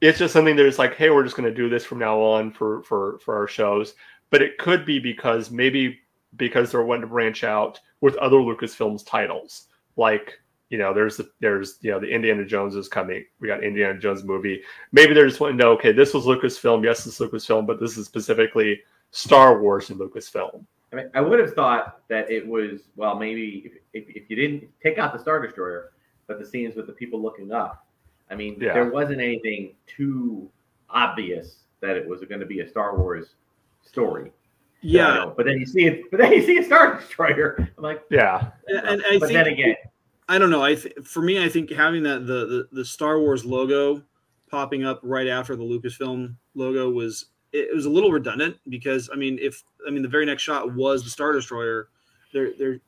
it's 0.03 0.19
just 0.19 0.33
something 0.33 0.57
that's 0.57 0.79
like, 0.79 0.95
hey, 0.95 1.09
we're 1.09 1.23
just 1.23 1.37
going 1.37 1.49
to 1.49 1.55
do 1.55 1.69
this 1.69 1.85
from 1.85 1.99
now 1.99 2.19
on 2.19 2.51
for 2.51 2.83
for 2.83 3.19
for 3.19 3.35
our 3.35 3.47
shows. 3.47 3.95
But 4.29 4.41
it 4.41 4.57
could 4.57 4.85
be 4.85 4.99
because 4.99 5.49
maybe 5.49 5.99
because 6.35 6.71
they're 6.71 6.83
wanting 6.83 7.03
to 7.03 7.07
branch 7.07 7.43
out 7.43 7.79
with 8.01 8.15
other 8.17 8.37
Lucasfilms 8.37 9.05
titles, 9.05 9.67
like 9.95 10.39
you 10.69 10.77
know, 10.77 10.93
there's 10.93 11.21
there's 11.39 11.77
you 11.81 11.91
know 11.91 11.99
the 11.99 12.09
Indiana 12.09 12.43
Jones 12.43 12.75
is 12.75 12.89
coming. 12.89 13.23
We 13.39 13.47
got 13.47 13.63
Indiana 13.63 13.97
Jones 13.97 14.23
movie. 14.25 14.61
Maybe 14.91 15.13
they're 15.13 15.27
just 15.27 15.39
wanting 15.39 15.57
to 15.59 15.63
know, 15.63 15.71
okay, 15.73 15.93
this 15.93 16.13
was 16.13 16.25
Lucasfilm. 16.25 16.83
Yes, 16.83 17.05
it's 17.07 17.19
Lucasfilm, 17.19 17.65
but 17.65 17.79
this 17.79 17.97
is 17.97 18.05
specifically 18.05 18.81
Star 19.11 19.61
Wars 19.61 19.89
and 19.89 19.99
Lucasfilm. 19.99 20.65
I 20.91 20.95
mean, 20.97 21.09
I 21.15 21.21
would 21.21 21.39
have 21.39 21.53
thought 21.53 22.01
that 22.09 22.29
it 22.29 22.45
was 22.45 22.89
well, 22.97 23.17
maybe 23.17 23.63
if, 23.65 23.73
if, 23.93 24.15
if 24.15 24.29
you 24.29 24.35
didn't 24.35 24.67
take 24.81 24.97
out 24.97 25.13
the 25.13 25.19
Star 25.19 25.41
Destroyer, 25.41 25.91
but 26.27 26.39
the 26.39 26.45
scenes 26.45 26.75
with 26.75 26.87
the 26.87 26.93
people 26.93 27.21
looking 27.21 27.53
up. 27.53 27.85
I 28.33 28.35
mean, 28.35 28.57
Yeah. 28.59 28.73
there 28.73 28.89
wasn't 28.89 29.21
anything 29.21 29.75
too 29.85 30.49
obvious 30.89 31.57
that 31.81 31.95
it 31.95 32.07
was 32.07 32.21
going 32.21 32.39
to 32.39 32.47
be 32.47 32.61
a 32.61 32.67
Star 32.67 32.97
Wars 32.97 33.35
story. 33.83 34.31
Yeah, 34.81 35.13
know, 35.13 35.33
but 35.37 35.45
then 35.45 35.59
you 35.59 35.65
see 35.65 35.85
it, 35.85 36.01
but 36.11 36.19
then 36.19 36.33
you 36.33 36.41
see 36.41 36.57
a 36.57 36.63
Star 36.63 36.95
Destroyer. 36.99 37.69
I'm 37.77 37.83
like, 37.83 38.01
Yeah. 38.09 38.49
and, 38.67 38.87
and 38.87 39.03
I 39.05 39.19
but 39.19 39.27
think 39.29 39.33
then 39.33 39.47
again, 39.47 39.75
I 40.27 40.37
don't 40.39 40.49
know. 40.49 40.63
I 40.63 40.73
th- 40.75 40.95
for 41.03 41.21
me, 41.21 41.43
I 41.43 41.47
think 41.47 41.69
having 41.69 42.01
that 42.03 42.25
the, 42.25 42.45
the 42.47 42.67
the 42.71 42.85
Star 42.85 43.19
Wars 43.19 43.45
logo 43.45 44.01
popping 44.49 44.83
up 44.83 44.99
right 45.03 45.27
after 45.27 45.55
the 45.55 45.63
Lucasfilm 45.63 46.33
logo 46.55 46.89
was 46.89 47.25
it, 47.51 47.69
it 47.69 47.75
was 47.75 47.85
a 47.85 47.89
little 47.89 48.11
redundant 48.11 48.57
because 48.69 49.09
I 49.13 49.15
mean, 49.15 49.37
if 49.41 49.63
I 49.87 49.91
mean 49.91 50.01
the 50.01 50.07
very 50.09 50.25
next 50.25 50.41
shot 50.41 50.73
was 50.73 51.03
the 51.03 51.09
Star 51.09 51.33
Destroyer, 51.33 51.89
there 52.33 52.51
there, 52.57 52.79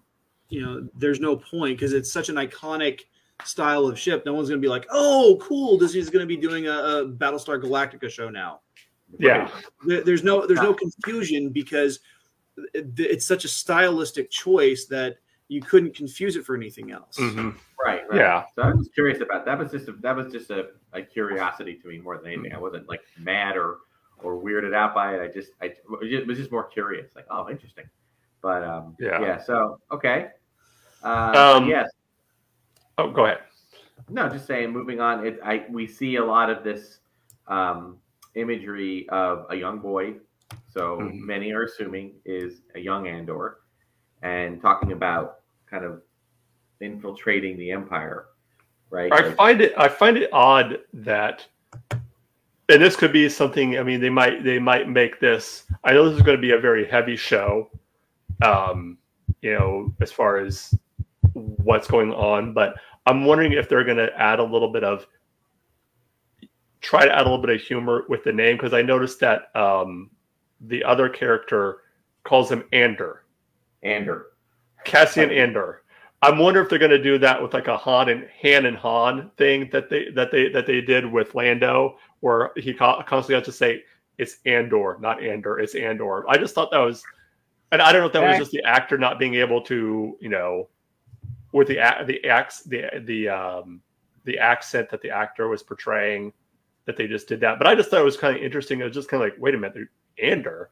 you 0.50 0.62
know, 0.66 0.88
there's 0.98 1.20
no 1.20 1.36
point 1.38 1.78
because 1.78 1.94
it's 1.94 2.12
such 2.12 2.30
an 2.30 2.36
iconic 2.36 3.02
style 3.44 3.86
of 3.86 4.00
ship. 4.00 4.24
No 4.26 4.34
one's 4.34 4.50
going 4.50 4.62
to 4.62 4.66
be 4.66 4.70
like, 4.70 4.86
oh, 4.92 5.38
cool, 5.42 5.78
Disney's 5.78 6.10
going 6.10 6.24
to 6.24 6.28
be 6.28 6.38
doing 6.38 6.68
a, 6.68 6.72
a 6.72 7.06
Battlestar 7.08 7.62
Galactica 7.62 8.10
show 8.10 8.30
now. 8.30 8.62
Yeah. 9.20 9.50
There- 9.86 10.04
There's 10.04 10.24
no 10.24 10.46
there's 10.48 10.62
no 10.62 10.74
confusion 10.74 11.50
because 11.50 12.00
it's 12.74 13.26
such 13.26 13.44
a 13.46 13.48
stylistic 13.50 14.32
choice 14.32 14.86
that 14.86 15.18
you 15.48 15.62
couldn't 15.62 15.96
confuse 15.96 16.36
it 16.38 16.46
for 16.46 16.56
anything 16.56 16.92
else. 16.92 17.18
hmm 17.18 17.50
right, 17.86 18.02
right. 18.10 18.20
Yeah. 18.20 18.46
So 18.56 18.64
I 18.64 18.72
was 18.72 18.90
curious 18.96 19.22
about 19.22 19.46
that. 19.46 19.60
Was 19.60 19.72
just 19.72 19.88
a, 19.90 19.92
that 20.02 20.16
was 20.16 20.32
just 20.32 20.50
a, 20.50 20.70
a 20.94 21.02
curiosity 21.04 21.76
to 21.76 21.88
me 21.88 22.00
more 22.00 22.18
than 22.18 22.32
anything. 22.32 22.54
I 22.54 22.58
wasn't 22.58 22.88
like 22.90 23.02
mad 23.20 23.58
or 23.58 23.80
or 24.24 24.42
weirded 24.42 24.74
out 24.74 24.96
by 24.96 25.16
it. 25.16 25.22
I 25.22 25.28
just 25.28 25.52
I 25.62 25.74
it 26.02 26.26
was 26.26 26.38
just 26.38 26.52
more 26.52 26.64
curious. 26.64 27.16
Like, 27.16 27.26
oh, 27.30 27.48
interesting. 27.50 27.86
But 28.42 28.64
um, 28.64 28.96
Yeah. 29.00 29.22
yeah. 29.22 29.38
So 29.44 29.80
okay. 29.92 30.30
Uh, 31.04 31.58
Um, 31.58 31.68
yes. 31.68 31.92
Oh, 32.98 33.10
go 33.12 33.26
ahead. 33.26 33.40
No, 34.10 34.30
just 34.30 34.46
saying. 34.46 34.72
Moving 34.72 35.00
on. 35.02 35.26
It 35.26 35.40
I 35.44 35.66
we 35.70 35.88
see 35.88 36.16
a 36.18 36.26
lot 36.26 36.50
of 36.50 36.64
this 36.64 37.00
um, 37.48 37.98
imagery 38.36 39.08
of 39.10 39.46
a 39.50 39.56
young 39.56 39.80
boy. 39.80 40.16
So 40.68 40.98
Mhm. 41.00 41.20
many 41.22 41.52
are 41.54 41.64
assuming 41.64 42.14
is 42.26 42.62
a 42.76 42.80
young 42.80 43.08
Andor, 43.08 43.60
and 44.22 44.62
talking 44.62 44.92
about 44.92 45.40
kind 45.70 45.84
of 45.86 46.02
infiltrating 46.82 47.58
the 47.58 47.72
Empire, 47.72 48.28
right? 48.90 49.12
I 49.12 49.22
Like- 49.28 49.36
find 49.36 49.62
it 49.62 49.74
I 49.78 49.88
find 49.88 50.18
it 50.18 50.30
odd 50.34 50.80
that 50.94 51.48
and 52.70 52.82
this 52.82 52.96
could 52.96 53.14
be 53.14 53.30
something 53.30 53.78
I 53.78 53.84
mean 53.84 54.00
they 54.02 54.10
might 54.10 54.44
they 54.44 54.60
might 54.60 54.90
make 54.90 55.20
this 55.20 55.66
I 55.84 55.94
know 55.94 56.08
this 56.10 56.18
is 56.18 56.24
going 56.24 56.38
to 56.38 56.42
be 56.42 56.52
a 56.52 56.60
very 56.60 56.86
heavy 56.86 57.16
show 57.16 57.70
um 58.44 58.98
you 59.42 59.54
know 59.54 59.94
as 60.02 60.12
far 60.12 60.38
as 60.38 60.74
what's 61.66 61.88
going 61.88 62.14
on 62.14 62.54
but 62.54 62.76
I'm 63.06 63.26
wondering 63.26 63.52
if 63.52 63.70
they're 63.70 63.84
going 63.84 63.98
to 63.98 64.10
add 64.18 64.40
a 64.40 64.44
little 64.44 64.72
bit 64.72 64.84
of 64.84 65.06
try 66.82 67.06
to 67.06 67.12
add 67.12 67.22
a 67.22 67.30
little 67.30 67.46
bit 67.46 67.56
of 67.56 67.62
humor 67.62 68.06
with 68.10 68.24
the 68.24 68.32
name 68.32 68.58
because 68.58 68.74
I 68.74 68.82
noticed 68.82 69.20
that 69.20 69.56
um 69.56 70.10
the 70.62 70.84
other 70.84 71.10
character 71.10 71.82
calls 72.24 72.52
him 72.52 72.64
Ander 72.72 73.26
Andor. 73.86 74.32
Cassian 74.84 75.32
Andor. 75.32 75.84
I'm 76.22 76.40
wondering 76.40 76.66
if 76.66 76.70
they're 76.70 76.80
going 76.80 76.92
to 76.92 77.02
do 77.02 77.18
that 77.20 77.42
with 77.42 77.54
like 77.54 77.68
a 77.68 77.78
Han 77.78 78.10
and 78.10 78.28
Han 78.42 78.66
and 78.66 78.78
Han 78.78 79.32
thing 79.38 79.70
that 79.72 79.90
they 79.90 80.10
that 80.16 80.32
they 80.32 80.50
that 80.50 80.66
they 80.66 80.82
did 80.82 81.06
with 81.06 81.36
Lando, 81.36 81.98
where 82.22 82.52
he 82.56 82.74
constantly 82.74 83.36
has 83.36 83.46
to 83.46 83.52
say 83.52 83.84
it's 84.18 84.38
Andor, 84.46 84.98
not 85.00 85.24
Andor, 85.24 85.60
it's 85.60 85.76
Andor. 85.76 86.28
I 86.30 86.38
just 86.38 86.56
thought 86.56 86.72
that 86.72 86.80
was, 86.80 87.04
and 87.72 87.82
I 87.82 87.92
don't 87.92 88.02
know 88.02 88.08
if 88.08 88.14
that 88.14 88.28
was 88.28 88.40
just 88.40 88.52
the 88.52 88.64
actor 88.64 88.98
not 88.98 89.20
being 89.20 89.36
able 89.36 89.62
to, 89.64 90.18
you 90.20 90.30
know, 90.30 90.70
with 91.56 91.70
the 91.70 91.76
the 92.06 92.24
acts 92.28 92.64
the 92.64 92.84
the 93.06 93.30
um 93.30 93.82
the 94.26 94.38
accent 94.38 94.90
that 94.90 95.02
the 95.02 95.10
actor 95.10 95.48
was 95.48 95.64
portraying 95.64 96.34
that 96.86 96.98
they 96.98 97.08
just 97.08 97.30
did 97.30 97.40
that. 97.40 97.58
But 97.58 97.68
I 97.68 97.76
just 97.76 97.90
thought 97.90 98.02
it 98.02 98.06
was 98.06 98.18
kind 98.18 98.36
of 98.36 98.44
interesting. 98.44 98.82
It 98.82 98.84
was 98.84 98.94
just 98.94 99.08
kind 99.08 99.24
of 99.24 99.30
like, 99.30 99.40
wait 99.40 99.56
a 99.56 99.58
minute, 99.58 99.88
Ander. 100.22 100.70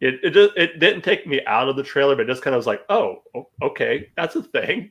It 0.00 0.18
it 0.24 0.30
just 0.30 0.56
it 0.56 0.80
didn't 0.80 1.02
take 1.02 1.28
me 1.28 1.40
out 1.46 1.68
of 1.68 1.76
the 1.76 1.84
trailer, 1.84 2.16
but 2.16 2.22
it 2.22 2.26
just 2.26 2.42
kind 2.42 2.54
of 2.56 2.58
was 2.58 2.66
like, 2.66 2.82
oh, 2.88 3.22
okay, 3.62 4.10
that's 4.16 4.34
a 4.34 4.42
thing. 4.42 4.90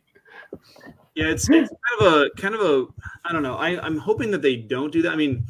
Yeah, 1.15 1.27
it's, 1.31 1.49
it's 1.49 1.69
kind 1.69 2.01
of 2.01 2.13
a 2.13 2.29
kind 2.37 2.55
of 2.55 2.61
a 2.61 2.85
I 3.25 3.33
don't 3.33 3.43
know. 3.43 3.55
I, 3.57 3.77
I'm 3.85 3.97
hoping 3.97 4.31
that 4.31 4.41
they 4.41 4.55
don't 4.55 4.91
do 4.91 5.01
that. 5.01 5.11
I 5.11 5.17
mean, 5.17 5.45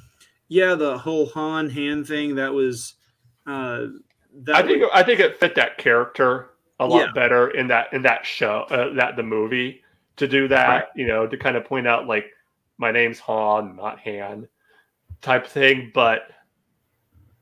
yeah, 0.48 0.74
the 0.74 0.98
whole 0.98 1.28
Han 1.28 1.70
Han 1.70 2.04
thing 2.04 2.36
that 2.36 2.52
was 2.52 2.96
uh 3.46 3.86
that 4.46 4.56
I 4.56 4.64
think 4.64 4.82
was- 4.82 4.90
I 4.96 5.04
think 5.04 5.20
it 5.20 5.40
fit 5.40 5.54
that 5.56 5.78
character 5.78 6.50
a 6.80 6.88
lot 6.88 7.08
Yeah. 7.08 7.12
better 7.14 7.50
in 7.50 7.68
that 7.68 7.94
in 7.94 8.02
that 8.04 8.26
show 8.26 8.66
uh, 8.70 8.94
that 8.94 9.16
the 9.16 9.24
movie 9.24 9.82
to 10.18 10.28
do 10.28 10.48
that. 10.48 10.68
Right. 10.68 10.84
You 10.96 11.08
know, 11.08 11.28
to 11.28 11.38
kind 11.38 11.56
of 11.58 11.66
point 11.66 11.88
out 11.88 12.08
like 12.08 12.26
my 12.78 12.92
name's 12.92 13.20
Han, 13.20 13.76
not 13.76 14.00
Han, 14.02 14.48
type 15.22 15.46
thing. 15.48 15.92
But 15.94 16.30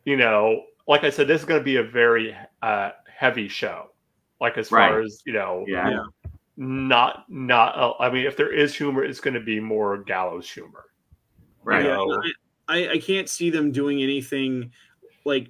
you 0.06 0.18
know, 0.18 0.64
like 0.88 1.04
I 1.04 1.10
said, 1.10 1.28
this 1.28 1.42
is 1.42 1.46
going 1.46 1.60
to 1.60 1.66
be 1.66 1.78
a 1.78 1.84
very 1.84 2.36
uh, 2.62 2.92
heavy 3.14 3.48
show. 3.48 3.92
Like 4.40 4.58
as 4.58 4.70
far 4.70 5.02
as 5.02 5.22
you 5.26 5.34
know, 5.34 5.66
Yeah. 5.68 5.90
Yeah. 5.90 6.04
not 6.56 7.26
not. 7.30 7.78
Uh, 7.78 7.94
I 8.00 8.10
mean, 8.10 8.26
if 8.26 8.38
there 8.38 8.54
is 8.54 8.76
humor, 8.76 9.04
it's 9.04 9.20
going 9.20 9.34
to 9.34 9.40
be 9.40 9.60
more 9.60 10.04
gallows 10.04 10.50
humor. 10.50 10.86
Right. 11.64 11.84
You 11.84 11.90
yeah, 11.90 11.96
know, 11.96 12.24
I, 12.68 12.90
I 12.94 12.98
can't 13.00 13.30
see 13.30 13.50
them 13.50 13.72
doing 13.72 14.02
anything 14.02 14.72
like 15.26 15.50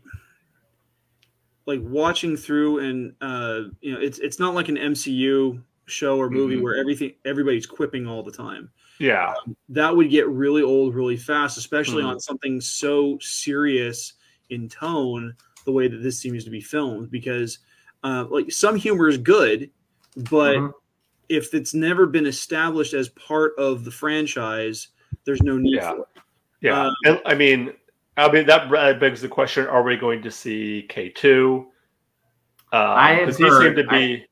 like 1.67 1.81
watching 1.83 2.35
through 2.35 2.79
and 2.79 3.13
uh 3.21 3.63
you 3.81 3.93
know 3.93 3.99
it's 3.99 4.17
it's 4.19 4.39
not 4.39 4.55
like 4.55 4.69
an 4.69 4.77
MCU 4.77 5.61
show 5.85 6.17
or 6.17 6.29
movie 6.29 6.55
Mhm. 6.55 6.61
where 6.63 6.75
everything 6.77 7.13
everybody's 7.25 7.65
quipping 7.67 8.07
all 8.07 8.23
the 8.23 8.31
time. 8.31 8.71
yeah, 8.99 9.35
That 9.69 9.95
would 9.95 10.09
get 10.09 10.27
really 10.27 10.63
old 10.63 10.95
really 10.95 11.17
fast, 11.17 11.57
especially 11.59 12.01
Mhm. 12.01 12.07
on 12.07 12.19
something 12.19 12.59
so 12.59 13.19
serious 13.21 14.13
in 14.49 14.67
tone 14.67 15.35
the 15.65 15.71
way 15.71 15.87
that 15.87 15.97
this 16.01 16.17
seems 16.17 16.43
to 16.45 16.49
be 16.49 16.61
filmed 16.61 17.11
because 17.11 17.59
uh, 18.03 18.25
like 18.29 18.51
some 18.51 18.75
humor 18.75 19.07
is 19.07 19.17
good, 19.17 19.69
but 20.31 20.55
Mhm. 20.57 20.71
if 21.29 21.53
it's 21.53 21.73
never 21.73 22.05
been 22.07 22.25
established 22.25 22.93
as 22.93 23.09
part 23.09 23.53
of 23.57 23.83
the 23.85 23.91
franchise, 23.91 24.87
there's 25.25 25.43
no 25.43 25.57
need 25.57 25.75
Yeah. 25.75 25.91
for 25.91 25.99
it. 26.01 26.07
yeah. 26.61 26.87
Um, 26.87 26.93
and, 27.05 27.21
I 27.25 27.35
mean, 27.35 27.73
I 28.17 28.31
mean 28.31 28.45
that 28.47 28.73
uh, 28.73 28.93
begs 28.95 29.21
the 29.21 29.27
question: 29.27 29.67
Are 29.67 29.83
we 29.83 29.95
going 29.95 30.21
to 30.23 30.31
see 30.31 30.85
K 30.89 31.09
two? 31.09 31.67
I 32.71 33.19
Because 33.19 33.37
he 33.37 33.43
heard- 33.45 33.61
seemed 33.63 33.75
to 33.77 33.87
be. 33.87 34.25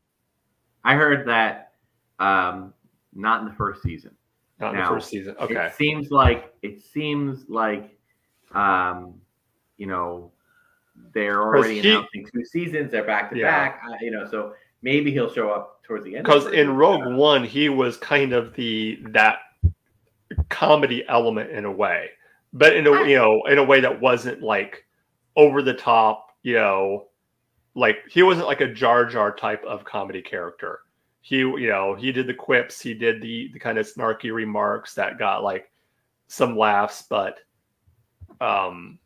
I 0.84 0.96
heard 0.96 1.28
that 1.28 1.72
um, 2.20 2.74
not 3.14 3.42
in 3.42 3.48
the 3.48 3.54
first 3.54 3.82
season. 3.82 4.16
Not 4.60 4.74
in 4.74 4.80
Now, 4.80 4.90
the 4.90 4.96
first 4.96 5.10
season. 5.10 5.36
Okay. 5.40 5.56
It 5.68 5.74
seems 5.76 6.12
like 6.12 6.54
it 6.62 6.82
seems 6.82 7.46
like 7.50 7.98
um, 8.54 9.16
you 9.78 9.86
know 9.88 10.32
they're 11.14 11.42
already 11.42 11.82
he- 11.82 11.90
announcing 11.92 12.28
two 12.34 12.46
seasons. 12.46 12.92
They're 12.92 13.04
back 13.06 13.30
to 13.32 13.38
Yeah. 13.38 13.50
back. 13.52 13.82
Uh, 13.88 13.96
you 14.02 14.12
know, 14.12 14.28
so 14.30 14.54
maybe 14.82 15.12
he'll 15.12 15.32
show 15.34 15.50
up 15.50 15.84
towards 15.84 16.06
the 16.06 16.16
end. 16.16 16.26
Because 16.26 16.48
in 16.48 16.76
Rogue. 16.76 17.06
One, 17.16 17.44
he 17.44 17.70
was 17.70 17.98
kind 17.98 18.34
of 18.34 18.54
the 18.56 19.00
that 19.10 19.38
comedy 20.50 21.04
element 21.08 21.52
in 21.52 21.66
a 21.66 21.72
way, 21.72 22.10
but 22.56 22.74
in 22.76 22.88
a 22.88 23.06
you 23.06 23.18
know 23.18 23.44
in 23.44 23.60
a 23.60 23.64
way 23.64 23.82
that 23.82 24.02
wasn't 24.02 24.42
like 24.42 24.86
over 25.36 25.62
the 25.62 25.74
top. 25.74 26.32
You 26.42 26.56
know, 26.56 27.08
like 27.76 27.98
he 28.10 28.24
wasn't 28.24 28.48
like 28.48 28.62
a 28.62 28.74
Jar 28.74 29.06
Jar 29.06 29.36
type 29.36 29.64
of 29.66 29.84
comedy 29.84 30.22
character. 30.22 30.80
He 31.22 31.38
you 31.38 31.68
know 31.68 31.96
he 31.96 32.12
did 32.12 32.28
the 32.28 32.34
quips, 32.34 32.82
he 32.82 32.94
did 32.94 33.22
the 33.22 33.50
the 33.54 33.60
kind 33.60 33.78
of 33.78 33.86
snarky 33.86 34.34
remarks 34.34 34.96
that 34.96 35.20
got 35.20 35.44
like 35.44 35.70
some 36.28 36.58
laughs, 36.58 37.04
but 37.10 37.38
um. 38.42 38.98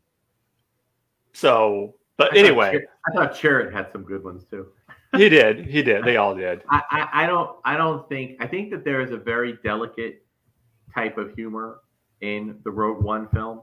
So, 1.32 1.94
but 2.16 2.34
I 2.34 2.38
anyway, 2.38 2.74
Chir- 2.74 2.84
I 3.08 3.14
thought 3.14 3.34
Chirrut 3.34 3.72
had 3.72 3.90
some 3.92 4.02
good 4.02 4.22
ones 4.22 4.44
too. 4.44 4.66
he 5.16 5.28
did. 5.28 5.64
He 5.64 5.82
did. 5.82 6.04
They 6.04 6.16
all 6.16 6.34
did. 6.34 6.62
I, 6.68 6.82
I, 6.90 7.08
I 7.24 7.26
don't 7.26 7.56
I 7.64 7.76
don't 7.76 8.08
think 8.08 8.36
I 8.40 8.46
think 8.46 8.70
that 8.70 8.84
there 8.84 9.00
is 9.00 9.10
a 9.10 9.16
very 9.16 9.58
delicate 9.64 10.24
type 10.94 11.18
of 11.18 11.34
humor 11.34 11.80
in 12.20 12.58
the 12.64 12.70
Rogue 12.70 13.02
One 13.02 13.28
film. 13.28 13.62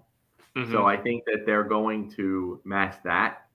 Mhm. 0.55 0.71
So 0.71 0.85
I 0.85 0.97
think 0.97 1.23
that 1.25 1.45
they're 1.45 1.63
going 1.63 2.09
to 2.11 2.59
match 2.63 2.95
that. 3.03 3.47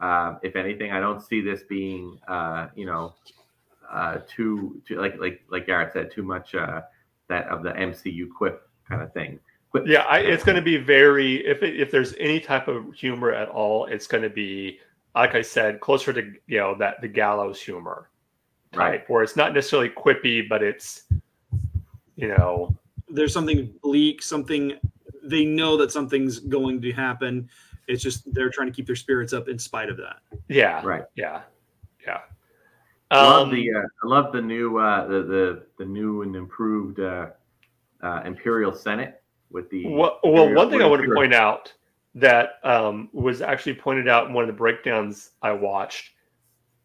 Um, 0.00 0.38
if 0.42 0.56
anything, 0.56 0.92
I 0.92 1.00
don't 1.00 1.20
see 1.22 1.40
this 1.40 1.62
being, 1.62 2.18
uh, 2.28 2.68
you 2.74 2.86
know, 2.86 3.14
uh, 3.90 4.18
too, 4.28 4.80
too 4.86 4.96
like 5.00 5.18
like 5.18 5.42
like 5.48 5.66
Garrett 5.66 5.92
said, 5.92 6.10
too 6.10 6.22
much 6.22 6.54
uh, 6.54 6.82
that 7.28 7.46
of 7.48 7.62
the 7.62 7.70
MCU 7.72 8.28
quip 8.30 8.68
kind 8.88 9.02
of 9.02 9.12
thing. 9.12 9.38
Quip, 9.70 9.86
Yeah, 9.86 10.00
I, 10.02 10.18
it's 10.18 10.42
going 10.44 10.56
to 10.56 10.62
be 10.62 10.76
very 10.76 11.46
if 11.46 11.62
it, 11.62 11.78
if 11.80 11.90
there's 11.90 12.14
any 12.18 12.40
type 12.40 12.68
of 12.68 12.92
humor 12.94 13.32
at 13.32 13.48
all, 13.48 13.86
it's 13.86 14.06
going 14.06 14.22
to 14.22 14.30
be 14.30 14.78
like 15.14 15.34
I 15.34 15.42
said, 15.42 15.80
closer 15.80 16.12
to 16.12 16.32
you 16.46 16.58
know 16.58 16.74
that 16.76 17.00
the 17.00 17.08
gallows 17.08 17.60
humor 17.60 18.08
type, 18.72 18.78
Right. 18.78 19.10
where 19.10 19.22
it's 19.22 19.34
not 19.36 19.52
necessarily 19.54 19.88
quippy, 19.88 20.48
but 20.48 20.62
it's 20.62 21.04
you 22.16 22.28
know 22.28 22.74
there's 23.12 23.32
something 23.32 23.72
bleak, 23.82 24.22
something 24.22 24.74
they 25.22 25.44
know 25.44 25.76
that 25.76 25.90
something's 25.92 26.38
going 26.38 26.80
to 26.82 26.92
happen. 26.92 27.48
It's 27.88 28.02
just 28.02 28.32
they're 28.32 28.50
trying 28.50 28.68
to 28.68 28.72
keep 28.72 28.86
their 28.86 28.96
spirits 28.96 29.32
up 29.32 29.48
in 29.48 29.58
spite 29.58 29.88
of 29.88 29.96
that. 29.98 30.18
yeah, 30.48 30.80
right. 30.84 31.04
yeah, 31.16 31.42
yeah. 32.06 32.20
I 33.10 33.22
love 33.22 33.48
Um, 33.48 33.54
the 33.54 33.70
uh, 33.74 33.82
I 34.04 34.06
love 34.06 34.32
the 34.32 34.40
new 34.40 34.78
uh, 34.78 35.06
the 35.06 35.22
the 35.22 35.62
the 35.78 35.84
new 35.84 36.22
and 36.22 36.36
improved 36.36 37.00
uh, 37.00 37.26
uh, 38.02 38.22
Imperial 38.24 38.72
Senate 38.72 39.20
with 39.50 39.68
the 39.70 39.86
Well, 39.86 40.20
well 40.22 40.44
Imperial- 40.44 40.54
one 40.56 40.70
thing 40.70 40.82
I 40.82 40.86
want 40.86 41.02
to 41.02 41.14
point 41.14 41.34
out 41.34 41.72
that 42.14 42.54
um, 42.64 43.08
was 43.12 43.40
actually 43.42 43.74
pointed 43.74 44.08
out 44.08 44.28
in 44.28 44.32
one 44.32 44.42
of 44.44 44.48
the 44.48 44.56
breakdowns 44.56 45.30
I 45.42 45.52
watched. 45.52 46.10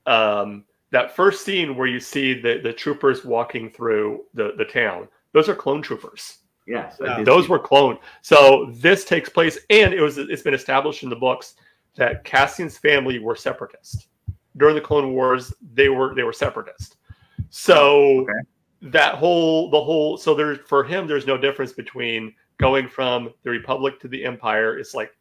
Um, 0.07 0.65
that 0.91 1.15
first 1.15 1.43
scene 1.43 1.75
where 1.75 1.87
you 1.87 1.99
see 1.99 2.39
the, 2.39 2.59
the 2.63 2.71
troopers 2.71 3.25
walking 3.25 3.69
through 3.71 4.21
the, 4.35 4.53
the 4.57 4.65
town, 4.65 5.07
those 5.35 5.49
are 5.49 5.55
clone 5.55 5.81
troopers. 5.81 6.37
Yes, 6.65 6.95
Yeah. 6.99 7.21
Those 7.23 7.45
see 7.45 7.49
were 7.49 7.59
cloned. 7.59 7.99
So 8.23 8.71
this 8.73 9.05
takes 9.05 9.29
place, 9.29 9.59
and 9.69 9.93
it 9.93 10.01
was 10.01 10.17
it's 10.17 10.41
been 10.41 10.53
established 10.55 11.03
in 11.03 11.09
the 11.09 11.15
books 11.15 11.55
that 11.95 12.23
Cassian's 12.23 12.77
family 12.77 13.19
were 13.19 13.35
separatist 13.35 14.07
during 14.57 14.75
the 14.75 14.81
Clone 14.81 15.13
Wars. 15.13 15.53
They 15.73 15.89
were 15.89 16.15
they 16.15 16.23
were 16.23 16.33
separatist. 16.33 16.95
So 17.49 18.21
Okay. 18.21 18.31
that 18.93 19.15
whole 19.15 19.69
the 19.69 19.83
whole 19.83 20.17
so 20.17 20.33
there's 20.33 20.57
for 20.67 20.83
him 20.83 21.05
there's 21.05 21.27
no 21.27 21.37
difference 21.37 21.73
between 21.73 22.33
going 22.57 22.87
from 22.87 23.31
the 23.43 23.49
Republic 23.49 23.99
to 23.99 24.07
the 24.07 24.23
Empire. 24.25 24.79
It's 24.79 24.95
like 24.95 25.11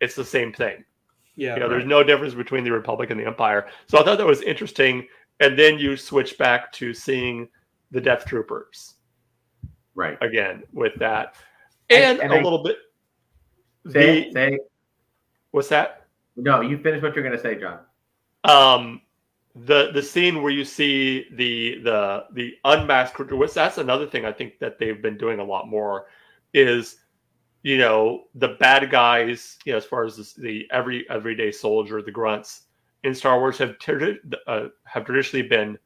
it's 0.00 0.14
the 0.14 0.24
same 0.24 0.52
thing. 0.52 0.84
Yeah, 1.36 1.54
You 1.54 1.60
know, 1.60 1.68
there's 1.68 1.86
no 1.86 2.02
difference 2.04 2.34
between 2.34 2.64
the 2.64 2.72
Republic 2.72 3.10
and 3.10 3.18
the 3.18 3.24
Empire. 3.26 3.68
So 3.88 3.98
I 3.98 4.04
thought 4.04 4.18
that 4.18 4.26
was 4.26 4.42
interesting. 4.42 5.06
And 5.40 5.56
then 5.58 5.78
you 5.78 5.96
switch 5.96 6.36
back 6.36 6.72
to 6.74 6.92
seeing 6.92 7.48
the 7.92 8.00
Death 8.00 8.24
Troopers 8.26 8.94
right. 9.98 10.16
again 10.22 10.62
with 10.72 10.94
that, 10.96 11.34
and, 11.90 12.04
And- 12.04 12.20
and 12.22 12.32
a 12.32 12.36
I- 12.36 12.42
little 12.42 12.62
bit. 12.62 12.76
Say 13.90 14.24
the- 14.24 14.32
say 14.32 14.58
what's 15.50 15.68
that? 15.68 16.06
no. 16.36 16.60
You 16.60 16.78
finish 16.78 17.02
what 17.02 17.14
you're 17.14 17.24
going 17.24 17.36
to 17.36 17.42
say, 17.42 17.58
John. 17.58 17.80
Um, 18.44 19.02
the 19.54 19.90
the 19.92 20.02
scene 20.02 20.42
where 20.42 20.52
you 20.52 20.64
see 20.64 21.26
the 21.32 21.80
the 21.82 22.24
the 22.32 22.54
unmasked 22.64 23.14
creature. 23.16 23.36
Which 23.36 23.54
that's 23.54 23.78
another 23.78 24.06
thing 24.06 24.24
I 24.24 24.32
think 24.32 24.58
that 24.60 24.78
they've 24.78 25.00
been 25.02 25.16
doing 25.18 25.40
a 25.40 25.44
lot 25.44 25.68
more 25.68 26.06
is 26.54 26.98
you 27.62 27.76
know 27.78 28.24
the 28.34 28.48
bad 28.60 28.88
guys. 28.90 29.58
You 29.64 29.72
know, 29.72 29.78
as 29.78 29.84
far 29.84 30.04
as 30.04 30.16
this, 30.16 30.34
the 30.34 30.66
every 30.70 31.08
everyday 31.10 31.50
soldier, 31.50 32.02
the 32.02 32.12
grunts 32.12 32.62
in 33.04 33.14
Star 33.14 33.38
Wars 33.40 33.58
have 33.58 33.78
tradi- 33.78 34.18
uh, 34.46 34.68
have 34.84 35.04
traditionally 35.06 35.48
been 35.48 35.78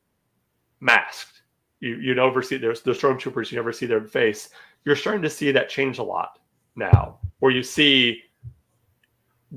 masked. 0.80 1.41
You 1.82 1.96
you 1.96 2.14
never 2.14 2.42
see 2.42 2.56
there's 2.56 2.80
the 2.80 2.92
stormtroopers. 2.92 3.50
You 3.50 3.56
never 3.56 3.72
see 3.72 3.86
their 3.86 4.04
face. 4.04 4.50
You're 4.84 4.96
starting 4.96 5.22
to 5.22 5.30
see 5.30 5.50
that 5.50 5.68
change 5.68 5.98
a 5.98 6.02
lot 6.02 6.38
now, 6.76 7.18
where 7.40 7.50
you 7.50 7.62
see 7.62 8.22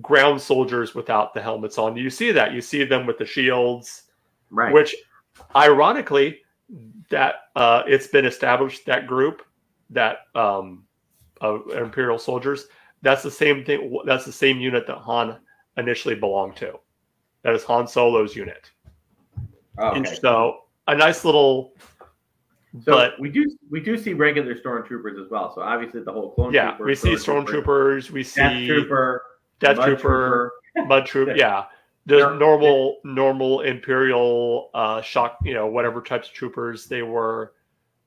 ground 0.01 0.41
soldiers 0.41 0.95
without 0.95 1.33
the 1.35 1.41
helmets 1.41 1.77
on. 1.77 1.95
You 1.95 2.09
see 2.09 2.31
that. 2.31 2.51
You 2.51 2.61
see 2.61 2.83
them 2.83 3.05
with 3.05 3.19
the 3.19 3.25
shields, 3.25 4.03
Right. 4.49 4.73
which 4.73 4.95
ironically, 5.55 6.39
that 7.09 7.35
uh, 7.55 7.83
it's 7.87 8.07
been 8.07 8.25
established 8.25 8.85
that 8.87 9.05
group 9.05 9.43
that 9.91 10.17
um, 10.33 10.83
of 11.41 11.69
Imperial 11.69 12.17
soldiers. 12.17 12.65
That's 13.03 13.21
the 13.21 13.31
same 13.31 13.63
thing. 13.63 13.95
That's 14.05 14.25
the 14.25 14.31
same 14.31 14.59
unit 14.59 14.87
that 14.87 14.97
Han 14.97 15.37
initially 15.77 16.15
belonged 16.15 16.55
to. 16.57 16.79
That 17.43 17.53
is 17.53 17.63
Han 17.65 17.87
Solo's 17.87 18.35
unit. 18.35 18.71
Oh, 19.77 19.89
okay. 19.89 20.15
So 20.15 20.61
a 20.87 20.95
nice 20.95 21.23
little, 21.23 21.73
So 22.83 22.91
but 22.91 23.19
we 23.19 23.29
do 23.29 23.45
we 23.69 23.79
do 23.79 23.97
see 23.97 24.13
regular 24.13 24.55
stormtroopers 24.55 25.23
as 25.23 25.29
well. 25.31 25.53
So 25.55 25.61
obviously 25.61 26.01
the 26.03 26.11
whole 26.11 26.31
clone. 26.31 26.53
yeah, 26.53 26.71
trooper, 26.71 26.85
we 26.85 26.95
see 26.95 27.13
stormtroopers. 27.13 28.09
We 28.11 28.23
Death 28.23 28.31
see 28.53 28.67
Trooper, 28.67 29.23
Death 29.59 29.77
Mud 29.77 29.85
Trooper, 29.87 30.51
Mud 30.87 31.05
Troop. 31.05 31.29
Yeah, 31.37 31.65
They're- 32.05 32.35
normal, 32.35 32.97
normal 33.03 33.61
Imperial 33.61 34.69
uh, 34.73 35.01
shock. 35.01 35.37
You 35.43 35.53
know, 35.53 35.67
whatever 35.67 36.01
types 36.01 36.27
of 36.27 36.33
troopers 36.33 36.87
they 36.87 37.01
were. 37.03 37.53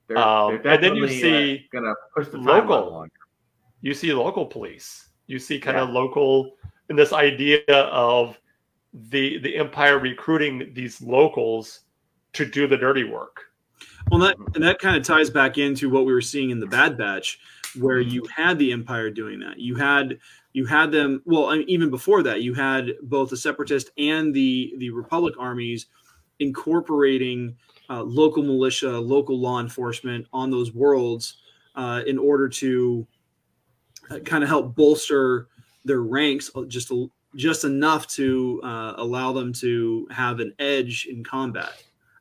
They're, 0.09 0.19
Um, 0.19 0.61
they're 0.63 0.73
and 0.75 0.85
then 0.85 0.97
you 0.97 1.07
definitely, 1.07 1.33
uh, 1.33 1.57
see 1.57 1.69
gonna 1.73 1.95
push 2.17 2.29
the 2.29 2.39
local. 2.39 3.07
you 3.83 3.95
see 3.95 4.13
local 4.13 4.45
police 4.47 5.09
you 5.27 5.39
see 5.39 5.61
kind 5.61 5.77
of 5.77 5.89
Yeah. 5.89 5.95
local 5.95 6.57
and 6.89 6.99
this 6.99 7.13
idea 7.13 7.61
of 7.69 8.41
the 9.11 9.39
the 9.41 9.55
empire 9.57 9.99
recruiting 9.99 10.73
these 10.73 11.03
locals 11.03 11.81
to 12.33 12.47
do 12.47 12.67
the 12.67 12.77
dirty 12.79 13.05
work 13.05 13.45
Well, 14.11 14.21
that 14.21 14.37
and 14.55 14.65
that 14.65 14.79
kind 14.79 14.97
of 14.97 15.03
ties 15.03 15.31
back 15.31 15.59
into 15.59 15.91
what 15.91 16.07
we 16.07 16.13
were 16.13 16.21
seeing 16.21 16.51
in 16.51 16.61
the 16.61 16.67
Bad 16.67 16.97
Batch, 16.97 17.39
where 17.79 18.01
you 18.01 18.25
had 18.35 18.59
the 18.59 18.73
Empire 18.73 19.11
doing 19.11 19.41
that. 19.41 19.59
You 19.59 19.75
had 19.75 20.19
you 20.53 20.65
had 20.67 20.91
them. 20.91 21.23
Well, 21.27 21.47
I 21.47 21.59
mean, 21.59 21.69
even 21.69 21.91
before 21.91 22.23
that, 22.23 22.43
you 22.43 22.55
had 22.55 22.93
both 23.03 23.31
the 23.31 23.37
Separatist 23.37 23.91
and 23.99 24.33
the 24.33 24.75
the 24.79 24.91
Republic 24.91 25.35
armies 25.39 25.87
incorporating 26.41 27.57
uh, 27.91 28.03
local 28.03 28.43
militia, 28.43 28.99
local 28.99 29.39
law 29.39 29.61
enforcement 29.61 30.27
on 30.33 30.51
those 30.51 30.73
worlds 30.73 31.39
uh, 31.75 32.03
in 32.07 32.19
order 32.19 32.49
to 32.49 33.07
uh, 34.11 34.19
kind 34.21 34.43
of 34.43 34.49
help 34.49 34.75
bolster 34.75 35.49
their 35.85 36.03
ranks 36.03 36.51
uh, 36.55 36.65
just 36.65 36.93
just 37.37 37.65
enough 37.65 38.07
to 38.07 38.61
uh, 38.65 38.95
allow 38.97 39.33
them 39.33 39.53
to 39.53 40.07
have 40.11 40.41
an 40.41 40.53
edge 40.59 41.07
in 41.11 41.23
combat. 41.23 41.73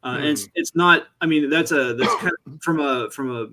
Uh, 0.08 0.18
and 0.20 0.26
it's, 0.28 0.48
it's 0.56 0.76
not. 0.76 1.08
I 1.20 1.26
mean, 1.26 1.50
that's 1.50 1.72
a 1.72 1.94
that's 1.94 2.16
kind 2.16 2.32
of 2.46 2.62
from 2.62 2.80
a 2.80 3.10
from 3.12 3.36
a 3.36 3.48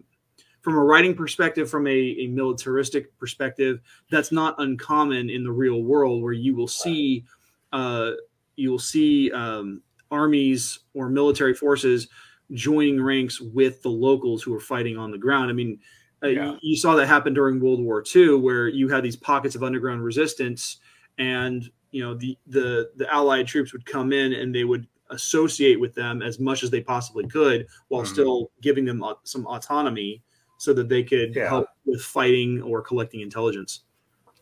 from 0.61 0.77
a 0.77 0.83
writing 0.83 1.15
perspective, 1.15 1.69
from 1.69 1.87
a, 1.87 1.91
a 1.91 2.27
militaristic 2.29 3.17
perspective, 3.19 3.81
that's 4.11 4.33
not 4.33 4.55
uncommon 4.59 5.29
in 5.29 5.45
the 5.45 5.53
real 5.53 5.83
world, 5.83 6.23
where 6.23 6.33
you 6.33 6.55
will 6.55 6.69
see 6.69 7.25
uh, 7.73 8.13
you 8.57 8.71
will 8.71 8.79
see 8.79 9.33
um, 9.33 9.83
armies 10.11 10.79
or 10.95 11.09
military 11.09 11.55
forces 11.55 12.07
joining 12.53 13.03
ranks 13.03 13.41
with 13.41 13.83
the 13.83 13.89
locals 13.91 14.43
who 14.43 14.55
are 14.55 14.61
fighting 14.61 14.97
on 14.97 15.11
the 15.11 15.19
ground. 15.19 15.51
I 15.51 15.55
mean, 15.55 15.81
uh, 16.23 16.29
Yeah. 16.29 16.53
you, 16.53 16.59
you 16.63 16.77
saw 16.77 16.95
that 16.95 17.07
happen 17.07 17.35
during 17.35 17.59
World 17.59 17.81
War 17.83 18.05
II, 18.15 18.37
where 18.37 18.69
you 18.69 18.89
had 18.89 19.03
these 19.03 19.17
pockets 19.17 19.55
of 19.57 19.63
underground 19.65 20.05
resistance, 20.05 20.79
and 21.19 21.69
you 21.91 22.03
know 22.03 22.15
the 22.15 22.39
the 22.47 22.91
the 22.97 23.13
Allied 23.13 23.47
troops 23.49 23.73
would 23.73 23.85
come 23.85 24.13
in 24.13 24.33
and 24.33 24.55
they 24.55 24.65
would 24.65 24.87
associate 25.11 25.79
with 25.79 25.95
them 25.95 26.23
as 26.23 26.39
much 26.41 26.63
as 26.63 26.71
they 26.71 26.81
possibly 26.81 27.27
could, 27.27 27.67
while 27.89 28.03
Mhm. 28.03 28.07
still 28.09 28.51
giving 28.63 28.85
them 28.85 29.05
some 29.25 29.47
autonomy, 29.47 30.23
so 30.59 30.73
that 30.73 30.89
they 30.89 31.03
could 31.03 31.35
Yeah. 31.35 31.49
help 31.49 31.69
with 31.85 32.01
fighting 32.03 32.63
or 32.63 32.81
collecting 32.83 33.21
intelligence. 33.21 33.85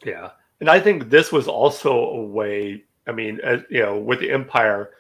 Yeah, 0.04 0.32
and 0.60 0.68
I 0.70 0.78
think 0.80 1.10
this 1.10 1.32
was 1.32 1.48
also 1.48 1.92
a 1.92 2.22
way. 2.24 2.84
I 3.06 3.12
mean, 3.12 3.40
as, 3.42 3.62
you 3.70 3.82
know, 3.82 3.98
with 3.98 4.20
the 4.20 4.30
empire, 4.30 4.94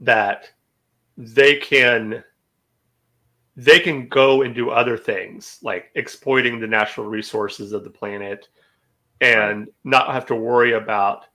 that 0.00 0.52
they 1.16 1.56
can 1.56 2.24
they 3.56 3.78
can 3.78 4.08
go 4.08 4.42
and 4.42 4.52
do 4.52 4.70
other 4.70 4.96
things 4.98 5.60
like 5.62 5.92
exploiting 5.94 6.58
the 6.58 6.66
natural 6.66 7.06
resources 7.06 7.72
of 7.72 7.84
the 7.84 7.90
planet, 7.90 8.48
and 9.20 9.68
not 9.84 10.12
have 10.12 10.26
to 10.26 10.34
worry 10.34 10.72
about 10.72 11.26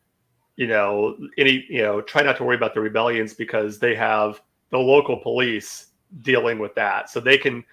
you 0.59 0.67
know 0.67 1.15
any 1.37 1.65
you 1.69 1.81
know 1.81 2.01
try 2.01 2.21
not 2.21 2.35
to 2.35 2.43
worry 2.43 2.57
about 2.57 2.73
the 2.73 2.81
rebellions 2.81 3.33
because 3.33 3.79
they 3.79 3.95
have 3.95 4.41
the 4.71 4.77
local 4.77 5.15
police 5.15 5.87
dealing 6.21 6.59
with 6.59 6.75
that, 6.75 7.09
so 7.09 7.21
they 7.21 7.37
can 7.37 7.63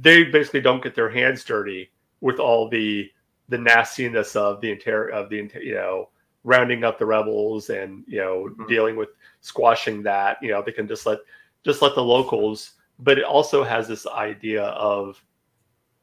they 0.00 0.24
basically 0.24 0.60
don't 0.60 0.82
get 0.82 0.96
their 0.96 1.08
hands 1.08 1.44
dirty 1.44 1.92
with 2.20 2.40
all 2.40 2.68
the 2.68 3.08
the 3.50 3.56
nastiness 3.56 4.34
of 4.34 4.60
the 4.60 4.72
inter 4.72 5.10
of 5.10 5.28
the 5.30 5.48
you 5.62 5.74
know 5.74 6.08
rounding 6.42 6.82
up 6.82 6.98
the 6.98 7.06
rebels 7.06 7.70
and 7.70 8.02
you 8.08 8.18
know 8.18 8.48
Mhm. 8.58 8.68
dealing 8.68 8.96
with 8.96 9.10
squashing 9.40 10.02
that 10.02 10.38
you 10.42 10.50
know 10.50 10.60
they 10.60 10.72
can 10.72 10.88
just 10.88 11.06
let 11.06 11.20
just 11.62 11.82
let 11.82 11.94
the 11.94 12.02
locals 12.02 12.72
but 12.98 13.16
it 13.16 13.24
also 13.24 13.62
has 13.62 13.86
this 13.86 14.06
idea 14.08 14.64
of 14.64 15.22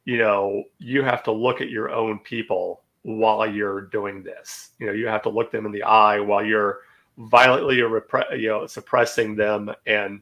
you 0.05 0.17
know 0.17 0.63
you 0.79 1.03
have 1.03 1.23
to 1.23 1.31
look 1.31 1.59
at 1.61 1.69
your 1.69 1.89
own 1.91 2.19
people 2.19 2.80
while 3.03 3.49
you're 3.49 3.81
doing 3.81 4.23
this. 4.23 4.71
You 4.79 4.87
know 4.87 4.93
you 4.93 5.07
have 5.07 5.23
to 5.23 5.29
look 5.29 5.51
them 5.51 5.65
in 5.65 5.71
the 5.71 5.83
eye 5.83 6.19
while 6.19 6.43
you're 6.43 6.79
violently 7.17 7.77
repre- 7.77 8.39
you 8.39 8.49
know 8.49 8.65
suppressing 8.67 9.35
them 9.35 9.71
and 9.85 10.21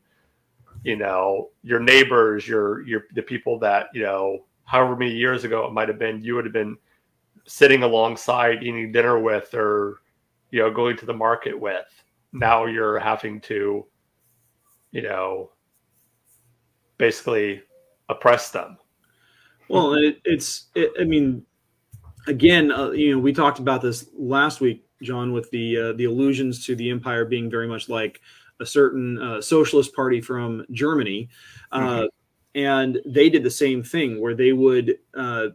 you 0.83 0.95
know 0.95 1.49
your 1.61 1.79
neighbors 1.79 2.47
your 2.47 2.81
your 2.87 3.03
the 3.13 3.21
people 3.21 3.59
that 3.59 3.87
you 3.93 4.01
know 4.01 4.45
however 4.63 4.95
many 4.95 5.11
years 5.11 5.43
ago 5.43 5.65
it 5.65 5.73
might 5.73 5.87
have 5.87 5.99
been 5.99 6.21
you 6.21 6.35
would 6.35 6.45
have 6.45 6.53
been 6.53 6.77
sitting 7.45 7.83
alongside 7.83 8.63
eating 8.63 8.91
dinner 8.91 9.19
with 9.19 9.53
or 9.53 10.01
you 10.51 10.59
know 10.59 10.71
going 10.71 10.95
to 10.97 11.05
the 11.05 11.13
market 11.13 11.59
with. 11.59 11.87
Now 12.31 12.65
you're 12.65 12.99
having 12.99 13.41
to 13.41 13.85
you 14.91 15.01
know 15.01 15.51
basically 16.97 17.63
oppress 18.09 18.51
them. 18.51 18.77
Well, 19.69 19.93
it, 19.93 20.19
it's, 20.25 20.67
it, 20.75 20.91
I 20.99 21.03
mean, 21.03 21.45
again, 22.29 22.71
uh, 22.71 22.91
you 22.91 23.13
know, 23.15 23.19
we 23.19 23.33
talked 23.33 23.59
about 23.59 23.81
this 23.81 24.09
last 24.13 24.61
week, 24.61 24.85
John, 25.01 25.33
with 25.33 25.49
the 25.51 25.77
uh, 25.77 25.93
the 25.93 26.05
allusions 26.05 26.65
to 26.65 26.75
the 26.75 26.89
empire 26.89 27.25
being 27.25 27.49
very 27.49 27.67
much 27.67 27.89
like 27.89 28.21
a 28.59 28.65
certain 28.65 29.21
uh, 29.21 29.41
socialist 29.41 29.93
party 29.95 30.21
from 30.21 30.65
Germany, 30.71 31.29
uh, 31.71 32.07
and 32.55 32.99
they 33.05 33.29
did 33.29 33.43
the 33.43 33.51
same 33.51 33.83
thing 33.83 34.21
where 34.21 34.35
they 34.35 34.53
would 34.53 34.99
uh, 35.15 35.47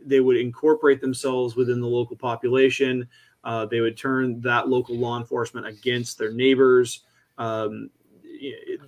they 0.00 0.20
would 0.20 0.36
incorporate 0.36 1.00
themselves 1.00 1.56
within 1.56 1.80
the 1.80 1.86
local 1.86 2.16
population. 2.16 3.08
Uh, 3.42 3.66
they 3.66 3.80
would 3.80 3.96
turn 3.96 4.40
that 4.40 4.68
local 4.68 4.96
law 4.96 5.18
enforcement 5.18 5.66
against 5.66 6.18
their 6.18 6.32
neighbors. 6.32 7.04
Um, 7.38 7.90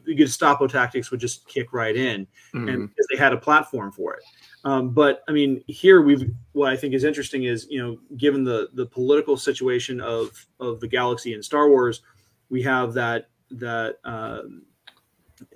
the 0.04 0.14
Gestapo 0.14 0.66
tactics 0.66 1.10
would 1.10 1.20
just 1.20 1.46
kick 1.46 1.72
right 1.72 1.96
in 1.96 2.26
and 2.52 2.88
because 2.88 3.06
they 3.10 3.18
had 3.18 3.32
a 3.32 3.36
platform 3.36 3.92
for 3.92 4.14
it. 4.14 4.22
Um, 4.64 4.90
but 4.90 5.22
I 5.28 5.32
mean, 5.32 5.62
here 5.66 6.02
we've 6.02 6.30
what 6.52 6.72
I 6.72 6.76
think 6.76 6.94
is 6.94 7.04
interesting 7.04 7.44
is 7.44 7.66
you 7.68 7.82
know, 7.82 7.98
given 8.16 8.44
the 8.44 8.68
the 8.74 8.86
political 8.86 9.36
situation 9.36 10.00
of 10.00 10.46
of 10.60 10.80
the 10.80 10.88
galaxy 10.88 11.34
in 11.34 11.42
Star 11.42 11.68
Wars, 11.68 12.02
we 12.48 12.62
have 12.62 12.92
that 12.94 13.28
that 13.50 13.96
um, 14.04 14.62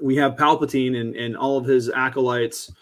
we 0.00 0.16
have 0.16 0.37
Palpatine 0.37 1.00
and 1.00 1.14
and 1.14 1.37
all 1.37 1.56
of 1.56 1.64
his 1.64 1.88
acolytes. 1.90 2.72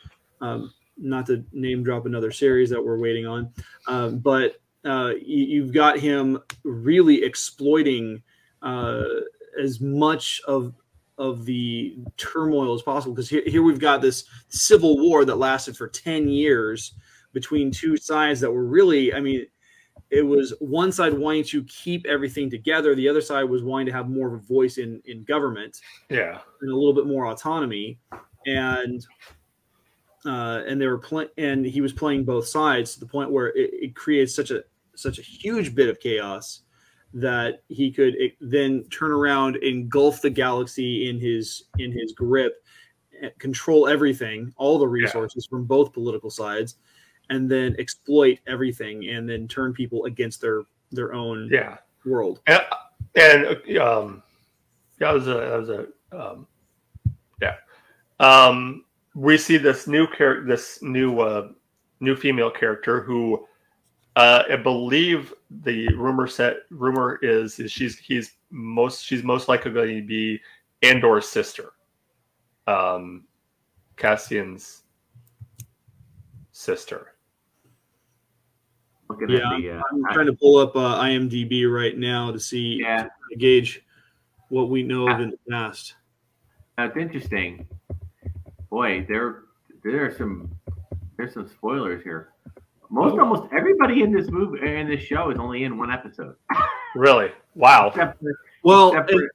Um, 0.41 0.73
not 0.97 1.27
to 1.27 1.45
name 1.53 1.83
drop 1.83 2.07
another 2.07 2.31
series 2.31 2.71
that 2.71 2.83
we're 2.83 2.99
waiting 2.99 3.27
on, 3.27 3.51
um, 3.89 4.19
but 4.19 4.61
uh, 4.85 5.13
you, 5.21 5.45
you've 5.45 5.73
got 5.73 5.99
him 5.99 6.39
really 6.63 7.25
exploiting 7.25 8.23
uh, 8.63 9.03
as 9.61 9.81
much 9.81 10.41
of 10.47 10.73
of 11.19 11.45
the 11.45 11.97
turmoil 12.17 12.75
as 12.75 12.83
possible 12.83 13.15
because 13.15 13.29
here, 13.29 13.43
here 13.47 13.63
we've 13.63 13.79
got 13.79 14.03
this 14.03 14.25
civil 14.49 14.99
war 14.99 15.25
that 15.25 15.37
lasted 15.37 15.77
for 15.77 15.87
10 15.89 16.29
years 16.29 16.95
between 17.33 17.71
two 17.71 17.97
sides 17.97 18.41
that 18.41 18.51
were 18.51 18.65
really 18.65 19.15
i 19.15 19.21
mean 19.21 19.47
it 20.11 20.23
was 20.23 20.55
one 20.61 20.93
side 20.93 21.13
wanting 21.13 21.45
to 21.45 21.65
keep 21.65 22.07
everything 22.07 22.51
together 22.51 22.95
the 22.95 23.09
other 23.09 23.21
side 23.21 23.45
was 23.45 23.63
wanting 23.63 23.87
to 23.87 23.93
have 23.93 24.09
more 24.09 24.29
of 24.29 24.35
a 24.35 24.47
voice 24.47 24.79
in 24.79 25.01
in 25.07 25.25
government 25.25 25.81
yeah. 26.09 26.39
and 26.61 26.71
a 26.71 26.75
little 26.75 26.95
bit 26.95 27.07
more 27.07 27.27
autonomy. 27.27 27.99
And 28.47 29.05
uh 30.27 30.63
and 30.67 30.81
they 30.81 30.87
were 30.87 30.99
playing 30.99 31.31
and 31.37 31.65
he 31.65 31.81
was 31.81 31.93
playing 31.93 32.25
both 32.25 32.47
sides 32.47 32.95
to 32.95 33.01
the 33.01 33.07
point 33.07 33.31
where 33.31 33.49
it, 33.49 33.71
it 33.73 33.97
creates 33.97 34.35
such 34.35 34.51
a 34.51 34.63
such 34.95 35.19
a 35.19 35.23
huge 35.23 35.75
bit 35.75 35.89
of 35.89 35.99
chaos 36.01 36.63
that 37.15 37.63
he 37.69 37.93
could 37.93 38.17
eh, 38.21 38.29
then 38.41 38.85
turn 38.91 39.13
around 39.13 39.57
engulf 39.57 40.21
the 40.21 40.31
galaxy 40.31 41.09
in 41.09 41.19
his 41.19 41.65
in 41.79 41.93
his 41.93 42.13
grip 42.13 42.65
eh, 43.23 43.31
control 43.39 43.87
everything 43.87 44.53
all 44.57 44.79
the 44.79 44.87
resources 44.87 45.47
from 45.47 45.65
both 45.65 45.93
political 45.93 46.29
sides 46.29 46.77
and 47.31 47.51
then 47.51 47.75
exploit 47.79 48.39
everything 48.47 49.09
and 49.09 49.29
then 49.29 49.47
turn 49.49 49.73
people 49.73 50.05
against 50.05 50.41
their 50.41 50.63
their 50.91 51.15
own 51.15 51.49
yeah. 51.51 51.79
world. 52.05 52.41
And, 52.47 52.63
and 53.15 53.79
um 53.79 54.23
that 54.99 55.13
was 55.13 55.29
a 55.29 55.35
that 55.35 55.59
was 55.59 55.69
a 55.69 55.87
um 56.13 56.47
yeah. 57.41 57.55
Um 58.19 58.85
we 59.15 59.39
see 59.39 59.57
this 59.57 59.87
new 59.87 60.09
character 60.09 60.45
this 60.47 60.83
new 60.83 61.21
uh 61.21 61.49
new 62.01 62.17
female 62.17 62.51
character 62.51 63.03
who 63.03 63.47
uh, 64.17 64.45
I 64.51 64.57
believe 64.57 65.33
the 65.63 65.89
rumor 65.95 66.27
set 66.27 66.59
rumor 66.71 67.19
is, 67.23 67.59
is 67.59 67.71
she's 67.71 67.99
he's 67.99 68.33
most 68.51 69.05
she's 69.05 69.23
most 69.23 69.49
likely 69.49 69.73
going 69.73 69.97
to 69.97 70.07
be 70.07 70.41
Andor's 70.83 71.29
sister, 71.29 71.73
um, 72.67 73.25
Cassian's 73.97 74.83
sister. 76.53 77.09
Looking 79.09 79.29
Yeah, 79.29 79.59
the, 79.61 79.71
uh, 79.77 79.83
i'm 79.93 80.15
trying 80.15 80.27
to 80.27 80.33
pull 80.33 80.57
up 80.57 80.75
uh, 80.75 80.99
imdb 81.03 81.71
right 81.71 81.97
now 81.99 82.33
to 82.33 82.41
see 82.41 82.79
yeah, 82.81 83.03
to 83.31 83.37
gauge 83.37 83.85
what 84.49 84.71
we 84.71 84.83
know 84.83 85.07
of 85.09 85.21
in 85.21 85.31
the 85.31 85.39
past 85.51 85.95
that's 86.77 86.97
interesting. 86.97 87.67
Boy, 88.71 89.07
there 89.09 89.43
there 89.83 90.07
are 90.07 90.15
some 90.15 90.51
there's 91.17 91.35
some 91.35 91.49
spoilers 91.49 92.03
here. 92.03 92.33
Most 92.91 93.19
almost 93.19 93.53
everybody 93.53 94.03
in 94.03 94.13
this 94.13 94.29
movie 94.31 94.61
in 94.65 94.89
this 94.89 95.03
show 95.03 95.31
is 95.31 95.39
only 95.39 95.65
in 95.65 95.79
one 95.79 95.91
episode. 95.91 96.37
Really? 96.97 97.33
Wow. 97.57 97.89
Except 97.89 98.21
for, 98.21 98.39
well 98.63 98.91
except 98.93 99.11
it- 99.11 99.31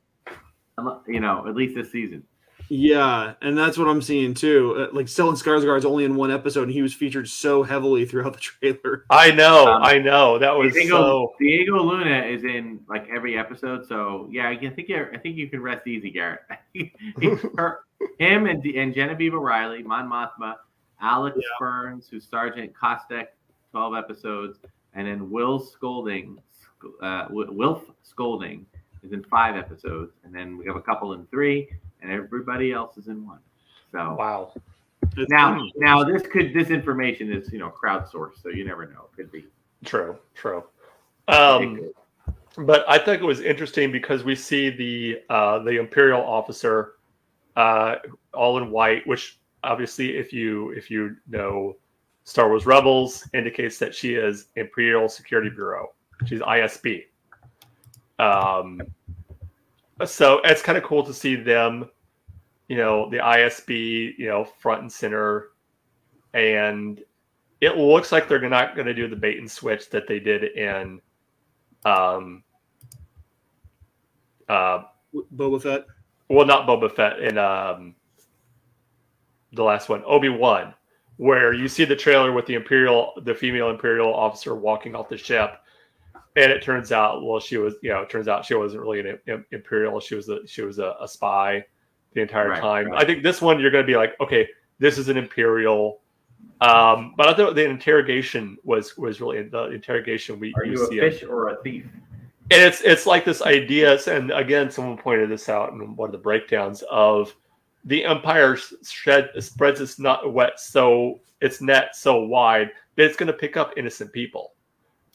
you 1.08 1.20
know, 1.20 1.46
at 1.46 1.56
least 1.56 1.76
this 1.76 1.92
season. 1.92 2.24
Yeah, 2.70 3.34
and 3.42 3.58
that's 3.58 3.78
what 3.78 3.90
I'm 3.90 4.02
seeing 4.02 4.34
too. 4.34 4.76
Uh, 4.78 4.96
like 4.96 5.08
Stellan 5.08 5.34
Skarsgård's 5.34 5.84
only 5.84 6.06
in 6.06 6.16
one 6.16 6.32
episode, 6.32 6.64
and 6.64 6.72
he 6.72 6.82
was 6.82 6.94
featured 6.94 7.28
so 7.28 7.64
heavily 7.64 8.06
throughout 8.06 8.32
the 8.34 8.40
trailer. 8.40 9.06
I 9.10 9.32
know, 9.32 9.68
Um, 9.68 9.84
I 9.84 9.98
know. 9.98 10.38
That 10.40 10.56
was 10.56 10.74
Diego, 10.74 10.96
so. 10.96 11.34
Diego 11.40 11.82
Luna 11.84 12.22
is 12.28 12.44
in 12.46 12.80
like 12.88 13.08
every 13.14 13.38
episode, 13.38 13.86
so 13.88 14.30
yeah, 14.32 14.48
I 14.48 14.56
think 14.70 14.88
you 14.88 15.08
I 15.12 15.18
think 15.18 15.36
you 15.36 15.50
can 15.50 15.62
rest 15.62 15.86
easy, 15.86 16.12
Garrett. 16.12 16.42
Her, 17.58 17.80
him 18.20 18.46
and 18.46 18.64
and 18.64 18.94
Genevieve 18.94 19.34
O'Reilly, 19.34 19.84
Mon 19.84 20.08
Mothma, 20.10 20.56
Alex 21.02 21.36
Yeah. 21.38 21.48
Ferns, 21.60 22.08
who's 22.08 22.26
Sergeant 22.26 22.72
Kostek, 22.80 23.26
twelve 23.72 23.96
episodes, 23.96 24.60
and 24.94 25.08
then 25.08 25.30
Will 25.30 25.60
Scolding, 25.60 26.42
uh, 27.02 27.28
Wilf 27.30 27.84
Scolding 28.04 28.66
is 29.04 29.12
in 29.12 29.24
five 29.24 29.56
episodes, 29.56 30.14
and 30.24 30.34
then 30.34 30.58
we 30.58 30.66
have 30.66 30.76
a 30.76 30.82
couple 30.82 31.14
in 31.14 31.26
three, 31.28 31.70
and 32.02 32.12
everybody 32.12 32.72
else 32.72 32.98
is 32.98 33.08
in 33.08 33.26
one. 33.26 33.40
So 33.92 34.16
Wow. 34.18 34.54
It's 35.18 35.32
now, 35.32 35.56
funny. 35.56 35.74
now 35.78 36.04
this 36.04 36.24
could 36.24 36.54
this 36.54 36.70
information 36.70 37.32
is 37.32 37.52
you 37.52 37.60
know 37.60 37.72
crowdsourced, 37.72 38.42
so 38.42 38.50
you 38.50 38.66
never 38.66 38.86
know. 38.86 39.06
It 39.12 39.16
could 39.16 39.32
be. 39.32 39.46
True, 39.86 40.18
true. 40.36 40.64
Um, 41.28 41.92
but 42.58 42.84
I 42.88 42.98
think 42.98 43.22
it 43.22 43.26
was 43.26 43.40
interesting 43.40 43.92
because 43.92 44.24
we 44.24 44.36
see 44.36 44.70
the 44.70 45.22
uh, 45.30 45.60
the 45.60 45.80
imperial 45.80 46.22
officer 46.22 46.96
uh, 47.56 47.96
all 48.34 48.58
in 48.58 48.72
white, 48.72 49.06
which 49.08 49.40
obviously, 49.64 50.18
if 50.18 50.34
you 50.34 50.72
if 50.72 50.92
you 50.92 51.16
know 51.30 51.76
Star 52.30 52.48
Wars 52.48 52.68
Rebels, 52.68 53.28
indicates 53.34 53.80
that 53.80 53.96
she 53.96 54.14
is 54.14 54.50
Imperial 54.56 55.10
Security 55.10 55.50
Bureau. 55.50 55.94
She's 56.28 56.42
ISB. 56.42 57.06
Um, 58.20 58.84
so 60.06 60.40
it's 60.44 60.62
kind 60.62 60.78
of 60.78 60.84
cool 60.84 61.02
to 61.04 61.12
see 61.12 61.36
them, 61.36 61.90
you 62.68 62.78
know, 62.78 63.10
the 63.10 63.18
ISB, 63.18 64.14
you 64.16 64.28
know, 64.28 64.46
front 64.46 64.82
and 64.82 64.92
center, 64.92 65.48
and 66.36 67.02
it 67.62 67.78
looks 67.78 68.12
like 68.12 68.28
they're 68.28 68.48
not 68.48 68.76
going 68.76 68.86
to 68.86 68.94
do 68.94 69.08
the 69.08 69.16
bait 69.16 69.40
and 69.40 69.50
switch 69.50 69.90
that 69.90 70.08
they 70.08 70.20
did 70.20 70.44
in 70.44 71.02
um 71.86 72.44
uh 74.50 74.84
Boba 75.36 75.62
Fett. 75.62 75.86
well 76.28 76.46
not 76.46 76.68
Boba 76.68 76.94
Fett 76.94 77.20
in 77.22 77.40
um 77.40 77.96
the 79.54 79.64
last 79.64 79.90
one, 79.90 80.04
Obi-Wan, 80.06 80.76
where 81.20 81.52
you 81.54 81.68
see 81.68 81.84
the 81.84 81.96
trailer 81.96 82.32
with 82.32 82.46
the 82.46 82.54
Imperial 82.56 83.12
the 83.26 83.36
female 83.36 83.70
Imperial 83.70 84.14
officer 84.14 84.56
walking 84.56 84.96
off 84.96 85.10
the 85.10 85.18
ship 85.18 85.58
and 86.38 86.50
it 86.52 86.62
turns 86.64 86.94
out 86.94 87.24
well 87.26 87.40
she 87.42 87.58
was 87.58 87.76
you 87.82 87.90
know 87.90 88.02
it 88.02 88.10
turns 88.10 88.30
out 88.30 88.46
she 88.46 88.54
wasn't 88.56 88.82
really 88.82 89.02
an 89.02 89.20
im- 89.28 89.46
imperial 89.52 90.00
she 90.00 90.16
was 90.16 90.30
a 90.30 90.46
she 90.48 90.62
was 90.62 90.80
a, 90.80 90.96
a 91.02 91.08
spy 91.08 91.62
the 92.14 92.22
entire 92.22 92.50
Right, 92.50 92.62
time 92.62 92.88
right. 92.88 93.04
i 93.04 93.06
think 93.06 93.22
this 93.24 93.42
one 93.42 93.60
you're 93.60 93.72
going 93.72 93.84
to 93.84 93.88
be 93.92 93.98
like 93.98 94.14
okay 94.22 94.48
this 94.80 94.98
is 94.98 95.10
an 95.10 95.18
imperial 95.18 96.00
um 96.62 97.14
but 97.18 97.28
i 97.28 97.34
thought 97.34 97.56
the 97.56 97.68
interrogation 97.68 98.58
was 98.64 98.96
was 98.98 99.20
really 99.20 99.42
the 99.44 99.72
interrogation 99.72 100.40
we 100.40 100.54
Are 100.56 100.64
you 100.66 100.74
you 100.74 100.84
a 100.84 100.88
see 100.88 101.00
it. 101.00 101.14
fish 101.14 101.24
or 101.24 101.50
a 101.50 101.62
thief? 101.64 101.86
and 102.52 102.62
it's 102.62 102.80
it's 102.82 103.06
like 103.06 103.26
this 103.26 103.42
idea 103.42 104.00
and 104.08 104.32
again 104.32 104.70
someone 104.72 104.98
pointed 104.98 105.30
this 105.30 105.50
out 105.50 105.74
in 105.74 105.96
one 105.96 106.08
of 106.10 106.14
the 106.14 106.18
breakdowns 106.20 106.84
of 106.90 107.34
the 107.86 108.04
empire 108.06 108.58
shed 108.84 109.30
spreads 109.40 109.82
its 109.82 110.00
not 110.00 110.34
wet 110.34 110.60
so 110.60 111.20
its 111.42 111.62
net 111.62 111.96
so 111.96 112.24
wide 112.24 112.72
that 112.96 113.06
it's 113.06 113.16
going 113.16 113.28
to 113.28 113.34
pick 113.34 113.58
up 113.58 113.74
innocent 113.78 114.12
people 114.12 114.54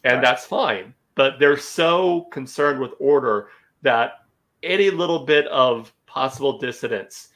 and 0.05 0.15
Right. 0.15 0.23
that's 0.23 0.47
fine 0.47 0.95
but 1.15 1.39
they're 1.39 1.57
so 1.57 2.23
concerned 2.33 2.81
with 2.81 2.93
order 2.99 3.49
that 3.83 4.25
any 4.63 4.91
little 4.91 5.25
bit 5.25 5.47
of 5.49 5.93
possible 6.07 6.59
dissidence 6.59 7.29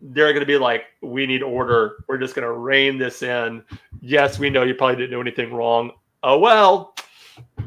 they're 0.00 0.32
going 0.32 0.40
to 0.40 0.46
be 0.46 0.58
like 0.58 0.84
we 1.02 1.26
need 1.26 1.42
order 1.42 2.04
we're 2.08 2.18
just 2.18 2.34
going 2.34 2.46
to 2.46 2.52
rein 2.52 2.98
this 2.98 3.22
in 3.22 3.62
yes 4.00 4.38
we 4.38 4.50
know 4.50 4.64
you 4.64 4.74
probably 4.74 4.96
didn't 4.96 5.10
do 5.10 5.20
anything 5.20 5.52
wrong 5.52 5.92
oh 6.24 6.38
well 6.38 6.94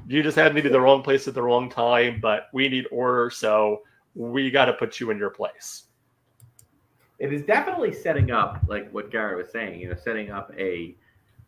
you 0.07 0.21
just 0.21 0.35
happened 0.35 0.55
had 0.57 0.63
maybe 0.63 0.71
the 0.71 0.79
wrong 0.79 1.01
place 1.01 1.27
at 1.27 1.33
the 1.33 1.41
wrong 1.41 1.69
time, 1.69 2.19
but 2.21 2.47
we 2.53 2.69
need 2.69 2.85
order, 2.91 3.29
so 3.29 3.81
we 4.13 4.51
got 4.51 4.65
to 4.65 4.73
put 4.73 4.99
you 4.99 5.11
in 5.11 5.17
your 5.17 5.29
place. 5.29 5.83
It 7.19 7.31
is 7.31 7.43
definitely 7.43 7.93
setting 7.93 8.31
up, 8.31 8.61
like 8.67 8.91
what 8.91 9.11
Garrett 9.11 9.37
was 9.37 9.51
saying, 9.51 9.79
you 9.79 9.89
know, 9.89 9.95
setting 9.95 10.31
up 10.31 10.51
a, 10.57 10.95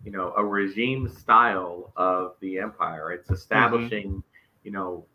you 0.04 0.12
know, 0.12 0.34
a 0.38 0.46
regime 0.46 1.10
style 1.10 1.92
of 1.98 2.36
the 2.40 2.58
empire. 2.60 3.12
It's 3.12 3.30
establishing, 3.30 4.24
you 4.64 4.72
know, 4.72 5.06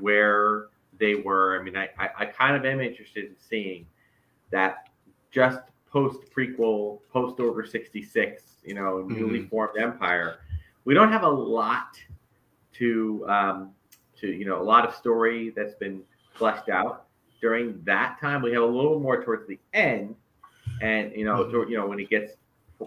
where 0.00 0.68
they 0.98 1.16
were. 1.16 1.60
I 1.60 1.62
mean, 1.62 1.76
I, 1.76 1.88
I, 1.98 2.08
I 2.20 2.24
kind 2.26 2.56
of 2.56 2.64
am 2.64 2.80
interested 2.80 3.26
in 3.26 3.36
seeing 3.38 3.86
that 4.50 4.88
just 5.30 5.60
post 5.90 6.20
prequel, 6.34 7.00
post 7.12 7.38
Order 7.40 7.66
66, 7.66 8.42
you 8.64 8.74
know, 8.74 9.02
newly 9.02 9.46
formed 9.46 9.78
empire. 9.78 10.38
We 10.84 10.94
don't 10.94 11.12
have 11.12 11.22
a 11.22 11.28
lot 11.28 11.98
to, 12.74 13.26
um, 13.28 13.70
to, 14.20 14.28
you 14.28 14.46
know, 14.46 14.60
a 14.60 14.64
lot 14.64 14.86
of 14.86 14.94
story 14.94 15.50
that's 15.50 15.74
been 15.74 16.02
fleshed 16.34 16.68
out 16.68 17.05
during 17.40 17.80
that 17.84 18.18
time. 18.20 18.42
We 18.42 18.52
have 18.52 18.62
a 18.62 18.66
little 18.66 19.00
more 19.00 19.22
towards 19.24 19.46
the 19.46 19.58
end, 19.74 20.14
and 20.80 21.12
you 21.12 21.24
know, 21.24 21.50
toward, 21.50 21.70
you 21.70 21.76
know, 21.76 21.86
when 21.86 21.98
it 22.00 22.10
gets 22.10 22.32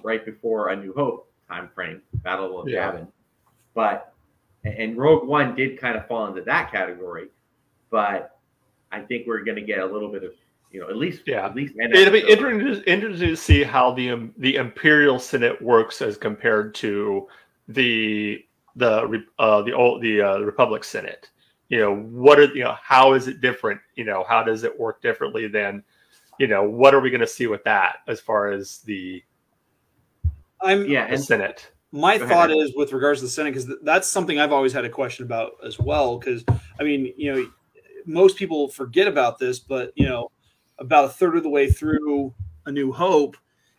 right 0.04 0.24
before 0.26 0.70
A 0.70 0.76
New 0.76 0.94
Hope 0.94 1.32
time 1.48 1.70
frame, 1.74 2.02
Battle 2.16 2.60
of 2.62 2.68
Yeah. 2.68 2.92
Yavin. 2.92 3.08
But 3.74 4.14
and 4.66 4.98
Rogue 4.98 5.28
One 5.28 5.56
did 5.56 5.80
kind 5.80 5.98
of 5.98 6.08
fall 6.08 6.28
into 6.28 6.42
that 6.42 6.72
category, 6.72 7.28
but 7.90 8.38
I 8.92 9.02
think 9.02 9.26
we're 9.28 9.44
going 9.44 9.56
to 9.56 9.62
get 9.64 9.80
a 9.80 9.86
little 9.86 10.10
bit 10.10 10.24
of 10.24 10.34
you 10.72 10.80
know 10.80 10.90
at 10.90 10.98
least 10.98 11.24
Yeah. 11.26 11.46
at 11.46 11.56
least 11.56 11.76
It'll 11.80 12.12
be 12.12 12.20
interesting, 12.20 12.84
interesting 12.86 13.30
to 13.30 13.36
see 13.36 13.64
how 13.64 13.92
the 13.94 14.12
um, 14.12 14.34
the 14.38 14.56
Imperial 14.56 15.18
Senate 15.20 15.60
works 15.62 16.02
as 16.02 16.18
compared 16.18 16.76
to 16.76 17.28
the 17.68 18.46
the 18.76 19.24
uh, 19.40 19.62
the 19.62 19.74
old 19.74 20.02
the 20.02 20.22
uh, 20.22 20.40
Republic 20.40 20.84
Senate. 20.84 21.30
You 21.70 21.80
know, 21.80 21.96
what 21.96 22.40
are 22.40 22.46
you 22.46 22.64
know 22.64 22.76
how 22.82 23.14
is 23.14 23.28
it 23.28 23.42
different? 23.42 23.80
You 23.96 24.04
know, 24.04 24.26
how 24.28 24.44
does 24.44 24.64
it 24.64 24.78
work 24.78 25.02
differently 25.02 25.48
than 25.48 25.84
you 26.40 26.48
know 26.48 26.64
what 26.68 26.94
are 26.94 27.00
we 27.00 27.10
going 27.10 27.22
to 27.22 27.28
see 27.28 27.48
with 27.48 27.64
that 27.64 27.98
as 28.08 28.20
far 28.20 28.52
as 28.52 28.80
the, 28.80 29.24
I'm 30.62 30.86
yeah, 30.86 31.10
the 31.10 31.18
Senate? 31.18 31.72
my 31.92 32.18
Go 32.18 32.28
thought 32.28 32.52
Ed. 32.52 32.58
is 32.58 32.74
with 32.76 32.94
regards 32.94 33.20
to 33.20 33.26
the 33.26 33.32
Senate 33.32 33.52
because 33.52 33.66
th- 33.66 33.80
that's 33.84 34.08
something 34.08 34.40
I've 34.40 34.52
always 34.52 34.74
had 34.74 34.86
a 34.86 34.90
question 34.90 35.26
about 35.26 35.54
as 35.64 35.80
well. 35.80 36.18
Because 36.18 36.44
I 36.80 36.84
mean, 36.84 37.14
you 37.18 37.34
know, 37.34 37.50
most 38.06 38.38
people 38.38 38.68
forget 38.68 39.08
about 39.08 39.40
this, 39.40 39.60
but 39.60 39.92
you 39.96 40.08
know, 40.08 40.32
about 40.78 41.06
a 41.06 41.10
third 41.10 41.38
of 41.38 41.44
the 41.44 41.50
way 41.50 41.70
through 41.70 42.34
A 42.66 42.72
New 42.72 42.92
Hope, 42.92 43.38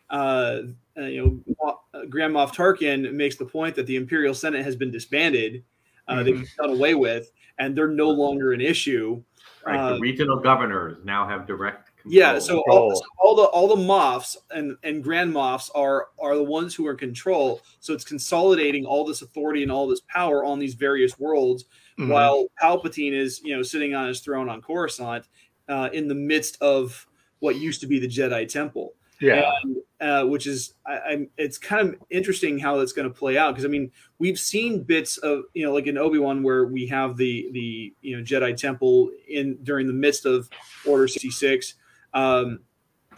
uh, 0.09 0.61
uh, 0.97 1.01
you 1.01 1.25
know, 1.25 1.55
Mo- 1.61 1.79
uh, 1.93 2.05
Grand 2.05 2.33
Moff 2.33 2.53
Tarkin 2.53 3.13
makes 3.13 3.37
the 3.37 3.45
point 3.45 3.75
that 3.75 3.87
the 3.87 3.95
Imperial 3.95 4.33
Senate 4.33 4.63
has 4.63 4.75
been 4.75 4.91
disbanded, 4.91 5.63
uh, 6.07 6.23
they've 6.23 6.35
been 6.35 6.47
done 6.57 6.71
away 6.71 6.95
with, 6.95 7.31
and 7.61 7.77
they're 7.77 7.87
no 7.87 8.09
longer 8.09 8.51
an 8.53 8.59
issue. 8.61 9.21
right, 9.65 9.79
uh, 9.79 9.93
the 9.93 9.99
regional 9.99 10.39
governors 10.39 10.97
now 11.05 11.27
have 11.27 11.45
direct 11.45 11.95
control. 11.97 12.13
Yeah, 12.13 12.39
so 12.39 12.63
all, 12.67 12.95
so 12.95 13.03
all 13.19 13.35
the 13.35 13.43
all 13.43 13.67
the 13.67 13.81
moffs 13.81 14.35
and 14.49 14.75
and 14.83 15.03
grand 15.03 15.31
moffs 15.31 15.69
are 15.75 16.07
are 16.19 16.35
the 16.35 16.43
ones 16.43 16.73
who 16.73 16.87
are 16.87 16.91
in 16.93 16.97
control. 16.97 17.61
So 17.79 17.93
it's 17.93 18.03
consolidating 18.03 18.85
all 18.85 19.05
this 19.05 19.21
authority 19.21 19.61
and 19.61 19.71
all 19.71 19.87
this 19.87 20.01
power 20.09 20.43
on 20.43 20.57
these 20.57 20.73
various 20.73 21.19
worlds, 21.19 21.65
Mhm. 21.99 22.09
while 22.09 22.47
Palpatine 22.61 23.13
is 23.13 23.39
you 23.43 23.55
know 23.55 23.61
sitting 23.61 23.93
on 23.93 24.07
his 24.07 24.19
throne 24.21 24.49
on 24.49 24.61
Coruscant, 24.61 25.27
uh, 25.69 25.89
in 25.93 26.07
the 26.07 26.15
midst 26.15 26.59
of 26.61 27.05
what 27.39 27.55
used 27.57 27.81
to 27.81 27.87
be 27.87 27.99
the 27.99 28.07
Jedi 28.07 28.47
Temple. 28.47 28.93
Yeah, 29.21 29.51
And, 29.63 29.77
uh, 30.01 30.25
which 30.27 30.47
is 30.47 30.73
I, 30.85 30.99
I'm. 31.11 31.29
It's 31.37 31.57
kind 31.57 31.87
of 31.87 31.95
interesting 32.09 32.57
how 32.59 32.77
that's 32.77 32.91
going 32.93 33.07
to 33.07 33.13
play 33.13 33.37
out 33.37 33.51
because 33.53 33.65
I 33.65 33.67
mean 33.67 33.91
we've 34.19 34.39
seen 34.39 34.83
bits 34.83 35.17
of 35.19 35.43
you 35.53 35.63
know 35.65 35.73
like 35.73 35.87
in 35.87 35.97
Obi 35.97 36.17
Wan 36.19 36.41
where 36.43 36.65
we 36.65 36.87
have 36.87 37.17
the 37.17 37.49
the 37.53 37.93
you 38.01 38.17
know 38.17 38.23
Jedi 38.23 38.55
Temple 38.57 39.11
in 39.27 39.57
during 39.63 39.87
the 39.87 39.93
midst 39.93 40.25
of 40.25 40.49
Order 40.85 41.07
sixty 41.07 41.29
six. 41.31 41.75
Um, 42.13 42.59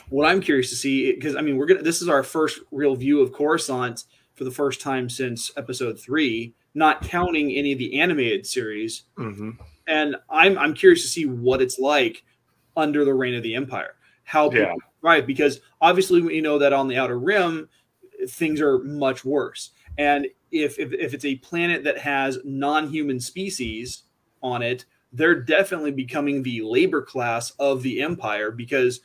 what 0.09 0.27
I'm 0.27 0.41
curious 0.41 0.69
to 0.71 0.75
see 0.75 1.13
because 1.13 1.35
I 1.35 1.41
mean 1.41 1.57
we're 1.57 1.65
gonna 1.67 1.81
this 1.83 2.01
is 2.01 2.09
our 2.09 2.21
first 2.23 2.59
real 2.71 2.95
view 2.95 3.21
of 3.21 3.31
Coruscant 3.31 4.04
for 4.35 4.43
the 4.43 4.51
first 4.51 4.81
time 4.81 5.10
since 5.10 5.51
Episode 5.56 5.99
three, 5.99 6.54
not 6.73 7.01
counting 7.04 7.51
any 7.51 7.71
of 7.71 7.77
the 7.79 7.99
animated 7.99 8.45
series 8.45 9.04
Mhm. 9.17 9.58
and 9.87 10.15
I'm 10.29 10.58
I'm 10.58 10.73
curious 10.73 11.01
to 11.04 11.08
see 11.08 11.25
what 11.25 11.62
it's 11.62 11.79
like 11.79 12.23
under 12.75 13.06
the 13.06 13.13
reign 13.13 13.35
of 13.35 13.43
the 13.43 13.56
Empire. 13.56 13.95
How 14.23 14.49
people 14.49 14.65
Yeah. 14.67 14.73
Right 15.04 15.27
because 15.27 15.60
obviously 15.81 16.21
we 16.21 16.41
know 16.41 16.58
that 16.58 16.73
on 16.73 16.87
the 16.87 16.97
Outer 16.97 17.19
Rim 17.19 17.69
things 18.29 18.60
are 18.62 18.79
much 18.79 19.23
worse. 19.23 19.71
And 19.99 20.27
if 20.51 20.79
if, 20.79 20.91
if 20.93 21.13
it's 21.13 21.25
a 21.25 21.35
planet 21.35 21.83
that 21.83 21.99
has 21.99 22.39
non-human 22.43 23.19
species 23.19 24.04
on 24.41 24.63
it, 24.63 24.85
they're 25.12 25.39
definitely 25.39 25.91
becoming 25.91 26.41
the 26.41 26.62
labor 26.62 27.04
class 27.04 27.51
of 27.60 27.83
the 27.83 28.01
Empire 28.01 28.49
because 28.49 29.01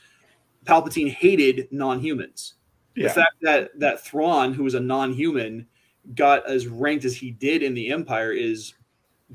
Palpatine 0.64 1.10
hated 1.10 1.68
non-humans. 1.70 2.54
The 2.94 3.08
fact 3.10 3.36
that 3.42 3.78
that 3.78 4.04
Thrawn, 4.04 4.54
who 4.54 4.64
was 4.64 4.74
a 4.74 4.80
non-human, 4.80 5.66
got 6.14 6.48
as 6.50 6.66
ranked 6.66 7.04
as 7.04 7.16
he 7.16 7.30
did 7.30 7.62
in 7.62 7.74
the 7.74 7.92
Empire 7.92 8.32
is 8.32 8.74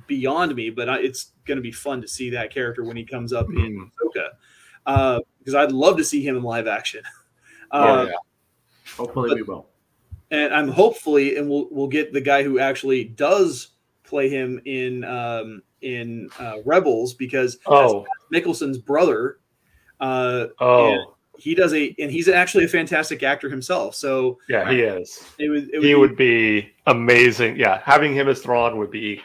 beyond 0.05 0.53
me. 0.55 0.70
But 0.70 0.89
I, 0.89 0.99
it's 0.99 1.32
going 1.45 1.55
to 1.55 1.61
be 1.61 1.72
fun 1.72 2.01
to 2.01 2.07
see 2.07 2.30
that 2.32 2.53
character 2.53 2.84
when 2.84 2.97
he 2.97 3.05
comes 3.05 3.32
up 3.32 3.47
in 3.47 3.55
Mm. 3.55 3.89
Ahsoka. 3.89 4.28
Uh, 4.86 5.20
because 5.44 5.56
I'd 5.56 5.72
love 5.72 5.98
to 5.98 6.04
see 6.04 6.26
him 6.26 6.38
in 6.38 6.44
live 6.44 6.68
action. 6.68 7.04
Oh, 7.76 7.80
Uh, 7.82 8.06
yeah. 8.06 8.12
Hopefully, 8.96 9.30
But- 9.30 9.36
we 9.38 9.41
will. 9.41 9.68
and 10.30 10.54
I'm 10.54 10.68
hopefully, 10.68 11.38
and 11.38 11.50
we'll 11.50 11.68
we'll 11.72 11.88
get 11.88 12.14
the 12.14 12.22
guy 12.22 12.44
who 12.44 12.60
actually 12.60 13.04
does 13.06 13.70
play 14.04 14.30
him 14.30 14.62
in 14.66 15.04
um, 15.06 15.64
in 15.82 16.30
uh, 16.39 16.58
Rebels 16.66 17.16
because 17.16 17.58
Oh, 17.66 18.06
Mikkelsen's 18.32 18.78
brother. 18.78 19.39
Uh, 20.00 20.48
oh, 20.60 21.16
he 21.39 21.56
does 21.56 21.74
a, 21.74 21.96
and 21.98 22.12
he's 22.12 22.28
actually 22.28 22.66
a 22.66 22.68
fantastic 22.68 23.24
actor 23.24 23.50
himself. 23.50 23.96
So 23.96 24.38
yeah, 24.48 24.70
he 24.70 24.82
is. 24.82 25.24
it 25.39 25.50
would, 25.50 25.70
it 25.74 25.78
would 25.80 25.84
He 25.84 25.94
be, 25.94 25.96
would 25.96 26.16
be 26.16 26.72
amazing. 26.86 27.56
Yeah, 27.58 27.82
having 27.84 28.14
him 28.14 28.28
as 28.30 28.39
Thrawn 28.39 28.78
would 28.78 28.91
be 28.91 29.20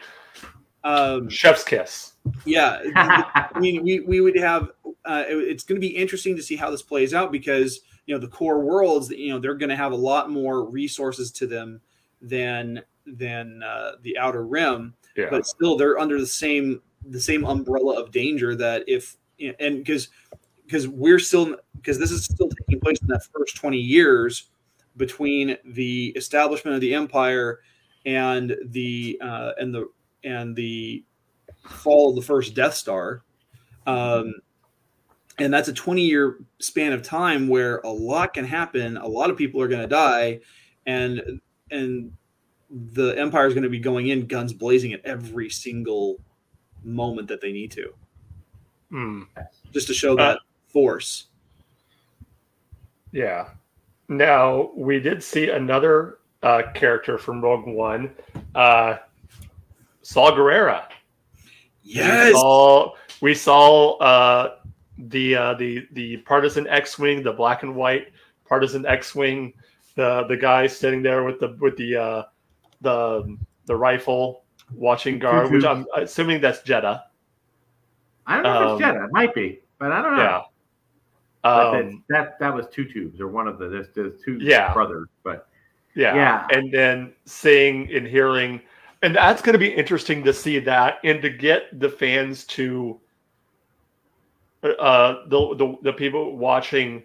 um, 0.83 1.29
chef's 1.29 1.63
kiss. 1.63 2.13
yeah. 2.45 2.81
I 2.95 3.59
mean, 3.59 3.83
we 3.83 3.99
we 4.01 4.21
would 4.21 4.37
have. 4.37 4.71
Uh, 5.05 5.23
it- 5.27 5.37
it's 5.47 5.63
going 5.63 5.75
to 5.79 5.85
be 5.85 5.95
interesting 5.95 6.35
to 6.35 6.43
see 6.43 6.55
how 6.55 6.69
this 6.69 6.81
plays 6.81 7.13
out 7.13 7.31
because 7.31 7.81
you 8.05 8.13
know 8.15 8.19
the 8.19 8.27
core 8.27 8.59
worlds. 8.61 9.09
You 9.09 9.33
know, 9.33 9.39
they're 9.39 9.55
going 9.55 9.69
to 9.69 9.75
have 9.75 9.91
a 9.91 9.95
lot 9.97 10.29
more 10.29 10.63
resources 10.69 11.31
to 11.33 11.47
them 11.47 11.81
than 12.21 12.81
than 13.05 13.63
uh, 13.63 13.93
the 14.03 14.17
Outer 14.17 14.45
Rim. 14.45 14.93
Yeah, 15.15 15.27
but 15.29 15.45
still 15.47 15.75
they're 15.77 15.99
under 15.99 16.19
the 16.19 16.27
same 16.27 16.81
the 17.07 17.19
same 17.19 17.45
umbrella 17.45 17.99
of 17.99 18.11
danger 18.11 18.55
that 18.55 18.83
if 18.87 19.15
and 19.39 19.77
because 19.77 20.09
because 20.65 20.87
we're 20.87 21.19
still 21.19 21.55
because 21.77 21.97
this 21.97 22.11
is 22.11 22.25
still 22.25 22.49
taking 22.49 22.79
place 22.79 23.01
in 23.01 23.07
that 23.07 23.23
first 23.35 23.55
20 23.55 23.77
years 23.77 24.49
between 24.97 25.57
the 25.65 26.07
establishment 26.15 26.75
of 26.75 26.81
the 26.81 26.93
empire 26.93 27.61
and 28.05 28.55
the 28.65 29.17
uh, 29.21 29.53
and 29.59 29.73
the 29.73 29.87
and 30.23 30.55
the 30.55 31.03
fall 31.63 32.09
of 32.09 32.15
the 32.15 32.21
first 32.21 32.55
death 32.55 32.73
star 32.73 33.23
um, 33.87 34.33
and 35.37 35.53
that's 35.53 35.67
a 35.67 35.73
20 35.73 36.01
year 36.01 36.37
span 36.59 36.93
of 36.93 37.01
time 37.01 37.47
where 37.47 37.77
a 37.79 37.89
lot 37.89 38.33
can 38.33 38.45
happen 38.45 38.97
a 38.97 39.07
lot 39.07 39.29
of 39.29 39.37
people 39.37 39.61
are 39.61 39.67
going 39.67 39.81
to 39.81 39.87
die 39.87 40.39
and 40.85 41.41
and 41.71 42.11
the 42.93 43.17
empire 43.17 43.47
is 43.47 43.53
going 43.53 43.63
to 43.63 43.69
be 43.69 43.79
going 43.79 44.07
in 44.07 44.27
guns 44.27 44.53
blazing 44.53 44.93
at 44.93 45.03
every 45.05 45.49
single 45.49 46.17
moment 46.83 47.27
that 47.27 47.41
they 47.41 47.51
need 47.51 47.71
to 47.71 47.93
Hmm. 48.89 49.23
just 49.71 49.85
to 49.87 49.93
show 49.93 50.15
that 50.15 50.39
force 50.67 51.27
yeah. 53.11 53.49
Now 54.07 54.71
we 54.75 54.99
did 54.99 55.23
see 55.23 55.49
another 55.49 56.19
uh, 56.41 56.63
character 56.73 57.17
from 57.17 57.41
Rogue 57.41 57.67
One, 57.67 58.11
uh, 58.55 58.97
Saw 60.09 60.31
Gerrera. 60.31 60.85
We 61.85 61.93
saw, 62.33 62.93
we 63.21 63.33
saw 63.35 63.97
uh, 63.97 64.55
the 64.97 65.35
uh, 65.35 65.53
the 65.53 65.87
the 65.91 66.17
partisan 66.17 66.67
X-wing, 66.67 67.21
the 67.21 67.31
black 67.31 67.61
and 67.61 67.75
white 67.75 68.07
partisan 68.47 68.87
X-wing, 68.87 69.53
the 69.95 70.23
the 70.27 70.35
guy 70.35 70.65
sitting 70.65 71.03
there 71.03 71.23
with 71.23 71.39
the 71.39 71.55
with 71.59 71.77
the 71.77 71.95
uh, 71.95 72.23
the 72.81 73.37
the 73.65 73.75
rifle 73.75 74.45
watching 74.73 75.19
guard, 75.19 75.51
which 75.51 75.63
I'm 75.63 75.85
assuming 75.95 76.41
that's 76.41 76.61
Jedha. 76.63 77.03
I 78.25 78.35
don't 78.35 78.43
know 78.43 78.75
if 78.75 78.81
it's 78.81 78.83
Um, 78.89 78.95
Jedha. 78.95 79.05
It 79.05 79.11
might 79.11 79.35
be, 79.35 79.59
but 79.77 79.91
I 79.91 80.01
don't 80.01 80.15
know. 80.15 80.23
Yeah. 80.23 80.41
But 81.43 81.71
that's- 81.71 81.93
Um, 81.93 82.03
that 82.09 82.39
that 82.39 82.53
was 82.53 82.65
two 82.69 82.85
tubes 82.85 83.21
or 83.21 83.27
one 83.27 83.47
of 83.47 83.59
the 83.59 83.67
there's, 83.67 83.89
there's 83.93 84.19
two 84.23 84.39
Yeah. 84.41 84.73
brothers, 84.73 85.07
but 85.23 85.47
yeah. 85.95 86.15
Yeah. 86.15 86.47
And 86.51 86.73
then 86.73 87.13
seeing 87.25 87.93
and 87.93 88.07
hearing, 88.07 88.59
and 89.01 89.15
that's 89.15 89.41
going 89.41 89.53
to 89.53 89.59
be 89.59 89.73
interesting 89.73 90.23
to 90.23 90.33
see 90.33 90.59
that 90.59 90.99
and 91.03 91.21
to 91.21 91.29
get 91.29 91.79
the 91.79 91.89
fans 91.89 92.43
to, 92.45 92.99
uh, 94.63 95.15
the 95.27 95.55
the, 95.55 95.77
the 95.83 95.93
people 95.93 96.35
watching 96.35 97.03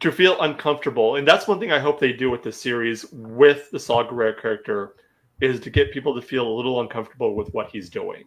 to 0.00 0.10
feel 0.10 0.40
uncomfortable. 0.40 1.16
And 1.16 1.26
that's 1.26 1.46
one 1.46 1.60
thing 1.60 1.72
I 1.72 1.78
hope 1.78 2.00
they 2.00 2.12
do 2.12 2.30
with 2.30 2.42
the 2.42 2.52
series 2.52 3.06
with 3.12 3.70
the 3.70 3.78
Saw 3.78 4.04
Gerrera 4.04 4.40
character 4.40 4.96
is 5.40 5.60
to 5.60 5.70
get 5.70 5.92
people 5.92 6.14
to 6.14 6.20
feel 6.20 6.46
a 6.46 6.54
little 6.54 6.80
uncomfortable 6.80 7.34
with 7.34 7.52
what 7.54 7.70
he's 7.70 7.88
doing. 7.88 8.24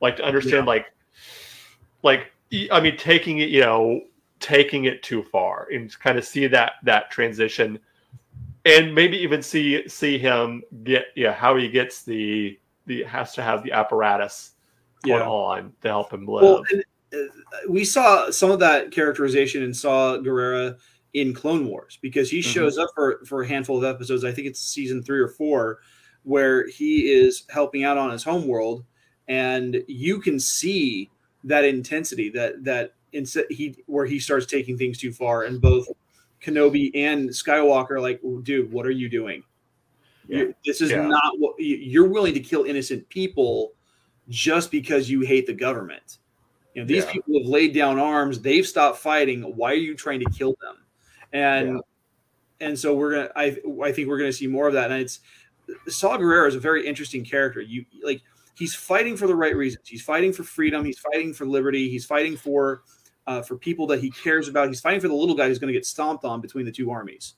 Like 0.00 0.16
to 0.16 0.24
understand 0.24 0.66
like 0.66 0.86
like 2.02 2.32
I 2.72 2.80
mean 2.80 2.96
taking 2.96 3.38
it, 3.38 3.48
you 3.50 3.60
know, 3.60 4.02
taking 4.40 4.84
it 4.84 5.02
too 5.02 5.22
far 5.22 5.68
and 5.72 5.96
kind 5.98 6.18
of 6.18 6.24
see 6.24 6.46
that 6.46 6.72
that 6.84 7.10
transition 7.10 7.78
and 8.64 8.94
maybe 8.94 9.16
even 9.18 9.42
see 9.42 9.86
see 9.88 10.18
him 10.18 10.62
get 10.84 11.06
yeah 11.16 11.32
how 11.32 11.56
he 11.56 11.68
gets 11.68 12.02
the 12.02 12.58
the 12.86 13.02
has 13.04 13.32
to 13.34 13.42
have 13.42 13.62
the 13.62 13.72
apparatus 13.72 14.52
Yeah. 15.04 15.20
on 15.26 15.72
to 15.82 15.88
help 15.88 16.12
him 16.12 16.26
live. 16.26 16.42
well 16.42 16.64
and, 16.72 16.84
uh, 17.14 17.26
we 17.68 17.84
saw 17.84 18.30
some 18.30 18.50
of 18.50 18.58
that 18.60 18.90
characterization 18.90 19.62
and 19.62 19.74
saw 19.76 20.18
Gerrera 20.18 20.76
in 21.14 21.32
Clone 21.32 21.66
Wars 21.66 21.98
because 22.02 22.28
he 22.30 22.40
Mhm. 22.40 22.44
shows 22.44 22.78
up 22.78 22.90
for 22.94 23.24
for 23.24 23.42
a 23.42 23.46
handful 23.48 23.78
of 23.78 23.84
episodes. 23.84 24.24
I 24.24 24.32
think 24.32 24.46
it's 24.46 24.60
season 24.60 25.02
three 25.02 25.20
or 25.20 25.28
four, 25.28 25.78
where 26.24 26.66
he 26.68 27.10
is 27.10 27.44
helping 27.48 27.84
out 27.84 27.96
on 27.96 28.10
his 28.10 28.22
home 28.24 28.46
world, 28.46 28.84
and 29.28 29.82
you 29.88 30.20
can 30.20 30.38
see 30.38 31.08
that 31.44 31.64
intensity 31.64 32.28
that 32.30 32.62
that 32.64 32.94
instead 33.12 33.46
he 33.48 33.76
where 33.86 34.04
he 34.04 34.18
starts 34.18 34.44
taking 34.44 34.76
things 34.76 34.98
too 34.98 35.12
far, 35.12 35.44
and 35.44 35.60
both 35.62 35.86
Kenobi 36.42 36.90
and 36.94 37.28
Skywalker 37.30 38.00
like, 38.00 38.20
dude, 38.42 38.70
what 38.72 38.86
are 38.86 38.90
you 38.90 39.08
doing? 39.08 39.42
You- 40.28 40.54
this 40.64 40.80
is 40.80 40.90
Yeah. 40.90 41.06
not 41.06 41.38
what 41.38 41.58
you- 41.58 41.76
you're 41.76 42.08
willing 42.08 42.34
to 42.34 42.40
kill 42.40 42.64
innocent 42.64 43.08
people 43.08 43.72
just 44.28 44.70
because 44.70 45.08
you 45.10 45.20
hate 45.20 45.46
the 45.46 45.54
government. 45.54 46.18
You 46.74 46.82
know, 46.82 46.86
these 46.86 47.04
Yeah. 47.04 47.12
people 47.12 47.38
have 47.40 47.48
laid 47.48 47.74
down 47.74 47.98
arms. 47.98 48.40
They've 48.40 48.66
stopped 48.66 48.98
fighting. 48.98 49.42
Why 49.42 49.72
are 49.72 49.76
you 49.76 49.94
trying 49.94 50.20
to 50.20 50.30
kill 50.30 50.56
them? 50.60 50.76
And 51.32 51.68
Yeah. 51.68 51.80
and 52.60 52.78
so 52.78 52.94
we're 52.94 53.12
gonna. 53.12 53.32
I 53.36 53.56
I 53.82 53.92
think 53.92 54.08
we're 54.08 54.18
gonna 54.18 54.32
see 54.32 54.46
more 54.46 54.66
of 54.68 54.74
that. 54.74 54.90
And 54.90 55.00
it's 55.00 55.20
Saw 55.86 56.16
Gerrera 56.16 56.48
is 56.48 56.54
a 56.54 56.60
very 56.60 56.86
interesting 56.86 57.24
character. 57.24 57.60
You 57.60 57.84
like 58.02 58.22
he's 58.54 58.74
fighting 58.74 59.16
for 59.16 59.26
the 59.26 59.34
right 59.34 59.54
reasons. 59.56 59.88
He's 59.88 60.02
fighting 60.02 60.32
for 60.32 60.42
freedom. 60.42 60.84
He's 60.84 60.98
fighting 60.98 61.32
for 61.32 61.46
liberty. 61.46 61.88
He's 61.90 62.04
fighting 62.06 62.36
for 62.36 62.82
uh, 63.28 63.42
for 63.42 63.56
people 63.56 63.86
that 63.86 64.00
he 64.00 64.10
cares 64.10 64.48
about. 64.48 64.66
He's 64.68 64.80
fighting 64.80 65.00
for 65.00 65.06
the 65.08 65.14
little 65.14 65.36
guy 65.36 65.46
who's 65.46 65.60
going 65.60 65.72
to 65.72 65.78
get 65.78 65.86
stomped 65.86 66.24
on 66.24 66.40
between 66.40 66.64
the 66.66 66.72
two 66.72 66.90
armies. 66.90 67.34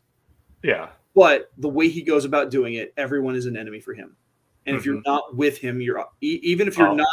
yeah. 0.63 0.89
But 1.15 1.51
the 1.59 1.69
way 1.69 1.89
he 1.89 2.03
goes 2.03 2.25
about 2.25 2.51
doing 2.51 2.75
it, 2.75 2.95
everyone 2.97 3.35
is 3.35 3.45
an 3.47 3.57
enemy 3.57 3.81
for 3.81 3.93
him. 3.93 4.17
And 4.67 4.77
if 4.77 4.87
you're 4.87 5.03
not 5.05 5.35
with 5.37 5.59
him, 5.59 5.81
you're 5.81 6.03
even 6.21 6.69
if 6.69 6.79
you're 6.79 6.87
Mm-hmm. 6.87 6.93
Oh. 7.01 7.05
not 7.05 7.09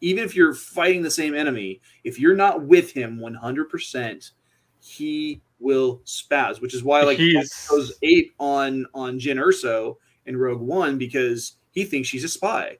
even 0.00 0.24
if 0.24 0.34
you're 0.36 0.54
fighting 0.54 1.02
the 1.02 1.10
same 1.10 1.34
enemy, 1.34 1.80
if 2.04 2.18
you're 2.20 2.36
not 2.36 2.62
with 2.62 2.92
him 2.92 3.18
100%, 3.18 4.30
he 4.78 5.42
will 5.58 6.00
spaz, 6.06 6.60
which 6.60 6.74
is 6.74 6.82
why 6.84 7.02
like 7.02 7.18
he 7.18 7.32
He's- 7.32 7.68
goes 7.68 7.92
ape 8.02 8.32
on 8.38 8.86
on 8.94 9.18
Jyn 9.18 9.36
Erso 9.44 9.96
in 10.26 10.36
Rogue 10.36 10.60
One 10.60 10.96
because 10.96 11.56
he 11.72 11.84
thinks 11.84 12.08
she's 12.08 12.24
a 12.24 12.28
spy. 12.28 12.78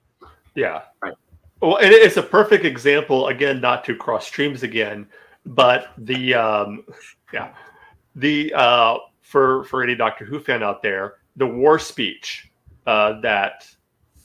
Yeah. 0.55 0.83
Right. 1.03 1.15
Well, 1.61 1.77
and 1.77 1.93
it's 1.93 2.17
a 2.17 2.23
perfect 2.23 2.65
example 2.65 3.27
again, 3.29 3.61
not 3.61 3.85
to 3.87 3.95
cross 3.97 4.27
streams 4.27 4.63
again, 4.63 5.07
but 5.47 5.93
the 5.99 6.35
um, 6.35 6.85
yeah, 7.33 7.53
the 8.17 8.53
uh, 8.55 8.99
for 9.23 9.65
for 9.65 9.83
any 9.83 9.95
Doctor 9.95 10.25
Who 10.25 10.41
fan 10.41 10.63
out 10.63 10.83
there, 10.83 11.15
the 11.37 11.47
war 11.47 11.79
speech 11.79 12.51
uh, 12.87 13.21
that 13.21 13.69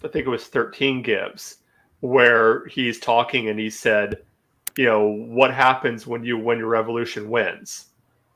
I 0.03 0.07
think 0.07 0.27
it 0.27 0.29
was 0.29 0.47
thirteen 0.47 1.01
gives, 1.01 1.57
where 2.01 2.65
he's 2.67 2.99
talking 2.99 3.49
and 3.49 3.59
he 3.59 3.69
said, 3.69 4.21
you 4.77 4.85
know, 4.85 5.07
what 5.07 5.53
happens 5.53 6.05
when 6.05 6.23
you 6.23 6.37
when 6.37 6.57
your 6.57 6.67
revolution 6.67 7.29
wins, 7.29 7.87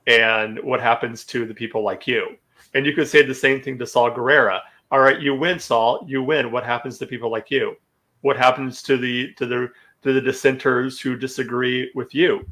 and 0.08 0.60
what 0.64 0.80
happens 0.80 1.26
to 1.26 1.46
the 1.46 1.54
people 1.54 1.84
like 1.84 2.08
you, 2.08 2.38
and 2.74 2.86
you 2.86 2.94
could 2.94 3.08
say 3.08 3.22
the 3.22 3.36
same 3.36 3.62
thing 3.62 3.78
to 3.78 3.86
Saw 3.86 4.10
Gerrera. 4.10 4.62
All 4.92 5.00
right, 5.00 5.20
you 5.20 5.36
win, 5.36 5.60
Saw. 5.60 6.04
You 6.08 6.24
win. 6.24 6.52
What 6.52 6.66
happens 6.66 6.98
to 6.98 7.06
people 7.06 7.30
like 7.30 7.52
you? 7.52 7.76
What 8.22 8.38
happens 8.38 8.82
to 8.84 8.98
the 8.98 9.34
to 9.34 9.46
the 9.46 9.70
to 10.02 10.14
the 10.14 10.22
dissenters 10.22 11.00
who 11.00 11.16
disagree 11.16 11.92
with 11.94 12.16
you? 12.16 12.48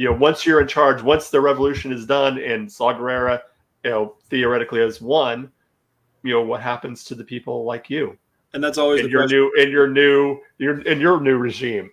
You 0.00 0.06
know, 0.06 0.16
once 0.16 0.46
you're 0.46 0.62
in 0.62 0.66
charge, 0.66 1.02
once 1.02 1.28
the 1.28 1.42
revolution 1.42 1.92
is 1.92 2.06
done, 2.06 2.38
and 2.38 2.72
Saw 2.72 2.94
Gerrera, 2.94 3.42
you 3.84 3.90
know, 3.90 4.14
theoretically 4.30 4.80
has 4.80 5.02
won, 5.02 5.52
you 6.22 6.32
know, 6.32 6.40
what 6.40 6.62
happens 6.62 7.04
to 7.04 7.14
the 7.14 7.22
people 7.22 7.64
like 7.66 7.90
you 7.90 8.16
And 8.54 8.64
that's 8.64 8.78
always 8.78 9.00
in 9.00 9.06
the 9.06 9.10
your 9.10 9.20
question. 9.24 9.38
new 9.38 9.52
in 9.62 9.70
your 9.70 9.88
new 9.88 10.40
your 10.56 10.80
in 10.80 11.00
your 11.02 11.20
new 11.20 11.36
regime? 11.36 11.90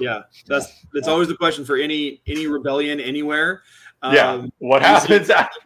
yeah, 0.00 0.22
that's 0.48 0.84
that's 0.92 1.06
always 1.06 1.28
the 1.28 1.36
question 1.36 1.64
for 1.64 1.76
any 1.76 2.20
any 2.26 2.48
rebellion 2.48 2.98
anywhere. 2.98 3.62
yeah, 4.02 4.32
Um, 4.32 4.52
what 4.58 4.82
happens? 4.82 5.30
After, 5.30 5.60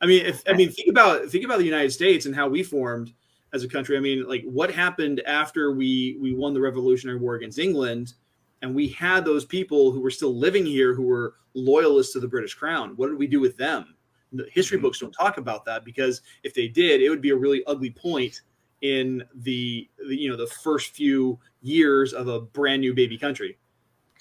I 0.00 0.06
mean, 0.06 0.26
if 0.26 0.42
I 0.48 0.54
mean, 0.54 0.72
think 0.72 0.88
about 0.88 1.28
think 1.28 1.44
about 1.44 1.58
the 1.60 1.64
United 1.64 1.92
States 1.92 2.26
and 2.26 2.34
how 2.34 2.48
we 2.48 2.64
formed 2.64 3.12
as 3.52 3.62
a 3.62 3.68
country. 3.68 3.96
I 3.96 4.00
mean, 4.00 4.26
like 4.26 4.42
what 4.46 4.68
happened 4.68 5.20
after 5.28 5.70
we 5.70 6.18
we 6.20 6.34
won 6.34 6.54
the 6.54 6.60
Revolutionary 6.60 7.20
War 7.20 7.36
against 7.36 7.60
England, 7.60 8.14
and 8.62 8.74
we 8.74 8.88
had 8.88 9.24
those 9.24 9.44
people 9.44 9.90
who 9.90 10.00
were 10.00 10.10
still 10.10 10.34
living 10.34 10.64
here 10.64 10.94
who 10.94 11.02
were 11.02 11.34
loyalists 11.54 12.12
to 12.14 12.20
the 12.20 12.28
British 12.28 12.54
Crown. 12.54 12.94
What 12.96 13.08
did 13.08 13.18
we 13.18 13.26
do 13.26 13.40
with 13.40 13.56
them? 13.56 13.96
The 14.32 14.46
history 14.50 14.78
books 14.78 15.00
don't 15.00 15.12
talk 15.12 15.36
about 15.36 15.64
that 15.66 15.84
because 15.84 16.22
if 16.42 16.54
they 16.54 16.68
did, 16.68 17.02
it 17.02 17.10
would 17.10 17.20
be 17.20 17.30
a 17.30 17.36
really 17.36 17.62
ugly 17.66 17.90
point 17.90 18.40
in 18.80 19.22
the, 19.34 19.88
the 20.08 20.16
you 20.16 20.30
know 20.30 20.36
the 20.36 20.46
first 20.46 20.90
few 20.90 21.38
years 21.60 22.12
of 22.12 22.28
a 22.28 22.40
brand 22.40 22.80
new 22.80 22.94
baby 22.94 23.18
country. 23.18 23.58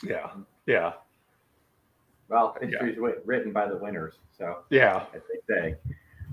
yeah, 0.03 0.31
Yeah. 0.65 0.93
Well, 2.27 2.55
history's 2.61 2.97
yeah. 3.01 3.09
written 3.25 3.51
by 3.51 3.67
the 3.67 3.75
winners, 3.75 4.15
so 4.37 4.59
yeah, 4.69 5.05
as 5.13 5.21
they 5.29 5.53
say. 5.53 5.75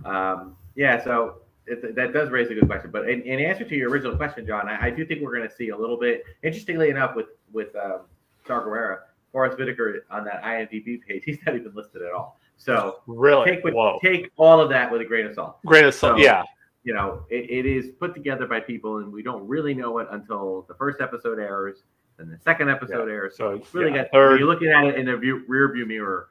Um, 0.04 0.56
yeah, 0.76 1.02
so 1.02 1.42
it, 1.66 1.96
that 1.96 2.12
does 2.12 2.30
raise 2.30 2.50
a 2.50 2.54
good 2.54 2.68
question. 2.68 2.90
But 2.92 3.08
in, 3.08 3.22
in, 3.22 3.40
answer 3.40 3.64
to 3.64 3.74
your 3.74 3.90
original 3.90 4.16
question, 4.16 4.46
John, 4.46 4.68
I, 4.68 4.86
I 4.86 4.90
do 4.90 5.04
think 5.04 5.22
we're 5.22 5.36
going 5.36 5.48
to 5.48 5.54
see 5.54 5.70
a 5.70 5.76
little 5.76 5.98
bit. 5.98 6.22
Interestingly 6.44 6.90
enough, 6.90 7.16
with 7.16 7.26
with 7.52 7.74
um, 7.76 8.00
Saw 8.46 8.60
Gerrera, 8.60 9.00
Forest 9.32 9.58
Whitaker 9.58 10.04
on 10.10 10.24
that 10.24 10.42
IMDb 10.42 11.00
page, 11.06 11.22
he's 11.26 11.38
not 11.46 11.54
even 11.54 11.74
listed 11.74 12.02
at 12.02 12.12
all. 12.12 12.38
So 12.56 13.00
really, 13.06 13.44
take 13.46 13.64
with, 13.64 13.74
take 14.02 14.30
all 14.36 14.60
of 14.60 14.68
that 14.70 14.90
with 14.90 15.00
a 15.00 15.04
grain 15.04 15.26
of 15.26 15.34
salt. 15.34 15.58
Grain 15.64 15.84
of 15.84 15.94
salt, 15.94 16.18
so, 16.18 16.22
yeah. 16.22 16.42
You 16.84 16.94
know, 16.94 17.24
it, 17.28 17.50
it 17.50 17.66
is 17.66 17.90
put 18.00 18.14
together 18.14 18.46
by 18.46 18.60
people, 18.60 18.98
and 18.98 19.12
we 19.12 19.22
don't 19.22 19.46
really 19.46 19.74
know 19.74 19.98
it 19.98 20.08
until 20.10 20.64
the 20.68 20.74
first 20.74 21.00
episode 21.00 21.38
airs, 21.38 21.82
and 22.18 22.30
the 22.30 22.38
second 22.38 22.70
episode 22.70 23.08
yeah. 23.08 23.14
airs. 23.14 23.36
So 23.36 23.50
it's 23.50 23.72
really 23.74 23.90
yeah, 23.90 24.04
got. 24.04 24.12
Third, 24.12 24.40
you're 24.40 24.48
looking 24.48 24.68
at 24.68 24.84
it 24.86 24.96
in 24.96 25.06
the 25.06 25.16
view, 25.16 25.44
rear 25.46 25.72
view 25.72 25.86
mirror, 25.86 26.28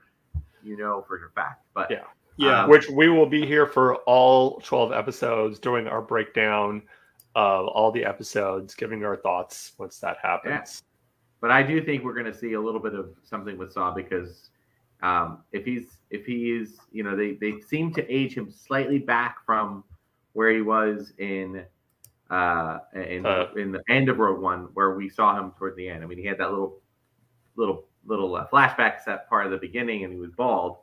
you 0.63 0.78
know 0.78 1.05
for 1.07 1.18
your 1.18 1.30
fact. 1.30 1.63
But 1.74 1.91
yeah, 1.91 2.03
yeah, 2.38 2.63
um, 2.63 2.70
which 2.70 2.89
we 2.89 3.09
will 3.09 3.26
be 3.26 3.45
here 3.45 3.65
for 3.65 3.95
all 3.97 4.59
12 4.63 4.91
episodes 4.91 5.59
doing 5.59 5.88
our 5.88 6.01
breakdown 6.01 6.84
of 7.36 7.68
all 7.68 7.91
the 7.91 8.03
episodes, 8.03 8.74
giving 8.74 9.03
our 9.03 9.15
thoughts 9.15 9.74
once 9.78 9.99
that 9.99 10.18
happens. 10.22 10.84
But 11.40 11.52
I 11.52 11.64
do 11.64 11.84
think 11.84 12.04
we're 12.04 12.14
going 12.14 12.32
to 12.32 12.38
see 12.38 12.54
a 12.54 12.62
little 12.62 12.80
bit 12.80 12.94
of 12.94 13.12
something 13.24 13.58
with 13.58 13.72
Saw 13.72 13.94
because 13.94 14.50
um, 15.04 15.44
if 15.52 15.66
he's 15.66 15.98
if 16.10 16.26
he 16.26 16.52
is, 16.52 16.78
you 16.92 17.04
know, 17.04 17.16
they 17.16 17.34
they 17.34 17.60
seem 17.62 17.94
to 17.94 18.12
age 18.14 18.34
him 18.34 18.52
slightly 18.52 19.00
back 19.00 19.46
from 19.46 19.84
where 20.34 20.52
he 20.52 20.62
was 20.62 21.14
in 21.18 21.64
uh 22.30 22.80
in 22.94 23.26
uh, 23.26 23.48
in 23.56 23.72
the 23.72 23.82
end 23.90 24.10
of 24.10 24.18
Rogue 24.18 24.42
One, 24.42 24.70
where 24.74 24.96
we 24.96 25.10
saw 25.10 25.38
him 25.38 25.52
toward 25.58 25.76
the 25.76 25.88
end. 25.88 26.04
I 26.04 26.08
mean, 26.08 26.18
he 26.18 26.26
had 26.26 26.40
that 26.40 26.50
little 26.50 26.82
little 27.56 27.86
little 28.06 28.36
uh, 28.36 28.48
flashback 28.48 29.04
set 29.04 29.30
part 29.30 29.46
of 29.46 29.52
the 29.52 29.58
beginning, 29.58 30.04
and 30.04 30.12
he 30.12 30.20
was 30.20 30.32
bald. 30.32 30.78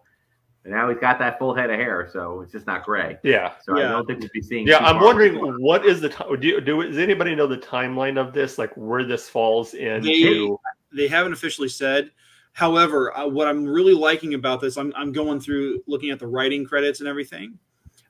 And 0.65 0.73
now 0.73 0.89
he's 0.89 0.99
got 0.99 1.19
that 1.19 1.39
full 1.39 1.55
head 1.55 1.69
of 1.69 1.79
hair, 1.79 2.09
so 2.11 2.41
it's 2.41 2.53
just 2.53 2.67
not 2.67 2.85
gray. 2.85 3.19
Yeah. 3.23 3.53
So 3.63 3.79
yeah. 3.79 3.87
I 3.87 3.89
don't 3.91 4.07
think 4.07 4.21
we'll 4.21 4.31
be 4.33 4.41
seeing. 4.41 4.67
Yeah, 4.67 4.79
I'm 4.79 4.99
wondering 4.99 5.37
what 5.61 5.85
is 5.85 6.01
the 6.01 6.09
time? 6.09 6.41
Do, 6.41 6.61
do 6.61 6.83
does 6.83 6.97
anybody 6.97 7.35
know 7.35 7.47
the 7.47 7.59
timeline 7.59 8.19
of 8.19 8.33
this? 8.33 8.57
Like 8.57 8.75
where 8.75 9.05
this 9.05 9.29
falls 9.29 9.75
into? 9.75 10.59
They, 10.93 11.03
they 11.03 11.09
haven't 11.09 11.35
officially 11.35 11.69
said. 11.69 12.11
However, 12.53 13.15
uh, 13.17 13.27
what 13.27 13.47
I'm 13.47 13.67
really 13.67 13.95
liking 13.95 14.35
about 14.35 14.61
this, 14.61 14.79
I'm, 14.79 14.93
I'm 14.97 15.13
going 15.13 15.41
through 15.41 15.83
looking 15.87 16.11
at 16.11 16.21
the 16.21 16.27
writing 16.29 16.65
credits 16.65 17.01
and 17.01 17.09
everything. 17.09 17.59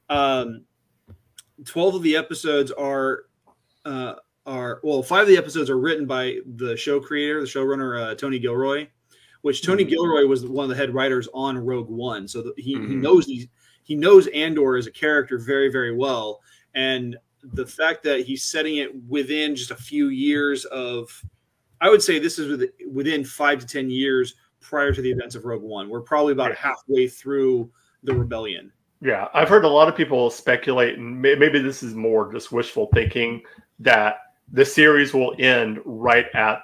Um, 0.09 0.65
Twelve 1.65 1.95
of 1.95 2.03
the 2.03 2.17
episodes 2.17 2.71
are 2.73 3.25
uh, 3.85 4.15
are 4.47 4.81
well, 4.85 5.03
five 5.03 5.23
of 5.23 5.29
the 5.29 5.37
episodes 5.37 5.71
are 5.71 5.79
written 5.79 6.07
by 6.07 6.39
the 6.57 6.77
show 6.77 7.01
creator, 7.01 7.41
the 7.41 7.47
showrunner 7.47 8.01
uh, 8.01 8.15
Tony 8.15 8.39
Gilroy 8.39 8.87
which 9.45 9.61
Tony 9.61 9.83
mm-hmm. 9.83 9.91
Gilroy 9.91 10.25
was 10.25 10.47
one 10.47 10.65
of 10.65 10.71
the 10.71 10.75
head 10.75 10.95
writers 10.95 11.29
on 11.35 11.59
Rogue 11.59 11.91
One, 11.91 12.27
so 12.27 12.41
the, 12.41 12.55
he, 12.57 12.77
mm-hmm. 12.77 12.89
he 12.89 12.95
knows 12.97 13.27
these 13.27 13.47
he 13.83 13.95
knows 13.95 14.27
Andor 14.29 14.79
as 14.79 14.87
a 14.87 14.91
character 14.91 15.37
very 15.37 15.71
very 15.71 15.95
well, 15.95 16.41
and 16.75 17.15
the 17.43 17.67
fact 17.67 18.03
that 18.05 18.21
he's 18.21 18.43
setting 18.43 18.79
it 18.79 18.91
within 19.07 19.55
just 19.55 19.71
a 19.71 19.77
few 19.77 20.09
years 20.09 20.65
of, 20.67 21.11
I 21.83 21.91
would 21.91 22.03
say 22.03 22.19
this 22.19 22.39
is 22.39 22.71
within 22.91 23.23
five 23.23 23.59
to 23.59 23.67
ten 23.67 23.91
years 23.91 24.35
prior 24.63 24.95
to 24.95 25.03
the 25.03 25.11
events 25.11 25.35
of 25.35 25.45
Rogue 25.45 25.63
One. 25.63 25.91
We're 25.91 26.01
probably 26.01 26.33
about 26.33 26.55
halfway 26.55 27.07
through 27.07 27.71
the 28.03 28.15
rebellion. 28.15 28.73
Yeah, 29.03 29.29
I've 29.35 29.51
heard 29.51 29.67
a 29.67 29.69
lot 29.69 29.89
of 29.89 29.95
people 29.95 30.31
speculate, 30.31 30.97
and 30.97 31.21
maybe 31.21 31.59
this 31.59 31.83
is 31.83 31.95
more 31.95 32.33
just 32.33 32.51
wishful 32.51 32.89
thinking 32.95 33.43
that 33.81 34.21
the 34.51 34.65
series 34.65 35.13
will 35.13 35.35
end 35.39 35.81
right 35.85 36.29
at 36.33 36.63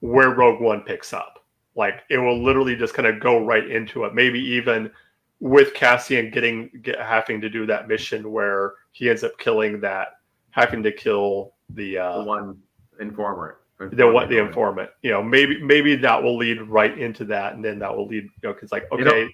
where 0.00 0.34
Rogue 0.34 0.60
One 0.60 0.82
picks 0.82 1.14
up. 1.14 1.37
Like 1.78 2.02
it 2.10 2.18
will 2.18 2.42
literally 2.42 2.74
just 2.74 2.92
kind 2.92 3.06
of 3.06 3.20
go 3.20 3.42
right 3.42 3.70
into 3.70 4.04
it. 4.04 4.12
Maybe 4.12 4.40
even 4.40 4.90
with 5.38 5.72
Cassian 5.72 6.30
getting 6.30 6.70
get, 6.82 7.00
having 7.00 7.40
to 7.40 7.48
do 7.48 7.66
that 7.66 7.86
mission 7.86 8.32
where 8.32 8.74
he 8.90 9.08
ends 9.08 9.22
up 9.22 9.38
killing 9.38 9.80
that, 9.80 10.08
having 10.50 10.82
to 10.82 10.90
kill 10.90 11.54
the, 11.70 11.96
uh, 11.96 12.18
the 12.18 12.24
one 12.24 12.58
informer. 13.00 13.60
The 13.78 14.10
what 14.10 14.28
the 14.28 14.38
informant. 14.38 14.90
You 15.02 15.12
know, 15.12 15.22
maybe 15.22 15.62
maybe 15.62 15.94
that 15.94 16.20
will 16.20 16.36
lead 16.36 16.60
right 16.62 16.98
into 16.98 17.24
that, 17.26 17.54
and 17.54 17.64
then 17.64 17.78
that 17.78 17.96
will 17.96 18.08
lead. 18.08 18.24
You 18.24 18.48
know, 18.48 18.52
because 18.52 18.72
like 18.72 18.90
okay. 18.90 19.28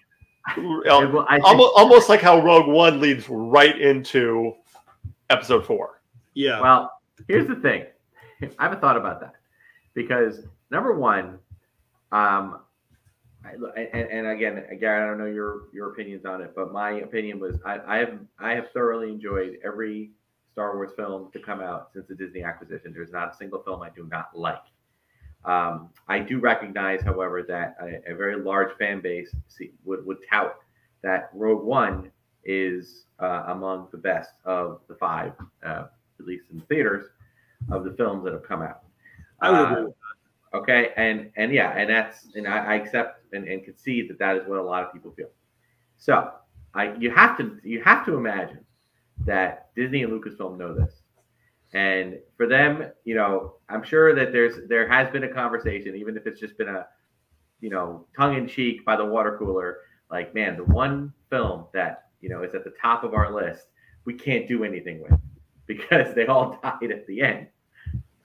You 0.59 0.83
know, 0.85 1.27
almost, 1.43 1.73
almost 1.75 2.09
like 2.11 2.21
how 2.21 2.43
Rogue 2.43 2.69
One 2.69 3.01
leads 3.01 3.27
right 3.31 3.81
into 3.81 4.53
episode 5.31 5.65
four. 5.65 6.03
Yeah. 6.35 6.61
Well, 6.61 6.93
here's 7.27 7.49
the 7.49 7.55
thing. 7.55 7.87
I 8.59 8.65
haven't 8.65 8.83
thought 8.83 8.99
about 8.99 9.21
that 9.21 9.33
because 9.95 10.43
number 10.71 10.95
one, 10.95 11.39
um, 12.15 12.61
and, 13.77 13.93
and, 13.93 14.27
again, 14.29 14.65
Gary, 14.81 15.03
I 15.03 15.07
don't 15.07 15.19
know 15.19 15.27
your 15.27 15.65
your 15.73 15.91
opinions 15.91 16.25
on 16.25 16.41
it, 16.41 16.53
but 16.55 16.73
my 16.73 16.93
opinion 16.93 17.39
was 17.41 17.57
I, 17.67 17.81
I 17.87 17.99
have 17.99 18.19
I 18.39 18.53
have 18.53 18.71
thoroughly 18.73 19.11
enjoyed 19.11 19.59
every 19.65 20.13
Star 20.53 20.77
Wars 20.77 20.93
film 20.97 21.31
to 21.33 21.41
come 21.41 21.61
out 21.61 21.91
since 21.93 22.07
the 22.07 22.15
Disney 22.15 22.43
acquisition. 22.43 22.93
There's 22.95 23.11
not 23.11 23.35
a 23.35 23.37
single 23.37 23.63
film 23.63 23.83
I 23.83 23.91
do 23.91 24.09
not 24.11 24.31
like. 24.35 24.63
Um, 25.45 25.91
I 26.09 26.21
do 26.21 26.39
recognize, 26.39 27.03
however, 27.03 27.43
that 27.43 27.77
a, 27.83 28.13
a 28.13 28.15
very 28.15 28.41
large 28.41 28.75
fan 28.79 29.01
base 29.01 29.35
see, 29.49 29.73
would, 29.85 30.07
would 30.07 30.19
tout 30.31 30.57
that 31.03 31.29
Rogue 31.35 31.65
One 31.65 32.11
is 32.45 33.07
uh, 33.19 33.45
among 33.49 33.89
the 33.91 33.99
best 33.99 34.31
of 34.45 34.81
the 34.89 34.95
five, 34.95 35.33
uh, 35.67 35.85
at 36.19 36.27
least 36.27 36.45
in 36.53 36.61
theaters, 36.63 37.09
of 37.71 37.85
the 37.85 37.93
films 37.93 38.25
that 38.25 38.33
have 38.33 38.45
come 38.45 38.63
out. 38.63 38.85
I 39.41 39.51
would 39.51 39.79
agree. 39.79 39.93
Okay, 40.55 40.91
and 40.97 41.33
and 41.37 41.53
yeah, 41.53 41.71
and 41.77 41.91
that's 41.91 42.29
and 42.37 42.47
I, 42.47 42.59
I 42.59 42.75
accept 42.77 43.25
and, 43.33 43.49
and 43.49 43.65
concede 43.65 44.09
that 44.09 44.21
that 44.21 44.37
is 44.37 44.47
what 44.47 44.59
a 44.59 44.63
lot 44.63 44.85
of 44.85 44.93
people 44.93 45.11
feel. 45.11 45.31
So 45.97 46.31
I 46.75 46.95
you 46.95 47.11
have 47.11 47.37
to 47.39 47.59
you 47.65 47.83
have 47.83 48.07
to 48.07 48.17
imagine 48.17 48.65
that 49.27 49.75
Disney 49.75 50.05
and 50.05 50.13
Lucasfilm 50.13 50.57
know 50.57 50.73
this, 50.73 51.03
and 51.73 52.21
for 52.37 52.47
them, 52.47 52.85
you 53.05 53.17
know, 53.17 53.55
I'm 53.69 53.83
sure 53.83 54.15
that 54.15 54.31
there's 54.31 54.69
there 54.69 54.87
has 54.87 55.11
been 55.11 55.25
a 55.25 55.29
conversation, 55.29 55.97
even 55.97 56.17
if 56.17 56.25
it's 56.25 56.39
just 56.39 56.57
been 56.57 56.69
a 56.69 56.87
you 57.61 57.71
know 57.71 58.07
tongue 58.17 58.37
in 58.37 58.47
cheek 58.47 58.85
by 58.85 58.95
the 58.95 59.05
water 59.05 59.37
cooler, 59.37 59.79
like 60.09 60.37
man, 60.37 60.57
the 60.57 60.65
one 60.65 61.13
film 61.31 61.65
that 61.75 62.11
you 62.21 62.29
know 62.29 62.45
is 62.45 62.55
at 62.55 62.63
the 62.63 62.75
top 62.81 63.03
of 63.03 63.13
our 63.13 63.35
list, 63.35 63.67
we 64.05 64.15
can't 64.15 64.47
do 64.47 64.63
anything 64.63 65.03
with 65.03 65.19
because 65.67 66.15
they 66.15 66.27
all 66.27 66.61
died 66.63 66.93
at 66.93 67.09
the 67.09 67.23
end 67.23 67.49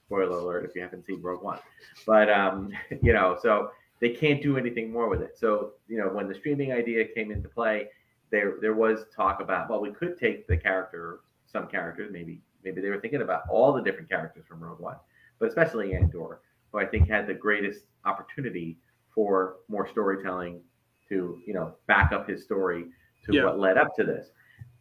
spoiler 0.10 0.40
alert 0.40 0.66
if 0.66 0.76
you 0.76 0.82
haven't 0.82 1.06
seen 1.06 1.22
Rogue 1.22 1.44
One. 1.44 1.60
But 2.06 2.30
um, 2.30 2.72
you 3.02 3.14
know, 3.14 3.38
so 3.42 3.72
they 4.00 4.10
can't 4.10 4.42
do 4.42 4.58
anything 4.58 4.92
more 4.92 5.08
with 5.08 5.22
it. 5.22 5.38
So 5.38 5.74
you 5.88 5.98
know, 5.98 6.10
when 6.10 6.28
the 6.28 6.36
streaming 6.36 6.74
idea 6.74 7.06
came 7.06 7.32
into 7.32 7.48
play, 7.48 7.88
there 8.32 8.56
there 8.60 8.74
was 8.74 9.06
talk 9.16 9.40
about 9.40 9.70
well, 9.70 9.80
we 9.80 9.92
could 9.92 10.18
take 10.18 10.48
the 10.48 10.58
character, 10.58 11.20
some 11.46 11.68
characters, 11.68 12.10
maybe 12.12 12.42
maybe 12.64 12.82
they 12.82 12.90
were 12.90 13.00
thinking 13.00 13.22
about 13.22 13.44
all 13.50 13.72
the 13.72 13.82
different 13.82 14.10
characters 14.10 14.46
from 14.48 14.62
Rogue 14.62 14.80
One, 14.80 14.98
but 15.40 15.48
especially 15.48 15.96
Andor, 15.96 16.42
who 16.72 16.80
I 16.80 16.86
think 16.86 17.08
had 17.08 17.28
the 17.28 17.34
greatest 17.34 17.82
opportunity 18.06 18.78
for 19.14 19.58
more 19.68 19.88
storytelling 19.88 20.62
to 21.10 21.40
you 21.46 21.54
know 21.54 21.76
back 21.88 22.12
up 22.12 22.28
his 22.28 22.44
story 22.44 22.86
to 23.26 23.36
yeah. 23.36 23.46
what 23.46 23.60
led 23.60 23.78
up 23.78 23.96
to 23.98 24.04
this. 24.04 24.32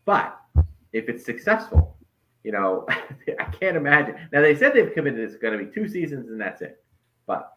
But 0.06 0.38
if 0.94 1.10
it's 1.10 1.24
successful, 1.24 1.97
you 2.48 2.52
know, 2.52 2.86
I 3.38 3.44
can't 3.44 3.76
imagine. 3.76 4.16
Now 4.32 4.40
they 4.40 4.56
said 4.56 4.72
they've 4.72 4.94
committed 4.94 5.20
it's 5.20 5.36
going 5.36 5.56
to 5.56 5.62
be 5.62 5.70
two 5.70 5.86
seasons 5.86 6.30
and 6.30 6.40
that's 6.40 6.62
it. 6.62 6.82
But 7.26 7.52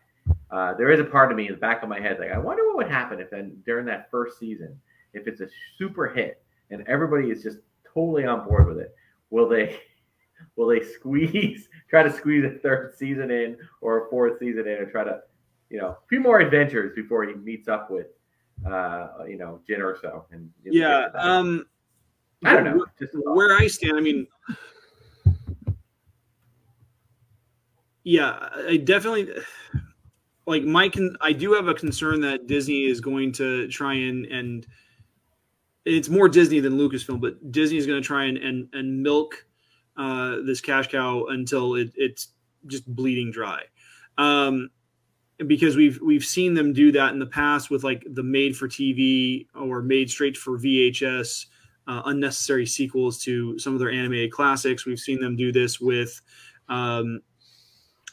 uh, 0.52 0.74
there 0.74 0.92
is 0.92 1.00
a 1.00 1.06
part 1.06 1.32
of 1.32 1.38
me 1.38 1.48
in 1.48 1.54
the 1.54 1.58
back 1.58 1.82
of 1.82 1.88
my 1.88 2.02
head 2.02 2.20
like 2.20 2.32
I 2.32 2.38
wonder 2.38 2.68
what 2.68 2.76
would 2.76 2.90
happen 2.90 3.22
if 3.22 3.30
then 3.30 3.56
during 3.66 3.86
that 3.86 4.12
first 4.12 4.38
season, 4.38 4.78
if 5.14 5.28
it's 5.28 5.40
a 5.40 5.48
super 5.78 6.10
hit 6.10 6.44
and 6.72 6.86
everybody 6.90 7.32
is 7.32 7.42
just 7.42 7.60
totally 7.94 8.26
on 8.26 8.46
board 8.46 8.68
with 8.68 8.80
it, 8.80 8.94
will 9.30 9.48
they 9.48 9.80
will 10.58 10.68
they 10.68 10.84
squeeze 10.84 11.70
try 11.90 12.04
to 12.04 12.12
squeeze 12.12 12.44
a 12.44 12.60
third 12.60 12.94
season 12.98 13.32
in 13.32 13.56
or 13.80 14.08
a 14.08 14.10
fourth 14.10 14.40
season 14.40 14.68
in 14.68 14.78
and 14.80 14.92
try 14.92 15.06
to 15.06 15.22
you 15.70 15.80
know 15.80 15.88
a 15.88 15.98
few 16.10 16.20
more 16.20 16.42
adventures 16.42 16.92
before 16.98 17.24
he 17.24 17.34
meets 17.36 17.70
up 17.70 17.90
with 17.90 18.08
uh 18.70 19.08
you 19.26 19.38
know 19.38 19.62
Jyn 19.70 19.80
Erso 19.80 20.26
and 20.32 20.50
yeah 20.66 21.08
um 21.14 21.66
I 22.44 22.54
don't 22.54 22.64
know. 22.64 22.86
Where 23.34 23.56
I 23.56 23.68
stand, 23.68 23.98
I 23.98 24.02
mean, 24.02 24.26
yeah, 28.04 28.50
I 28.68 28.78
definitely 28.78 29.30
like 30.46 30.64
Mike. 30.64 30.98
I 31.22 31.34
do 31.34 31.54
have 31.54 31.68
a 31.68 31.74
concern 31.74 32.22
that 32.22 32.48
Disney 32.48 32.86
is 32.86 33.02
going 33.02 33.32
to 33.34 33.68
try 33.68 33.94
and 33.94 34.26
and 34.26 34.68
it's 35.86 36.10
more 36.10 36.30
Disney 36.30 36.60
than 36.60 36.78
Lucasfilm, 36.78 37.22
but 37.22 37.52
Disney 37.52 37.78
is 37.78 37.88
going 37.88 38.02
to 38.02 38.06
try 38.06 38.26
and 38.26 38.38
and, 38.38 38.70
and 38.74 39.02
milk 39.02 39.46
uh, 39.98 40.38
this 40.46 40.62
cash 40.62 40.88
cow 40.88 41.26
until 41.26 41.76
it, 41.76 41.92
it's 41.96 42.30
just 42.68 42.88
bleeding 42.94 43.32
dry. 43.32 43.62
Um, 44.18 44.70
because 45.48 45.76
we've 45.76 46.00
we've 46.02 46.26
seen 46.26 46.54
them 46.54 46.74
do 46.74 46.92
that 46.92 47.14
in 47.14 47.20
the 47.20 47.26
past 47.26 47.70
with 47.70 47.84
like 47.84 48.06
the 48.12 48.24
made 48.24 48.56
for 48.56 48.68
TV 48.68 49.48
or 49.56 49.82
made 49.82 50.10
straight 50.10 50.38
for 50.38 50.58
VHS 50.58 51.48
uh, 51.88 52.04
unnecessary 52.06 52.66
sequels 52.66 53.20
to 53.24 53.58
some 53.58 53.74
of 53.74 53.80
their 53.80 53.92
animated 53.92 54.32
classics. 54.32 54.86
We've 54.86 55.00
seen 55.00 55.20
them 55.20 55.36
do 55.36 55.52
this 55.52 55.80
with 55.80 56.22
um, 56.70 57.22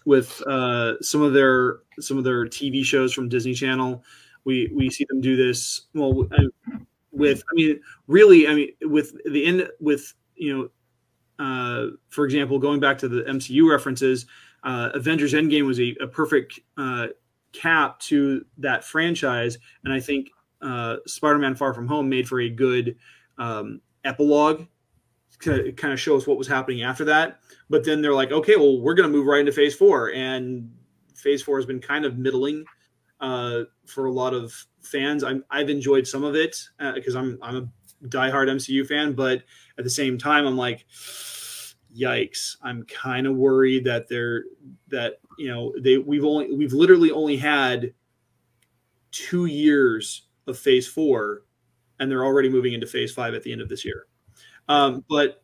with 0.09 0.40
uh, 0.46 0.94
some 1.02 1.20
of 1.20 1.34
their 1.34 1.80
some 2.00 2.16
of 2.16 2.24
their 2.24 2.46
TV 2.46 2.82
shows 2.82 3.12
from 3.12 3.28
Disney 3.28 3.52
Channel. 3.52 4.02
We 4.44 4.72
we 4.74 4.88
see 4.88 5.04
them 5.06 5.20
do 5.20 5.36
this 5.36 5.82
well 5.92 6.26
with 7.12 7.44
I 7.50 7.54
mean 7.54 7.78
really 8.06 8.48
I 8.48 8.54
mean 8.54 8.70
with 8.80 9.12
the 9.30 9.44
end 9.44 9.68
with 9.80 10.14
you 10.34 10.70
know 11.38 11.44
uh, 11.44 11.90
for 12.09 12.24
example 12.24 12.59
going 12.59 12.80
back 12.80 12.96
to 12.98 13.09
the 13.09 13.20
MCU 13.24 13.70
references, 13.70 14.24
uh, 14.64 14.88
Avengers 14.94 15.34
Endgame 15.34 15.66
was 15.66 15.78
a, 15.78 15.94
a 16.00 16.06
perfect 16.06 16.59
uh, 16.78 17.09
cap 17.52 18.00
to 18.00 18.46
that 18.56 18.84
franchise, 18.84 19.59
and 19.84 19.92
I 19.92 20.00
think 20.00 20.30
uh, 20.62 20.96
Spider-Man 21.06 21.54
Far 21.54 21.74
From 21.74 21.86
Home 21.86 22.09
made 22.09 22.26
for 22.26 22.40
a 22.40 22.48
good 22.48 22.96
um, 23.36 23.82
epilogue 24.04 24.66
to 25.41 25.72
kind 25.72 25.93
of 25.93 26.01
show 26.01 26.16
us 26.16 26.26
what 26.26 26.39
was 26.39 26.49
happening 26.49 26.82
after 26.82 27.05
that. 27.05 27.41
But 27.70 27.84
then 27.84 28.03
they're 28.03 28.14
like, 28.14 28.32
okay, 28.32 28.57
well, 28.57 28.80
we're 28.80 28.95
going 28.95 29.11
to 29.11 29.16
move 29.16 29.26
right 29.26 29.41
into 29.41 29.53
Phase 29.53 29.74
Four, 29.74 30.12
and 30.12 30.70
Phase 31.14 31.43
Four 31.43 31.59
has 31.59 31.66
been 31.66 31.80
kind 31.80 32.05
of 32.05 32.18
middling 32.18 32.64
uh, 33.20 33.62
for 33.86 34.07
a 34.07 34.12
lot 34.12 34.34
of 34.34 34.55
fans. 34.80 35.22
I'm, 35.22 35.45
I've 35.51 35.70
enjoyed 35.70 36.07
some 36.07 36.24
of 36.24 36.34
it 36.34 36.57
because 36.95 37.16
uh, 37.16 37.20
I'm 37.20 37.39
I'm 37.43 37.57
a 37.57 38.07
diehard 38.07 38.49
MCU 38.49 38.86
fan, 38.86 39.12
but 39.12 39.43
at 39.76 39.84
the 39.84 39.91
same 39.91 40.18
time, 40.18 40.47
I'm 40.47 40.57
like, 40.57 40.86
yikes! 41.95 42.57
I'm 42.62 42.84
kind 42.84 43.26
of 43.26 43.36
worried 43.36 43.84
that 43.84 44.09
they're 44.09 44.45
that 44.89 45.20
you 45.39 45.49
know 45.49 45.72
they 45.80 45.99
we've 45.99 46.24
only 46.24 46.55
we've 46.55 46.72
literally 46.72 47.11
only 47.11 47.36
had 47.36 47.93
two 49.11 49.47
years 49.47 50.28
of 50.47 50.59
Phase 50.59 50.86
Four, 50.86 51.43
and 52.01 52.11
they're 52.11 52.24
already 52.24 52.49
moving 52.49 52.72
into 52.72 52.86
Phase 52.86 53.12
Five 53.12 53.34
at 53.34 53.43
the 53.43 53.53
end 53.53 53.61
of 53.61 53.68
this 53.68 53.84
year. 53.84 54.07
Um, 54.68 55.04
but 55.08 55.42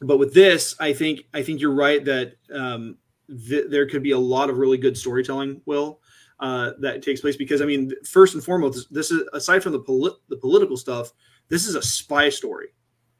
but 0.00 0.18
with 0.18 0.34
this, 0.34 0.74
I 0.80 0.92
think 0.92 1.24
I 1.32 1.42
think 1.42 1.60
you're 1.60 1.74
right 1.74 2.04
that 2.04 2.34
um, 2.52 2.98
th- 3.28 3.66
there 3.70 3.86
could 3.86 4.02
be 4.02 4.10
a 4.12 4.18
lot 4.18 4.50
of 4.50 4.58
really 4.58 4.78
good 4.78 4.96
storytelling. 4.96 5.60
Will 5.64 6.00
uh, 6.40 6.72
that 6.80 7.02
takes 7.02 7.20
place 7.20 7.36
because 7.36 7.62
I 7.62 7.64
mean, 7.64 7.92
first 8.04 8.34
and 8.34 8.42
foremost, 8.42 8.92
this 8.92 9.10
is 9.10 9.22
aside 9.32 9.62
from 9.62 9.72
the 9.72 9.80
polit- 9.80 10.18
the 10.28 10.36
political 10.36 10.76
stuff, 10.76 11.12
this 11.48 11.66
is 11.66 11.76
a 11.76 11.82
spy 11.82 12.28
story. 12.28 12.68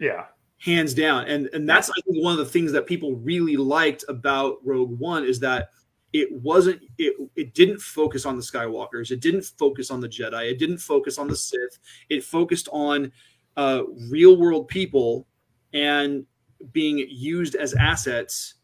Yeah, 0.01 0.27
hands 0.59 0.93
down, 0.93 1.27
and 1.27 1.47
and 1.53 1.69
that's 1.69 1.89
I 1.89 1.95
think 2.05 2.23
one 2.23 2.33
of 2.33 2.39
the 2.39 2.53
things 2.53 2.73
that 2.73 2.87
people 2.87 3.15
really 3.17 3.57
liked 3.57 4.05
about 4.09 4.57
Rogue 4.65 4.99
One 4.99 5.25
is 5.25 5.39
that 5.41 5.71
it 6.13 6.31
wasn't 6.33 6.83
it 6.99 7.15
it 7.37 7.55
didn't 7.55 7.81
focus 7.81 8.27
on 8.27 8.37
the 8.37 8.43
Skywalkers, 8.43 9.13
it 9.13 9.21
didn't 9.21 9.45
focus 9.59 9.91
on 9.91 10.01
the 10.01 10.09
Jedi, 10.09 10.51
it 10.51 10.59
didn't 10.59 10.79
focus 10.79 11.17
on 11.17 11.29
the 11.29 11.37
Sith, 11.37 11.79
it 12.09 12.25
focused 12.25 12.69
on 12.73 13.13
uh, 13.57 13.83
real 14.11 14.37
world 14.37 14.69
people 14.69 15.27
and 15.73 16.27
being 16.73 16.99
used 17.09 17.55
as 17.55 17.75
assets 17.75 18.55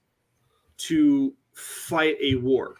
to 0.76 1.34
fight 1.54 2.16
a 2.22 2.36
war. 2.36 2.74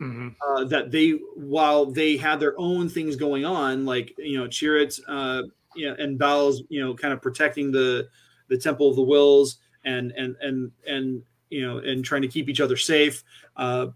Mm-hmm. 0.00 0.28
Uh, 0.46 0.64
that 0.64 0.92
they, 0.92 1.12
while 1.34 1.86
they 1.86 2.16
had 2.16 2.38
their 2.38 2.54
own 2.56 2.88
things 2.88 3.16
going 3.16 3.44
on, 3.44 3.84
like 3.84 4.14
you 4.16 4.38
know, 4.38 4.46
Chirrut, 4.46 5.00
uh, 5.08 5.42
you 5.74 5.88
know, 5.88 5.96
and 5.98 6.16
Bowles, 6.16 6.62
you 6.68 6.80
know, 6.80 6.94
kind 6.94 7.12
of 7.12 7.20
protecting 7.20 7.72
the 7.72 8.08
the 8.46 8.56
Temple 8.56 8.88
of 8.88 8.94
the 8.94 9.02
Whills, 9.02 9.56
and 9.84 10.12
and 10.12 10.36
and 10.40 10.70
and 10.86 11.22
you 11.50 11.66
know, 11.66 11.78
and 11.78 12.04
trying 12.04 12.22
to 12.22 12.28
keep 12.28 12.48
each 12.48 12.60
other 12.60 12.76
safe. 12.76 13.24
Uh, 13.56 13.88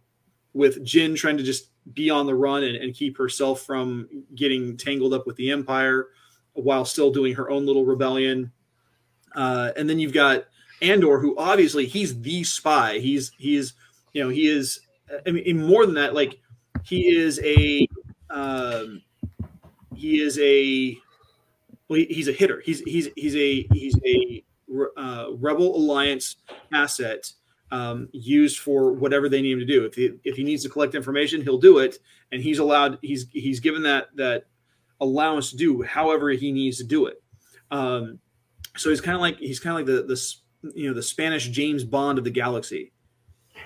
with 0.54 0.84
Jyn 0.84 1.16
trying 1.16 1.36
to 1.36 1.42
just 1.42 1.70
be 1.94 2.10
on 2.10 2.26
the 2.26 2.34
run 2.34 2.64
and, 2.64 2.76
and 2.76 2.94
keep 2.94 3.16
herself 3.16 3.62
from 3.62 4.08
getting 4.34 4.76
tangled 4.76 5.14
up 5.14 5.26
with 5.26 5.36
the 5.36 5.50
Empire 5.50 6.08
while 6.54 6.84
still 6.84 7.10
doing 7.10 7.34
her 7.34 7.50
own 7.50 7.66
little 7.66 7.84
rebellion. 7.84 8.52
Uh, 9.34 9.72
and 9.76 9.88
then 9.88 9.98
you've 9.98 10.12
got 10.12 10.44
Andor, 10.80 11.18
who 11.18 11.36
obviously 11.38 11.86
he's 11.86 12.20
the 12.20 12.44
spy. 12.44 12.98
He's 12.98 13.32
he's 13.38 13.74
you 14.12 14.22
know 14.22 14.28
he 14.28 14.48
is. 14.48 14.80
I 15.26 15.30
mean, 15.30 15.66
more 15.66 15.84
than 15.86 15.94
that, 15.96 16.14
like 16.14 16.40
he 16.84 17.14
is 17.14 17.40
a 17.44 17.86
um, 18.30 19.02
he 19.94 20.20
is 20.20 20.38
a 20.38 20.98
well, 21.88 21.98
he, 21.98 22.06
he's 22.06 22.28
a 22.28 22.32
hitter. 22.32 22.60
He's 22.64 22.80
he's 22.80 23.08
he's 23.16 23.36
a 23.36 23.66
he's 23.72 23.94
a 24.04 24.44
uh, 24.96 25.26
Rebel 25.38 25.76
Alliance 25.76 26.36
asset 26.72 27.30
um, 27.70 28.08
used 28.12 28.58
for 28.58 28.92
whatever 28.92 29.28
they 29.28 29.42
need 29.42 29.52
him 29.52 29.58
to 29.60 29.64
do. 29.64 29.84
If 29.84 29.94
he 29.94 30.12
if 30.24 30.36
he 30.36 30.44
needs 30.44 30.62
to 30.64 30.68
collect 30.68 30.94
information, 30.94 31.42
he'll 31.42 31.58
do 31.58 31.78
it, 31.78 31.98
and 32.32 32.42
he's 32.42 32.58
allowed. 32.58 32.98
He's 33.02 33.26
he's 33.32 33.60
given 33.60 33.82
that 33.84 34.08
that 34.16 34.44
allowance 35.02 35.50
to 35.50 35.56
do 35.56 35.82
however 35.82 36.30
he 36.30 36.52
needs 36.52 36.78
to 36.78 36.84
do 36.84 37.06
it. 37.06 37.22
Um, 37.70 38.18
so 38.76 38.90
he's 38.90 39.00
kind 39.00 39.14
of 39.14 39.20
like 39.20 39.38
he's 39.38 39.60
kind 39.60 39.78
of 39.78 39.86
like 39.86 39.86
the 39.86 40.06
the 40.06 40.72
you 40.74 40.88
know 40.88 40.94
the 40.94 41.02
Spanish 41.02 41.48
James 41.48 41.84
Bond 41.84 42.18
of 42.18 42.24
the 42.24 42.30
galaxy. 42.30 42.92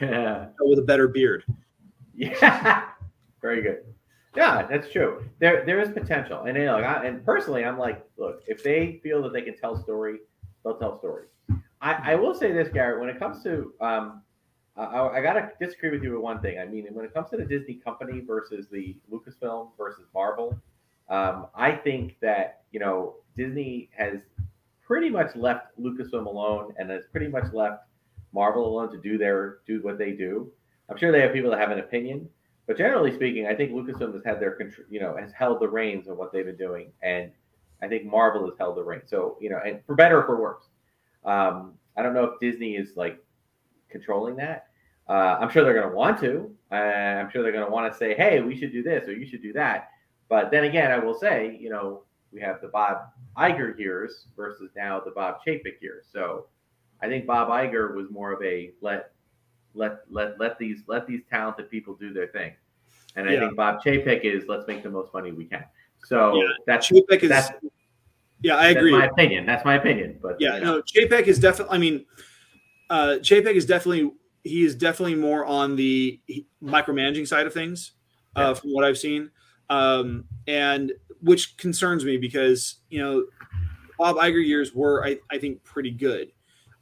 Yeah, 0.01 0.49
with 0.61 0.78
a 0.78 0.82
better 0.82 1.09
beard. 1.09 1.45
Yeah, 2.14 2.89
very 3.41 3.62
good. 3.62 3.84
Yeah, 4.34 4.66
that's 4.66 4.91
true. 4.91 5.24
There 5.39 5.64
there 5.64 5.80
is 5.80 5.91
potential, 5.91 6.43
and 6.43 6.57
you 6.57 6.64
know, 6.64 6.78
I, 6.78 7.05
and 7.05 7.24
personally, 7.24 7.64
I'm 7.64 7.78
like, 7.78 8.05
look, 8.18 8.43
if 8.47 8.62
they 8.62 9.01
feel 9.03 9.22
that 9.22 9.32
they 9.32 9.43
can 9.43 9.57
tell 9.57 9.80
story, 9.82 10.18
they'll 10.64 10.78
tell 10.78 10.99
story. 10.99 11.26
I, 11.80 12.12
I 12.12 12.14
will 12.16 12.34
say 12.34 12.53
this, 12.53 12.68
Garrett, 12.68 13.01
when 13.01 13.09
it 13.09 13.18
comes 13.18 13.43
to 13.45 13.72
um, 13.80 14.22
I, 14.76 15.09
I 15.09 15.20
gotta 15.22 15.51
disagree 15.61 15.91
with 15.91 16.03
you 16.03 16.12
with 16.12 16.20
one 16.20 16.41
thing. 16.41 16.59
I 16.59 16.66
mean, 16.66 16.87
when 16.93 17.05
it 17.05 17.14
comes 17.14 17.30
to 17.30 17.37
the 17.37 17.45
Disney 17.45 17.74
company 17.74 18.20
versus 18.20 18.66
the 18.70 18.97
Lucasfilm 19.11 19.70
versus 19.78 20.05
Marvel, 20.14 20.59
um, 21.09 21.46
I 21.54 21.72
think 21.72 22.16
that 22.20 22.62
you 22.72 22.80
know 22.80 23.16
Disney 23.36 23.90
has 23.96 24.18
pretty 24.86 25.11
much 25.11 25.34
left 25.34 25.78
Lucasfilm 25.80 26.26
alone 26.26 26.72
and 26.78 26.90
has 26.90 27.04
pretty 27.11 27.28
much 27.28 27.52
left 27.52 27.84
Marvel 28.32 28.66
alone 28.66 28.90
to 28.92 28.98
do 28.98 29.18
their 29.18 29.59
do 29.66 29.80
what 29.82 29.98
they 29.98 30.12
do. 30.12 30.50
I'm 30.88 30.96
sure 30.96 31.11
they 31.11 31.20
have 31.20 31.32
people 31.32 31.50
that 31.50 31.61
have 31.61 31.70
an 31.70 31.80
opinion, 31.80 32.28
but 32.66 32.76
generally 32.76 33.14
speaking, 33.14 33.46
I 33.46 33.54
think 33.54 33.72
Lucasfilm 33.72 34.14
has 34.14 34.24
had 34.24 34.40
their 34.40 34.59
you 34.90 35.00
know 35.00 35.16
has 35.16 35.32
held 35.32 35.61
the 35.61 35.68
reins 35.68 36.09
of 36.09 36.16
what 36.16 36.32
they've 36.32 36.44
been 36.44 36.57
doing, 36.57 36.92
and 37.02 37.30
I 37.82 37.88
think 37.88 38.04
Marvel 38.04 38.48
has 38.48 38.59
held 38.59 38.76
the 38.76 38.82
reins. 38.82 39.09
So 39.09 39.36
you 39.40 39.50
know, 39.50 39.61
and 39.64 39.80
for 39.86 39.94
better 39.94 40.20
or 40.20 40.26
for 40.26 40.40
worse, 40.40 40.64
um, 41.24 41.74
I 41.96 42.02
don't 42.02 42.14
know 42.14 42.24
if 42.24 42.40
Disney 42.40 42.76
is 42.76 42.96
like 42.96 43.22
controlling 43.90 44.36
that. 44.36 44.68
Uh, 45.09 45.38
I'm 45.40 45.50
sure 45.50 45.62
they're 45.62 45.74
going 45.74 45.88
to 45.88 45.94
want 45.94 46.18
to. 46.20 46.50
Uh, 46.72 46.74
I'm 46.74 47.30
sure 47.30 47.42
they're 47.42 47.52
going 47.52 47.64
to 47.64 47.70
want 47.70 47.92
to 47.92 47.96
say, 47.96 48.14
"Hey, 48.14 48.40
we 48.40 48.57
should 48.57 48.72
do 48.72 48.82
this 48.82 49.09
or 49.09 49.12
you 49.12 49.26
should 49.26 49.42
do 49.42 49.52
that." 49.52 49.90
But 50.29 50.51
then 50.51 50.64
again, 50.64 50.91
I 50.91 50.99
will 50.99 51.14
say, 51.14 51.57
you 51.61 51.70
know, 51.70 52.03
we 52.33 52.41
have 52.41 52.61
the 52.61 52.68
Bob 52.68 52.99
Iger 53.37 53.79
years 53.79 54.27
versus 54.37 54.70
now 54.77 55.01
the 55.01 55.11
Bob 55.11 55.37
Chapek 55.47 55.81
years. 55.81 56.07
So 56.12 56.47
I 57.01 57.09
think 57.09 57.27
Bob 57.27 57.49
Iger 57.49 57.95
was 57.95 58.11
more 58.11 58.33
of 58.33 58.43
a 58.43 58.72
let 58.81 59.12
let 59.74 60.01
let 60.11 60.39
let 60.39 60.59
these 60.59 60.83
let 60.87 61.07
these 61.07 61.22
talented 61.31 61.70
people 61.70 61.95
do 61.95 62.12
their 62.12 62.29
thing. 62.29 62.53
And 63.14 63.29
I 63.29 63.33
yeah. 63.33 63.41
think 63.41 63.57
Bob 63.57 63.83
Chapek 63.83 64.22
is 64.22 64.45
let's 64.49 64.66
make 64.66 64.83
the 64.83 64.91
most 64.91 65.12
money 65.14 65.33
we 65.33 65.45
can. 65.45 65.64
So 66.05 66.35
yeah. 66.37 66.49
that's 66.66 66.91
Chapek 66.91 67.22
is 67.22 67.29
that's, 67.29 67.51
yeah, 68.43 68.57
I 68.57 68.68
agree. 68.68 68.93
That's 68.93 69.01
my 69.01 69.12
opinion. 69.12 69.47
That's 69.47 69.64
my 69.64 69.74
opinion. 69.77 70.18
But 70.20 70.37
yeah, 70.41 70.57
you 70.57 70.64
know. 70.64 70.77
no, 70.77 70.83
Chapek 70.83 71.27
is 71.27 71.39
definitely. 71.39 71.74
I 71.74 71.79
mean, 71.79 72.07
uh, 72.91 73.16
Chapek 73.20 73.55
is 73.55 73.66
definitely 73.66 74.12
he 74.43 74.64
is 74.64 74.74
definitely 74.74 75.14
more 75.14 75.45
on 75.45 75.77
the 75.77 76.20
micromanaging 76.62 77.27
side 77.27 77.47
of 77.47 77.55
things, 77.55 77.93
uh, 78.37 78.41
yeah. 78.41 78.55
from 78.55 78.70
what 78.72 78.85
I've 78.85 78.99
seen 78.99 79.31
um, 79.70 80.24
and 80.46 80.92
which 81.20 81.56
concerns 81.56 82.04
me 82.04 82.16
because 82.16 82.76
you 82.90 82.98
know 82.98 83.24
Bob 83.98 84.16
Iger 84.16 84.44
years 84.44 84.74
were 84.74 85.04
I, 85.04 85.18
I 85.30 85.38
think 85.38 85.62
pretty 85.64 85.90
good, 85.90 86.28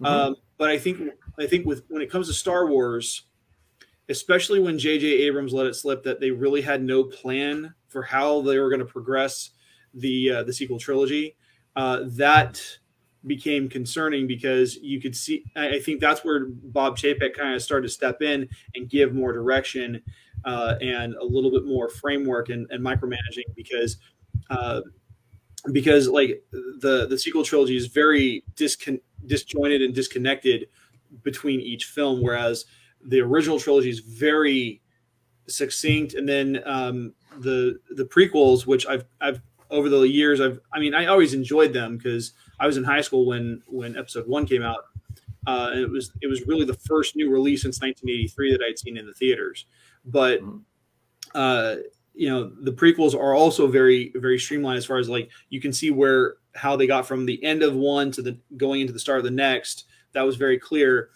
mm-hmm. 0.00 0.06
um, 0.06 0.36
but 0.58 0.70
I 0.70 0.78
think 0.78 1.00
I 1.38 1.46
think 1.46 1.66
with 1.66 1.84
when 1.88 2.02
it 2.02 2.10
comes 2.10 2.28
to 2.28 2.34
Star 2.34 2.66
Wars, 2.66 3.22
especially 4.08 4.60
when 4.60 4.78
J.J. 4.78 5.06
Abrams 5.06 5.52
let 5.52 5.66
it 5.66 5.74
slip 5.74 6.02
that 6.04 6.20
they 6.20 6.30
really 6.30 6.62
had 6.62 6.82
no 6.82 7.04
plan 7.04 7.74
for 7.88 8.02
how 8.02 8.40
they 8.42 8.58
were 8.58 8.68
going 8.68 8.80
to 8.80 8.86
progress 8.86 9.50
the 9.94 10.30
uh, 10.30 10.42
the 10.42 10.52
sequel 10.52 10.78
trilogy, 10.78 11.36
uh, 11.76 12.00
that 12.04 12.60
became 13.26 13.68
concerning 13.68 14.26
because 14.26 14.76
you 14.76 15.00
could 15.00 15.16
see. 15.16 15.44
I 15.56 15.78
think 15.78 16.00
that's 16.00 16.24
where 16.24 16.46
Bob 16.46 16.98
Chapek 16.98 17.34
kind 17.34 17.54
of 17.54 17.62
started 17.62 17.88
to 17.88 17.94
step 17.94 18.22
in 18.22 18.48
and 18.74 18.88
give 18.88 19.14
more 19.14 19.32
direction 19.32 20.02
uh, 20.44 20.74
and 20.80 21.14
a 21.14 21.24
little 21.24 21.50
bit 21.50 21.64
more 21.64 21.88
framework 21.88 22.48
and, 22.48 22.70
and 22.70 22.84
micromanaging 22.84 23.54
because 23.56 23.96
uh, 24.50 24.80
because 25.72 26.08
like 26.08 26.42
the 26.52 27.06
the 27.08 27.18
sequel 27.18 27.44
trilogy 27.44 27.76
is 27.76 27.86
very 27.86 28.44
discon- 28.54 29.00
disjointed 29.26 29.82
and 29.82 29.94
disconnected 29.94 30.68
between 31.22 31.60
each 31.60 31.86
film, 31.86 32.20
whereas 32.20 32.66
the 33.04 33.20
original 33.20 33.58
trilogy 33.58 33.90
is 33.90 34.00
very 34.00 34.82
succinct, 35.48 36.14
and 36.14 36.28
then 36.28 36.60
um, 36.66 37.14
the 37.38 37.78
the 37.90 38.04
prequels, 38.04 38.66
which 38.66 38.86
I've 38.86 39.04
I've 39.20 39.40
over 39.70 39.88
the 39.88 40.02
years 40.02 40.40
I've 40.40 40.60
I 40.72 40.78
mean 40.78 40.94
I 40.94 41.06
always 41.06 41.34
enjoyed 41.34 41.72
them 41.72 41.96
because 41.96 42.32
I 42.60 42.66
was 42.66 42.76
in 42.76 42.84
high 42.84 43.00
school 43.00 43.26
when 43.26 43.62
when 43.66 43.96
Episode 43.96 44.26
One 44.28 44.46
came 44.46 44.62
out, 44.62 44.84
uh, 45.46 45.70
and 45.72 45.80
it 45.80 45.90
was 45.90 46.12
it 46.20 46.26
was 46.26 46.46
really 46.46 46.64
the 46.64 46.74
first 46.74 47.16
new 47.16 47.30
release 47.30 47.62
since 47.62 47.80
1983 47.80 48.52
that 48.52 48.60
I'd 48.68 48.78
seen 48.78 48.96
in 48.96 49.06
the 49.06 49.14
theaters. 49.14 49.66
But 50.04 50.42
mm-hmm. 50.42 50.58
uh, 51.34 51.76
you 52.14 52.28
know, 52.28 52.52
the 52.60 52.72
prequels 52.72 53.14
are 53.14 53.34
also 53.34 53.66
very 53.66 54.12
very 54.16 54.38
streamlined 54.38 54.78
as 54.78 54.86
far 54.86 54.98
as 54.98 55.08
like 55.08 55.30
you 55.50 55.60
can 55.60 55.72
see 55.72 55.90
where 55.90 56.36
how 56.54 56.76
they 56.76 56.86
got 56.86 57.06
from 57.06 57.26
the 57.26 57.42
end 57.42 57.62
of 57.62 57.74
one 57.74 58.10
to 58.12 58.22
the 58.22 58.38
going 58.56 58.80
into 58.80 58.92
the 58.92 58.98
start 58.98 59.18
of 59.18 59.24
the 59.24 59.30
next. 59.30 59.86
That 60.12 60.22
was 60.22 60.36
very 60.36 60.58
clear. 60.58 61.10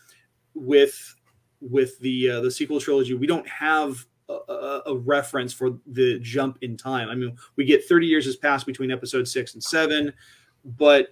With 0.55 1.15
with 1.61 1.99
the 2.01 2.31
uh, 2.31 2.41
the 2.41 2.51
sequel 2.51 2.81
trilogy, 2.81 3.15
we 3.15 3.27
don't 3.27 3.49
have 3.49 4.05
a, 4.29 4.81
a, 4.87 4.97
reference 4.97 5.53
for 5.53 5.79
the 5.87 6.19
jump 6.21 6.59
in 6.63 6.77
time. 6.77 7.09
I 7.09 7.15
mean, 7.15 7.37
we 7.57 7.65
get 7.65 7.87
30 7.87 8.07
years 8.07 8.27
has 8.27 8.37
passed 8.37 8.67
between 8.67 8.91
episode 8.91 9.27
six 9.27 9.55
and 9.55 9.63
seven, 9.63 10.13
but 10.65 11.09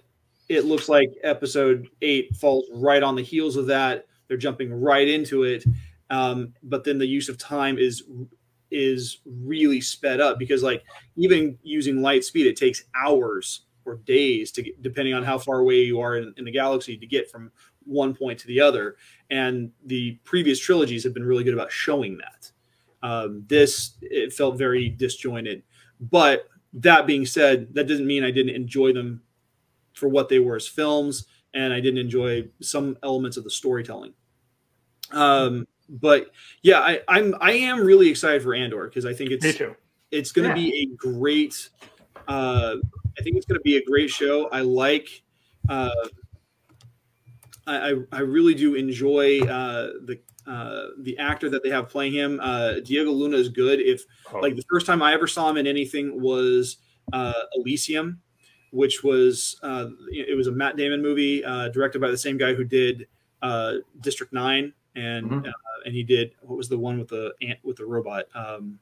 it 0.49 0.65
looks 0.65 0.87
like 0.87 1.09
episode 1.23 1.87
eight 2.01 2.35
falls 2.35 2.65
right 2.73 3.01
on 3.01 3.15
the 3.15 3.23
heels 3.23 3.55
of 3.55 3.65
that. 3.67 4.05
They're 4.27 4.37
jumping 4.37 4.73
right 4.73 5.07
into 5.07 5.43
it, 5.43 5.63
um, 6.09 6.53
but 6.63 6.83
then 6.83 6.97
the 6.97 7.05
use 7.05 7.29
of 7.29 7.37
time 7.37 7.77
is 7.77 8.03
is 8.69 9.19
really 9.25 9.79
sped 9.79 10.19
up 10.19 10.37
because 10.37 10.61
like 10.61 10.83
even 11.15 11.57
using 11.63 12.01
light 12.01 12.23
speed, 12.23 12.47
it 12.47 12.57
takes 12.57 12.83
hours 12.95 13.61
or 13.85 13.97
days 13.97 14.51
to 14.51 14.61
get, 14.61 14.81
depending 14.81 15.13
on 15.13 15.23
how 15.23 15.37
far 15.37 15.59
away 15.59 15.81
you 15.81 16.01
are 16.01 16.17
in, 16.17 16.33
in 16.37 16.43
the 16.43 16.51
galaxy 16.51 16.97
to 16.97 17.07
get 17.07 17.31
from 17.31 17.49
one 17.85 18.13
point 18.13 18.37
to 18.37 18.47
the 18.47 18.59
other. 18.59 18.97
And 19.29 19.71
the 19.85 20.19
previous 20.25 20.59
trilogies 20.59 21.03
have 21.05 21.13
been 21.13 21.25
really 21.25 21.45
good 21.45 21.53
about 21.53 21.71
showing 21.71 22.17
that. 22.17 22.51
Um, 23.03 23.43
this 23.47 23.91
it 24.01 24.33
felt 24.33 24.57
very 24.57 24.89
disjointed, 24.89 25.63
but 25.99 26.49
that 26.73 27.07
being 27.07 27.25
said, 27.25 27.73
that 27.75 27.87
doesn't 27.87 28.07
mean 28.07 28.23
I 28.23 28.31
didn't 28.31 28.55
enjoy 28.55 28.91
them 28.91 29.21
for 29.93 30.09
what 30.09 30.29
they 30.29 30.39
were 30.39 30.55
as 30.55 30.67
films, 30.67 31.25
and 31.53 31.71
I 31.71 31.79
didn't 31.79 31.99
enjoy 31.99 32.49
some 32.61 32.97
elements 33.03 33.37
of 33.37 33.43
the 33.43 33.49
storytelling. 33.49 34.13
Um, 35.11 35.67
but 35.89 36.31
yeah, 36.61 36.79
I, 36.79 37.01
I'm 37.07 37.35
I 37.39 37.53
am 37.53 37.81
really 37.81 38.09
excited 38.09 38.43
for 38.43 38.53
Andor 38.53 38.87
because 38.87 39.05
I 39.05 39.13
think 39.13 39.31
it's 39.31 39.61
it's 40.11 40.31
going 40.31 40.53
to 40.53 40.59
yeah. 40.59 40.69
be 40.69 40.83
a 40.83 40.95
great. 40.95 41.69
Uh, 42.27 42.75
I 43.17 43.23
think 43.23 43.37
it's 43.37 43.45
going 43.45 43.59
to 43.59 43.63
be 43.63 43.77
a 43.77 43.85
great 43.85 44.09
show. 44.09 44.49
I 44.49 44.61
like. 44.61 45.23
Uh, 45.67 45.89
I, 47.65 47.95
I 48.13 48.19
really 48.21 48.53
do 48.53 48.75
enjoy 48.75 49.41
uh, 49.41 49.91
the 50.05 50.19
uh, 50.47 50.87
the 50.99 51.17
actor 51.17 51.49
that 51.49 51.61
they 51.63 51.69
have 51.69 51.89
playing 51.89 52.13
him. 52.13 52.39
Uh, 52.41 52.79
Diego 52.79 53.11
Luna 53.11 53.35
is 53.35 53.49
good. 53.49 53.81
If 53.81 54.03
oh. 54.33 54.39
like 54.39 54.55
the 54.55 54.63
first 54.69 54.85
time 54.85 55.01
I 55.01 55.13
ever 55.13 55.27
saw 55.27 55.49
him 55.49 55.57
in 55.57 55.67
anything 55.67 56.21
was 56.21 56.77
uh, 57.11 57.33
Elysium, 57.55 58.21
which 58.71 59.03
was 59.03 59.59
uh, 59.63 59.87
it 60.09 60.37
was 60.37 60.47
a 60.47 60.51
Matt 60.51 60.77
Damon 60.77 61.01
movie 61.01 61.43
uh, 61.43 61.69
directed 61.69 61.99
by 61.99 62.09
the 62.09 62.17
same 62.17 62.37
guy 62.37 62.53
who 62.53 62.63
did 62.63 63.07
uh, 63.41 63.73
District 63.99 64.31
Nine, 64.31 64.73
and 64.95 65.29
mm-hmm. 65.29 65.49
And 65.85 65.93
he 65.93 66.03
did 66.03 66.33
what 66.41 66.57
was 66.57 66.69
the 66.69 66.77
one 66.77 66.99
with 66.99 67.09
the 67.09 67.33
ant 67.41 67.59
with 67.63 67.77
the 67.77 67.85
robot. 67.85 68.25
Um, 68.33 68.79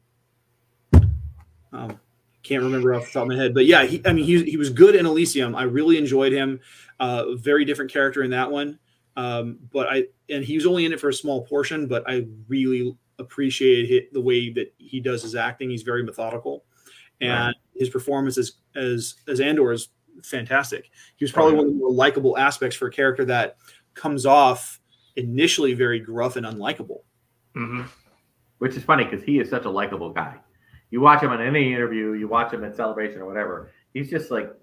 um, 1.74 2.00
can't 2.44 2.64
remember 2.64 2.94
off 2.94 3.06
the 3.06 3.12
top 3.12 3.24
of 3.24 3.30
my 3.30 3.36
head, 3.36 3.54
but 3.54 3.66
yeah, 3.66 3.86
he, 3.86 4.02
I 4.06 4.14
mean, 4.14 4.24
he, 4.24 4.44
he 4.44 4.58
was 4.58 4.70
good 4.70 4.96
in 4.96 5.06
Elysium. 5.06 5.56
I 5.56 5.64
really 5.64 5.98
enjoyed 5.98 6.32
him. 6.32 6.60
very 7.00 7.66
different 7.66 7.92
character 7.92 8.24
in 8.24 8.32
that 8.32 8.52
one. 8.52 8.80
Um, 9.18 9.60
but 9.72 9.88
I 9.88 10.06
and 10.30 10.44
he 10.44 10.56
was 10.56 10.66
only 10.66 10.86
in 10.86 10.94
it 10.94 11.00
for 11.00 11.10
a 11.10 11.14
small 11.14 11.46
portion, 11.46 11.88
but 11.88 12.04
I 12.08 12.28
really 12.48 12.98
appreciate 13.18 14.12
the 14.14 14.22
way 14.22 14.52
that 14.52 14.74
he 14.78 15.00
does 15.00 15.24
his 15.24 15.36
acting. 15.36 15.70
He's 15.70 15.84
very 15.84 16.04
methodical, 16.04 16.66
and 17.22 17.48
right. 17.48 17.56
his 17.76 17.90
performance 17.90 18.38
as 18.38 18.54
as 18.76 19.16
as 19.28 19.40
Andor 19.40 19.72
is 19.72 19.90
fantastic. 20.22 20.90
He 21.16 21.24
was 21.24 21.32
probably 21.32 21.54
oh, 21.54 21.56
yeah. 21.56 21.60
one 21.60 21.68
of 21.68 21.74
the 21.74 21.80
more 21.80 21.92
likable 21.92 22.38
aspects 22.38 22.76
for 22.76 22.88
a 22.88 22.92
character 22.92 23.24
that 23.26 23.58
comes 23.94 24.26
off 24.26 24.82
initially 25.16 25.74
very 25.74 26.00
gruff 26.00 26.36
and 26.36 26.46
unlikable. 26.46 27.00
Mm-hmm. 27.56 27.84
Which 28.60 28.76
is 28.76 28.84
funny 28.84 29.04
because 29.04 29.24
he 29.24 29.40
is 29.40 29.50
such 29.50 29.66
a 29.66 29.70
likable 29.70 30.12
guy. 30.12 30.36
You 30.90 31.02
watch 31.02 31.22
him 31.22 31.32
on 31.32 31.42
any 31.42 31.74
interview, 31.74 32.14
you 32.14 32.28
watch 32.28 32.54
him 32.54 32.64
at 32.64 32.76
Celebration 32.76 33.20
or 33.22 33.26
whatever. 33.26 33.72
He's 33.94 34.10
just 34.10 34.32
like 34.32 34.54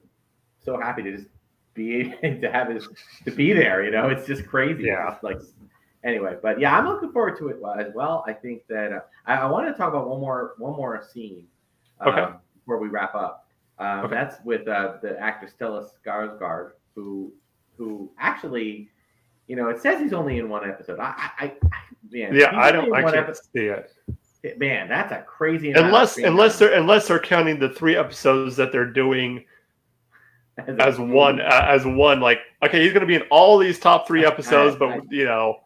so 0.65 0.81
happy 0.81 1.03
to 1.03 1.17
just 1.17 1.29
be 1.75 2.15
to 2.23 2.51
have 2.51 2.69
his 2.69 2.89
to 3.25 3.31
be 3.31 3.53
there. 3.53 3.85
You 3.85 3.91
know, 3.91 4.09
it's 4.09 4.27
just 4.27 4.47
crazy. 4.47 4.85
Yeah. 4.85 5.17
like 5.23 5.41
anyway, 6.05 6.37
but 6.43 6.61
yeah, 6.61 6.77
I'm 6.77 6.87
looking 6.87 7.13
forward 7.13 7.39
to 7.39 7.49
it 7.49 7.57
as 7.79 7.93
well. 7.95 8.25
I 8.27 8.33
think 8.33 8.67
that 8.69 8.93
uh, 8.93 9.01
I, 9.27 9.37
I 9.37 9.51
want 9.51 9.69
to 9.69 9.75
talk 9.75 9.91
about 9.91 10.09
one 10.09 10.21
more 10.21 10.55
one 10.59 10.77
more 10.77 11.03
scene 11.13 11.47
um, 12.01 12.09
okay. 12.09 12.33
before 12.55 12.79
we 12.79 12.89
wrap 12.89 13.15
up. 13.15 13.47
Um, 13.79 14.01
okay. 14.01 14.15
That's 14.15 14.37
with 14.45 14.69
uh, 14.69 14.95
the 15.03 15.19
actor 15.19 15.49
Stellan 15.49 15.89
Skarsgård, 16.07 16.73
who 16.95 17.33
who 17.77 18.11
actually, 18.19 18.89
you 19.49 19.57
know, 19.57 19.69
it 19.69 19.81
says 19.81 20.01
he's 20.01 20.13
only 20.13 20.39
in 20.39 20.49
one 20.49 20.69
episode. 20.69 20.99
I, 21.01 21.31
I, 21.39 21.45
I 21.45 21.79
man, 22.11 22.35
yeah, 22.35 22.57
I 22.59 22.73
don't. 22.73 22.93
I 22.93 23.03
can't 23.03 23.17
episode. 23.17 23.45
see 23.55 23.67
it. 23.67 24.59
Man, 24.59 24.89
that's 24.89 25.13
a 25.13 25.23
crazy. 25.23 25.73
Unless 25.73 26.19
unless 26.19 26.59
they're 26.59 26.73
unless 26.75 27.09
they're 27.09 27.21
counting 27.21 27.59
the 27.59 27.69
three 27.69 27.97
episodes 27.97 28.57
that 28.57 28.73
they're 28.73 28.91
doing 28.91 29.45
as, 30.59 30.79
as 30.79 30.99
one 30.99 31.41
as 31.41 31.85
one 31.85 32.21
like 32.21 32.41
okay 32.63 32.83
he's 32.83 32.93
going 32.93 33.01
to 33.01 33.07
be 33.07 33.15
in 33.15 33.23
all 33.31 33.57
these 33.59 33.79
top 33.79 34.07
three 34.07 34.25
episodes 34.25 34.77
I, 34.77 34.79
but 34.79 35.05
you 35.11 35.25
know 35.25 35.61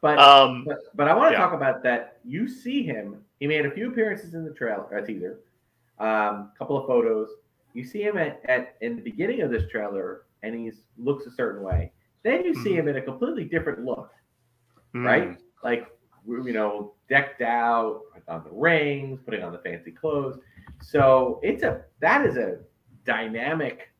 but 0.00 0.18
um 0.18 0.64
but, 0.66 0.78
but 0.94 1.08
i 1.08 1.14
want 1.14 1.30
to 1.30 1.38
yeah. 1.38 1.44
talk 1.44 1.52
about 1.52 1.82
that 1.84 2.18
you 2.24 2.48
see 2.48 2.82
him 2.82 3.24
he 3.38 3.46
made 3.46 3.66
a 3.66 3.70
few 3.70 3.88
appearances 3.90 4.34
in 4.34 4.44
the 4.44 4.50
trailer 4.50 4.84
a 4.96 5.06
teaser 5.06 5.38
a 6.00 6.04
um, 6.04 6.50
couple 6.58 6.76
of 6.76 6.86
photos 6.86 7.28
you 7.72 7.84
see 7.84 8.02
him 8.02 8.18
at, 8.18 8.40
at 8.46 8.74
in 8.80 8.96
the 8.96 9.02
beginning 9.02 9.42
of 9.42 9.50
this 9.50 9.70
trailer 9.70 10.22
and 10.42 10.54
he 10.54 10.72
looks 10.98 11.26
a 11.26 11.30
certain 11.30 11.62
way 11.62 11.92
then 12.22 12.44
you 12.44 12.54
see 12.54 12.70
mm. 12.70 12.78
him 12.78 12.88
in 12.88 12.96
a 12.96 13.02
completely 13.02 13.44
different 13.44 13.84
look 13.84 14.10
mm. 14.94 15.04
right 15.04 15.38
like 15.62 15.86
you 16.26 16.52
know 16.52 16.94
decked 17.08 17.42
out 17.42 18.02
on 18.28 18.42
the 18.44 18.50
rings 18.50 19.20
putting 19.24 19.42
on 19.42 19.52
the 19.52 19.58
fancy 19.58 19.90
clothes 19.90 20.38
so 20.80 21.40
it's 21.42 21.62
a 21.62 21.82
that 22.00 22.24
is 22.26 22.36
a 22.36 22.58
dynamic 23.04 23.92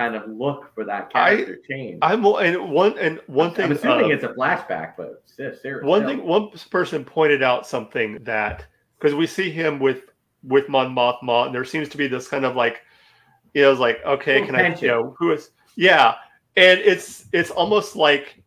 kind 0.00 0.14
of 0.14 0.28
look 0.30 0.74
for 0.74 0.84
that 0.84 1.12
character 1.12 1.58
I, 1.62 1.72
change. 1.72 1.98
I'm 2.02 2.24
and 2.24 2.70
one 2.70 2.98
and 2.98 3.20
one 3.26 3.54
thing. 3.54 3.66
I'm 3.66 3.72
assuming 3.72 4.06
um, 4.06 4.12
it's 4.12 4.24
a 4.24 4.28
flashback, 4.28 4.94
but 4.96 5.22
seriously, 5.26 5.72
one 5.82 6.06
thing. 6.06 6.24
One 6.24 6.50
person 6.70 7.04
pointed 7.04 7.42
out 7.42 7.66
something 7.66 8.18
that 8.22 8.66
because 8.98 9.14
we 9.14 9.26
see 9.26 9.50
him 9.50 9.78
with 9.78 10.04
with 10.42 10.68
Mon 10.68 10.94
Mothma, 10.94 11.46
and 11.46 11.54
there 11.54 11.64
seems 11.64 11.88
to 11.90 11.98
be 11.98 12.06
this 12.06 12.28
kind 12.28 12.44
of 12.44 12.56
like, 12.56 12.80
you 13.52 13.62
know, 13.62 13.70
it's 13.70 13.80
like 13.80 13.98
okay, 14.06 14.44
can 14.44 14.54
I, 14.54 14.74
you 14.76 14.88
know, 14.88 15.14
who 15.18 15.32
is 15.32 15.50
yeah, 15.76 16.14
and 16.60 16.78
it's 16.80 17.24
it's 17.32 17.50
almost 17.50 17.96
like 17.96 18.42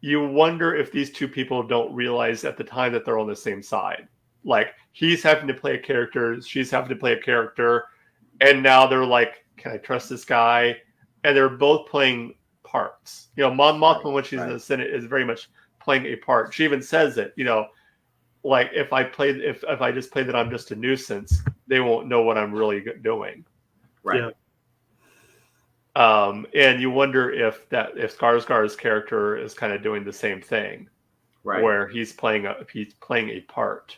you 0.00 0.26
wonder 0.26 0.74
if 0.74 0.90
these 0.90 1.10
two 1.10 1.28
people 1.28 1.62
don't 1.62 1.94
realize 1.94 2.44
at 2.44 2.56
the 2.56 2.64
time 2.64 2.92
that 2.92 3.04
they're 3.04 3.18
on 3.18 3.28
the 3.28 3.36
same 3.36 3.62
side. 3.62 4.08
Like 4.44 4.74
he's 4.92 5.22
having 5.22 5.46
to 5.46 5.54
play 5.54 5.76
a 5.76 5.78
character, 5.78 6.40
she's 6.42 6.70
having 6.70 6.88
to 6.88 6.96
play 6.96 7.12
a 7.12 7.20
character, 7.20 7.84
and 8.40 8.62
now 8.62 8.86
they're 8.86 9.06
like 9.06 9.44
can 9.56 9.72
I 9.72 9.78
trust 9.78 10.10
this 10.10 10.24
guy? 10.24 10.76
And 11.24 11.36
they're 11.36 11.48
both 11.48 11.88
playing 11.88 12.34
parts. 12.62 13.28
You 13.36 13.44
know, 13.44 13.54
Mon 13.54 13.80
Mothma 13.80 14.12
when 14.12 14.24
she's 14.24 14.38
right. 14.38 14.48
in 14.48 14.54
the 14.54 14.60
Senate 14.60 14.92
is 14.92 15.04
very 15.04 15.24
much 15.24 15.48
playing 15.80 16.06
a 16.06 16.16
part. 16.16 16.52
She 16.52 16.64
even 16.64 16.82
says 16.82 17.18
it. 17.18 17.32
You 17.36 17.44
know, 17.44 17.66
like 18.42 18.70
if 18.74 18.92
I 18.92 19.04
play 19.04 19.30
if 19.30 19.64
if 19.68 19.80
I 19.80 19.92
just 19.92 20.10
play 20.10 20.24
that 20.24 20.34
I'm 20.34 20.50
just 20.50 20.72
a 20.72 20.76
nuisance, 20.76 21.40
they 21.68 21.80
won't 21.80 22.08
know 22.08 22.22
what 22.22 22.36
I'm 22.36 22.52
really 22.52 22.84
doing. 23.02 23.44
Right. 24.02 24.20
Yeah. 24.20 24.30
Um, 25.96 26.46
and 26.54 26.80
you 26.80 26.90
wonder 26.90 27.30
if 27.30 27.68
that 27.70 27.96
if 27.96 28.16
Skarsgård's 28.16 28.76
character 28.76 29.36
is 29.36 29.54
kind 29.54 29.72
of 29.72 29.82
doing 29.82 30.04
the 30.04 30.12
same 30.12 30.40
thing, 30.40 30.88
right? 31.42 31.62
Where 31.62 31.88
he's 31.88 32.12
playing 32.12 32.46
a 32.46 32.56
he's 32.72 32.94
playing 32.94 33.30
a 33.30 33.40
part. 33.40 33.96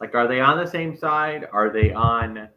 Like, 0.00 0.16
are 0.16 0.26
they 0.26 0.40
on 0.40 0.58
the 0.58 0.66
same 0.66 0.96
side? 0.96 1.48
Are 1.52 1.70
they 1.70 1.92
on 1.92 2.48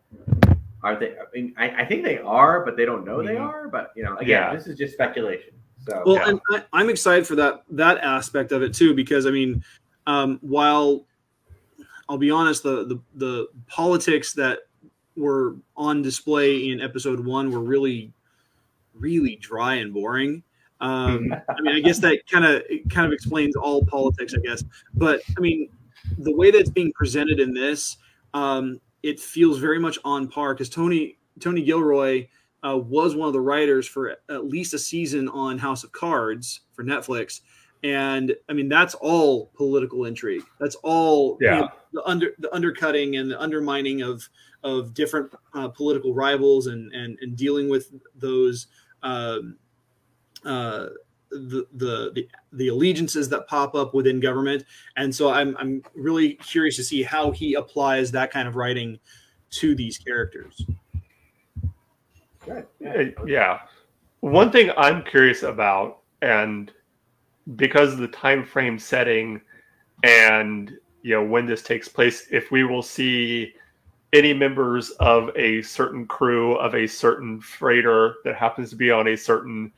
are 0.85 0.99
they? 0.99 1.11
I 1.11 1.23
mean, 1.33 1.53
I, 1.57 1.81
I 1.81 1.85
think 1.85 2.03
they 2.03 2.19
are, 2.19 2.63
but 2.63 2.77
they 2.77 2.85
don't 2.85 3.05
know 3.05 3.17
mm-hmm. 3.17 3.27
they 3.27 3.37
are. 3.37 3.67
But 3.67 3.91
you 3.95 4.03
know, 4.03 4.15
again, 4.17 4.29
yeah. 4.29 4.55
this 4.55 4.67
is 4.67 4.77
just 4.77 4.93
speculation. 4.93 5.53
So 5.87 6.03
well, 6.05 6.15
yeah. 6.15 6.29
and 6.29 6.63
I, 6.73 6.81
am 6.81 6.89
excited 6.89 7.25
for 7.27 7.35
that 7.35 7.63
that 7.71 7.97
aspect 7.99 8.51
of 8.51 8.61
it 8.61 8.73
too, 8.73 8.93
because 8.93 9.25
I 9.25 9.31
mean, 9.31 9.63
um, 10.07 10.37
while 10.41 11.05
I'll 12.07 12.17
be 12.17 12.31
honest, 12.31 12.63
the, 12.63 12.85
the 12.85 12.99
the 13.15 13.47
politics 13.67 14.33
that 14.33 14.59
were 15.15 15.55
on 15.75 16.01
display 16.01 16.69
in 16.69 16.81
episode 16.81 17.19
one 17.19 17.51
were 17.51 17.61
really, 17.61 18.13
really 18.97 19.35
dry 19.37 19.75
and 19.75 19.93
boring. 19.93 20.43
Um, 20.81 21.33
I 21.49 21.61
mean, 21.61 21.75
I 21.75 21.79
guess 21.79 21.99
that 21.99 22.27
kind 22.27 22.45
of 22.45 22.63
kind 22.89 23.07
of 23.07 23.13
explains 23.13 23.55
all 23.55 23.85
politics, 23.85 24.33
I 24.33 24.39
guess. 24.39 24.63
But 24.93 25.21
I 25.37 25.39
mean, 25.39 25.69
the 26.17 26.35
way 26.35 26.51
that's 26.51 26.69
being 26.69 26.91
presented 26.93 27.39
in 27.39 27.53
this, 27.53 27.97
um, 28.33 28.79
it 29.03 29.19
feels 29.19 29.59
very 29.59 29.79
much 29.79 29.99
on 30.03 30.27
par 30.27 30.53
because 30.53 30.69
Tony 30.69 31.17
Tony 31.39 31.61
Gilroy 31.63 32.27
uh, 32.65 32.77
was 32.77 33.15
one 33.15 33.27
of 33.27 33.33
the 33.33 33.41
writers 33.41 33.87
for 33.87 34.17
at 34.29 34.45
least 34.45 34.73
a 34.73 34.79
season 34.79 35.27
on 35.29 35.57
House 35.57 35.83
of 35.83 35.91
Cards 35.91 36.61
for 36.73 36.83
Netflix, 36.83 37.41
and 37.83 38.35
I 38.49 38.53
mean 38.53 38.69
that's 38.69 38.95
all 38.95 39.51
political 39.55 40.05
intrigue. 40.05 40.43
That's 40.59 40.75
all 40.83 41.37
yeah. 41.41 41.55
You 41.55 41.61
know, 41.61 41.69
the 41.93 42.03
under 42.05 42.31
the 42.39 42.53
undercutting 42.53 43.15
and 43.15 43.31
the 43.31 43.39
undermining 43.39 44.01
of 44.01 44.27
of 44.63 44.93
different 44.93 45.31
uh, 45.53 45.69
political 45.69 46.13
rivals 46.13 46.67
and 46.67 46.91
and 46.93 47.17
and 47.21 47.35
dealing 47.35 47.69
with 47.69 47.91
those. 48.15 48.67
Um, 49.05 49.55
uh, 50.43 50.87
the, 51.31 51.67
the, 51.73 52.11
the 52.13 52.27
the 52.53 52.67
allegiances 52.69 53.29
that 53.29 53.47
pop 53.47 53.75
up 53.75 53.93
within 53.93 54.19
government. 54.19 54.63
And 54.95 55.13
so 55.13 55.29
i'm 55.29 55.55
i'm 55.57 55.83
really 55.93 56.33
curious 56.35 56.75
to 56.77 56.83
see 56.83 57.03
how 57.03 57.31
he 57.31 57.55
applies 57.55 58.11
that 58.11 58.31
kind 58.31 58.47
of 58.47 58.55
writing 58.55 58.99
to 59.51 59.75
these 59.75 59.97
characters. 59.97 60.65
Yeah. 63.25 63.59
One 64.21 64.51
thing 64.51 64.71
i'm 64.77 65.03
curious 65.03 65.43
about 65.43 66.01
and 66.21 66.71
because 67.55 67.93
of 67.93 67.99
the 67.99 68.07
time 68.07 68.43
frame 68.43 68.79
setting 68.79 69.41
and 70.03 70.71
you 71.01 71.13
know 71.15 71.23
when 71.23 71.45
this 71.45 71.61
takes 71.61 71.87
place, 71.87 72.27
if 72.31 72.51
we 72.51 72.63
will 72.63 72.81
see 72.81 73.53
any 74.15 74.33
members 74.33 74.91
of 74.91 75.29
a 75.35 75.61
certain 75.61 76.07
crew 76.07 76.55
of 76.55 76.73
a 76.73 76.87
certain 76.87 77.39
freighter 77.41 78.15
that 78.23 78.35
happens 78.35 78.69
to 78.71 78.75
be 78.75 78.89
on 78.89 79.09
a 79.09 79.15
certain 79.15 79.71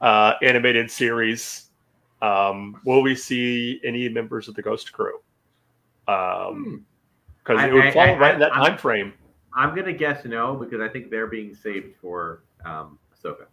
uh, 0.00 0.34
animated 0.42 0.90
series, 0.90 1.70
um, 2.20 2.80
will 2.84 3.00
we 3.02 3.14
see 3.14 3.80
any 3.84 4.08
members 4.08 4.48
of 4.48 4.54
the 4.54 4.62
Ghost 4.62 4.92
crew? 4.92 5.20
Um, 6.08 6.84
because 7.38 7.60
I- 7.60 7.68
it 7.68 7.72
would 7.72 7.84
I- 7.84 7.90
fall 7.92 8.02
I- 8.02 8.18
right 8.18 8.34
in 8.34 8.40
that 8.40 8.52
I- 8.54 8.68
time 8.68 8.78
frame. 8.78 9.12
I'm 9.54 9.74
gonna 9.74 9.92
guess 9.92 10.24
no 10.26 10.54
because 10.54 10.80
I 10.82 10.88
think 10.88 11.10
they're 11.10 11.28
being 11.28 11.54
saved 11.54 11.96
for 12.02 12.42
um, 12.66 12.98
Ahsoka. 13.14 13.46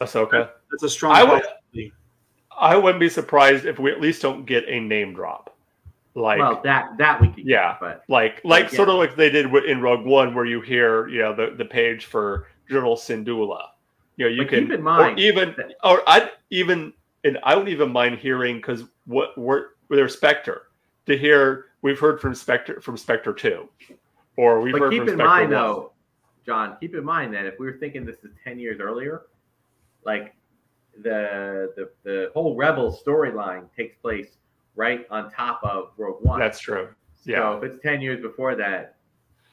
Ahsoka. 0.00 0.50
That's 0.70 0.82
a 0.84 0.88
strong. 0.88 1.14
I 1.14 1.24
would- 1.24 1.92
I 2.58 2.76
wouldn't 2.76 3.00
be 3.00 3.08
surprised 3.08 3.66
if 3.66 3.78
we 3.78 3.90
at 3.90 4.00
least 4.00 4.22
don't 4.22 4.44
get 4.44 4.66
a 4.68 4.78
name 4.80 5.14
drop, 5.14 5.51
like 6.14 6.38
well, 6.38 6.60
that 6.64 6.96
that 6.98 7.20
we 7.20 7.28
could. 7.28 7.46
Yeah. 7.46 7.76
but 7.80 8.04
like 8.08 8.40
like 8.44 8.70
yeah. 8.70 8.76
sort 8.76 8.88
of 8.88 8.96
like 8.96 9.16
they 9.16 9.30
did 9.30 9.46
in 9.64 9.80
Rogue 9.80 10.04
One, 10.04 10.34
where 10.34 10.44
you 10.44 10.60
hear 10.60 11.08
you 11.08 11.20
know 11.20 11.34
the, 11.34 11.54
the 11.56 11.64
page 11.64 12.06
for 12.06 12.48
General 12.68 12.96
Syndulla. 12.96 13.68
You 14.16 14.26
know 14.26 14.30
you 14.30 14.42
But 14.42 14.48
can 14.50 14.64
keep 14.64 14.72
in 14.72 14.82
mind 14.82 15.18
or 15.18 15.22
even 15.22 15.54
that- 15.56 15.74
or 15.82 16.02
I 16.06 16.30
even 16.50 16.92
and 17.24 17.38
I 17.42 17.54
don't 17.54 17.68
even 17.68 17.90
mind 17.90 18.18
hearing 18.18 18.56
because 18.56 18.84
what 19.06 19.36
we're 19.38 19.68
their 19.88 20.08
Spectre 20.08 20.68
to 21.06 21.16
hear 21.16 21.66
we've 21.82 21.98
heard 21.98 22.20
from 22.20 22.34
Spectre 22.34 22.80
from 22.80 22.96
Spectre 22.96 23.32
two, 23.32 23.68
or 24.36 24.60
we've 24.60 24.72
but 24.72 24.82
heard 24.82 24.90
keep 24.90 25.00
from 25.00 25.08
in 25.08 25.14
Spectre 25.14 25.28
mind 25.28 25.50
1. 25.50 25.62
though, 25.62 25.92
John. 26.44 26.76
Keep 26.80 26.94
in 26.94 27.04
mind 27.04 27.32
that 27.34 27.46
if 27.46 27.58
we 27.58 27.66
were 27.66 27.78
thinking 27.78 28.04
this 28.04 28.18
is 28.22 28.32
ten 28.44 28.58
years 28.58 28.80
earlier, 28.80 29.22
like 30.04 30.34
the 31.02 31.72
the 31.76 31.90
the 32.02 32.30
whole 32.34 32.54
Rebel 32.54 32.96
storyline 33.06 33.64
takes 33.74 33.96
place 33.96 34.36
right 34.76 35.06
on 35.10 35.30
top 35.30 35.60
of 35.62 35.90
Rogue 35.96 36.22
One. 36.24 36.40
That's 36.40 36.58
true. 36.60 36.88
So 37.24 37.30
Yeah. 37.30 37.56
if 37.56 37.62
it's 37.64 37.82
ten 37.82 38.00
years 38.00 38.20
before 38.20 38.54
that, 38.56 38.96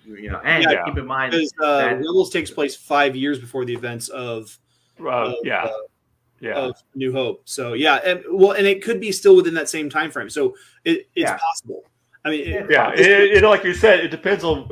you 0.05 0.15
you 0.15 0.30
know, 0.32 0.39
and 0.43 0.63
Yeah. 0.63 0.84
keep 0.86 0.97
in 0.97 1.05
mind 1.05 1.32
Because 1.32 1.53
uh, 1.61 1.78
that- 1.80 1.97
Rebels 1.97 2.30
takes 2.30 2.49
place 2.51 2.76
five 2.76 3.15
years 3.15 3.39
before 3.39 3.65
the 3.65 3.74
events 3.74 4.09
of 4.09 4.57
Uh, 4.99 5.09
of, 5.09 5.36
yeah. 5.43 5.63
uh, 5.63 5.72
Yeah. 6.41 6.53
of 6.55 6.76
New 6.95 7.11
Hope. 7.11 7.41
So 7.45 7.74
yeah, 7.74 7.95
and 7.97 8.24
well, 8.32 8.51
and 8.51 8.65
it 8.65 8.82
could 8.84 8.99
be 8.99 9.11
still 9.11 9.36
within 9.36 9.53
that 9.55 9.70
same 9.70 9.89
time 9.89 10.09
frame. 10.11 10.30
So 10.30 10.55
it, 10.86 11.07
it's 11.15 11.30
Yeah. 11.30 11.38
possible. 11.38 11.84
I 12.26 12.30
mean, 12.32 12.41
it, 12.47 12.70
yeah 12.70 12.91
it's- 12.91 13.07
it, 13.07 13.38
it, 13.38 13.43
like 13.43 13.63
you 13.63 13.74
said 13.74 14.01
it 14.01 14.09
depends 14.11 14.43
on 14.43 14.67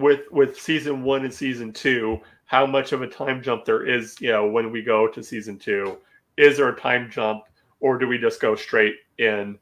with 0.00 0.22
with 0.32 0.60
season 0.60 1.02
one 1.02 1.24
and 1.24 1.32
season 1.32 1.72
two 1.72 2.20
how 2.46 2.66
much 2.66 2.92
of 2.92 3.02
a 3.02 3.06
time 3.06 3.40
jump 3.42 3.64
there 3.64 3.86
is 3.86 4.20
you 4.20 4.32
know 4.32 4.48
when 4.48 4.72
we 4.72 4.82
go 4.82 5.06
to 5.06 5.22
season 5.22 5.58
two 5.58 5.96
is 6.36 6.56
there 6.56 6.68
a 6.68 6.76
time 6.76 7.08
jump 7.10 7.44
or 7.80 7.98
do 7.98 8.08
we 8.08 8.18
just 8.18 8.40
go 8.40 8.56
straight 8.56 8.96
in 9.18 9.56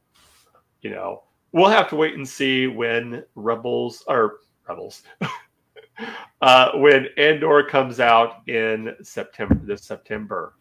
you 0.86 0.94
know 0.94 1.24
we'll 1.50 1.68
have 1.68 1.88
to 1.88 1.96
wait 1.96 2.14
and 2.14 2.28
see 2.28 2.68
when 2.68 3.24
rebels 3.34 4.04
or 4.06 4.38
rebels 4.68 5.02
uh 6.42 6.70
when 6.76 7.08
andor 7.18 7.64
comes 7.64 7.98
out 7.98 8.48
in 8.48 8.94
september 9.02 9.58
this 9.64 9.82
september 9.82 10.54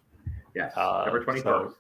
yes, 0.56 0.74
uh, 0.76 1.04
September 1.04 1.24
twenty 1.24 1.42
first. 1.42 1.76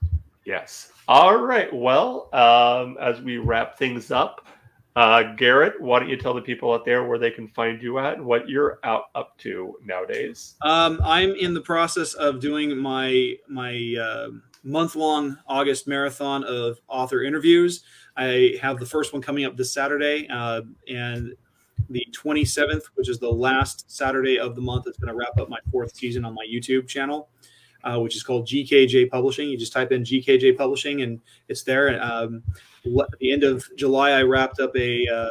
Yes. 0.46 0.92
All 1.08 1.38
right. 1.38 1.74
Well, 1.74 2.30
um, 2.32 2.98
as 3.02 3.20
we 3.20 3.38
wrap 3.38 3.80
things 3.80 4.12
up, 4.12 4.48
uh, 4.96 5.34
Garrett, 5.34 5.82
why 5.82 6.00
don't 6.00 6.08
you 6.08 6.18
tell 6.18 6.36
the 6.36 6.42
people 6.42 6.72
out 6.72 6.86
there 6.86 7.04
where 7.04 7.18
they 7.18 7.32
can 7.32 7.48
find 7.48 7.82
you 7.82 7.98
at 7.98 8.14
and 8.14 8.26
what 8.26 8.48
you're 8.48 8.80
out 8.84 9.06
up 9.16 9.36
to 9.40 9.74
nowadays? 9.84 10.54
Um, 10.62 11.02
I'm 11.04 11.32
in 11.32 11.56
the 11.56 11.62
process 11.62 12.14
of 12.14 12.40
doing 12.40 12.78
my 12.78 13.34
my 13.48 13.96
uh, 14.00 14.30
month 14.66 14.96
long 14.96 15.38
August 15.48 15.88
marathon 15.88 16.44
of 16.44 16.80
author 16.88 17.24
interviews. 17.24 17.84
I 18.18 18.58
have 18.62 18.80
the 18.80 18.86
first 18.86 19.14
one 19.14 19.22
coming 19.22 19.46
up 19.46 19.56
this 19.56 19.72
Saturday, 19.72 20.28
uh, 20.30 20.64
and 20.90 21.34
the 21.90 22.06
27th, 22.12 22.84
which 22.96 23.08
is 23.08 23.20
the 23.20 23.32
last 23.32 23.90
Saturday 23.92 24.40
of 24.40 24.56
the 24.56 24.62
month, 24.62 24.88
is 24.88 24.98
going 24.98 25.14
to 25.14 25.18
wrap 25.18 25.38
up 25.40 25.50
my 25.50 25.60
fourth 25.72 25.96
season 25.96 26.26
on 26.26 26.34
my 26.34 26.46
YouTube 26.52 26.88
channel. 26.88 27.30
Uh, 27.84 28.00
which 28.00 28.16
is 28.16 28.24
called 28.24 28.48
GKJ 28.48 29.12
Publishing. 29.12 29.48
You 29.48 29.60
just 29.60 29.72
type 29.72 29.92
in 29.92 30.02
GKJ 30.02 30.58
Publishing 30.58 31.04
and 31.04 31.22
it's 31.50 31.62
there. 31.62 32.02
Um, 32.02 32.42
at 32.84 33.20
the 33.20 33.32
end 33.32 33.44
of 33.44 33.64
July, 33.76 34.10
I 34.10 34.24
wrapped 34.24 34.60
up 34.60 34.76
a 34.76 35.08
uh, 35.08 35.30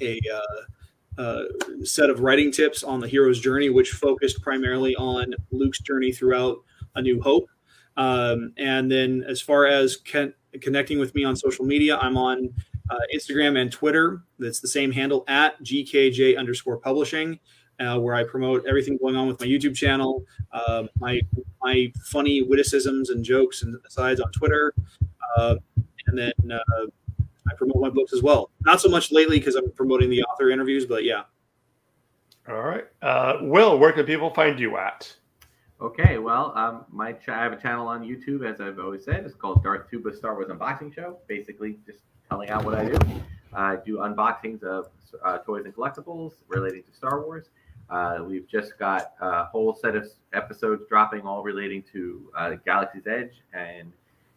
a 0.00 0.20
uh, 0.34 1.22
uh, 1.22 1.44
set 1.84 2.10
of 2.10 2.18
writing 2.18 2.50
tips 2.50 2.82
on 2.82 2.98
the 2.98 3.06
hero's 3.06 3.38
journey, 3.38 3.70
which 3.70 3.92
focused 3.92 4.42
primarily 4.42 4.96
on 4.96 5.32
Luke's 5.52 5.80
journey 5.80 6.10
throughout 6.10 6.58
A 6.96 7.02
New 7.02 7.22
Hope. 7.22 7.48
Um, 7.96 8.52
and 8.56 8.90
then, 8.90 9.24
as 9.28 9.40
far 9.40 9.66
as 9.66 9.96
con- 9.96 10.34
connecting 10.60 10.98
with 10.98 11.14
me 11.14 11.24
on 11.24 11.36
social 11.36 11.64
media, 11.64 11.96
I'm 11.98 12.16
on 12.16 12.52
uh, 12.90 12.98
Instagram 13.14 13.60
and 13.60 13.70
Twitter. 13.70 14.22
That's 14.38 14.60
the 14.60 14.68
same 14.68 14.90
handle 14.90 15.24
at 15.28 15.62
GKJ 15.62 16.38
underscore 16.38 16.78
publishing, 16.78 17.38
uh, 17.80 17.98
where 17.98 18.14
I 18.14 18.24
promote 18.24 18.64
everything 18.66 18.98
going 18.98 19.16
on 19.16 19.26
with 19.26 19.40
my 19.40 19.46
YouTube 19.46 19.76
channel, 19.76 20.24
uh, 20.52 20.84
my 20.98 21.20
my 21.62 21.92
funny 22.04 22.42
witticisms 22.42 23.10
and 23.10 23.24
jokes 23.24 23.62
and 23.62 23.76
asides 23.86 24.20
on 24.20 24.30
Twitter, 24.32 24.74
uh, 25.36 25.56
and 26.06 26.18
then 26.18 26.32
uh, 26.50 26.86
I 27.48 27.54
promote 27.56 27.80
my 27.80 27.90
books 27.90 28.12
as 28.12 28.22
well. 28.22 28.50
Not 28.64 28.80
so 28.80 28.88
much 28.88 29.12
lately 29.12 29.38
because 29.38 29.54
I'm 29.54 29.70
promoting 29.72 30.10
the 30.10 30.22
author 30.24 30.50
interviews, 30.50 30.86
but 30.86 31.04
yeah. 31.04 31.22
All 32.48 32.62
right. 32.62 32.84
Uh, 33.00 33.38
Will, 33.40 33.78
where 33.78 33.92
can 33.92 34.04
people 34.04 34.28
find 34.30 34.60
you 34.60 34.76
at? 34.76 35.14
Okay, 35.80 36.18
well, 36.18 36.52
um, 36.56 36.84
my 36.88 37.12
ch- 37.12 37.28
I 37.28 37.42
have 37.42 37.52
a 37.52 37.60
channel 37.60 37.88
on 37.88 38.02
YouTube, 38.02 38.48
as 38.48 38.60
I've 38.60 38.78
always 38.78 39.04
said. 39.04 39.24
It's 39.24 39.34
called 39.34 39.62
Darth 39.62 39.90
Tuba 39.90 40.14
Star 40.16 40.34
Wars 40.34 40.48
Unboxing 40.48 40.94
Show. 40.94 41.18
Basically, 41.26 41.78
just 41.84 41.98
telling 42.28 42.48
out 42.48 42.64
what 42.64 42.74
I 42.74 42.84
do. 42.88 42.98
I 43.52 43.76
do 43.76 43.98
unboxings 43.98 44.62
of 44.62 44.88
uh, 45.24 45.38
toys 45.38 45.64
and 45.64 45.74
collectibles 45.74 46.32
relating 46.48 46.82
to 46.84 46.92
Star 46.92 47.20
Wars. 47.22 47.46
Uh, 47.90 48.20
we've 48.26 48.48
just 48.48 48.78
got 48.78 49.12
a 49.20 49.44
whole 49.46 49.74
set 49.74 49.94
of 49.94 50.08
episodes 50.32 50.84
dropping, 50.88 51.22
all 51.22 51.42
relating 51.42 51.82
to 51.92 52.30
uh, 52.36 52.50
Galaxy's 52.64 53.06
Edge 53.06 53.32
and 53.52 53.92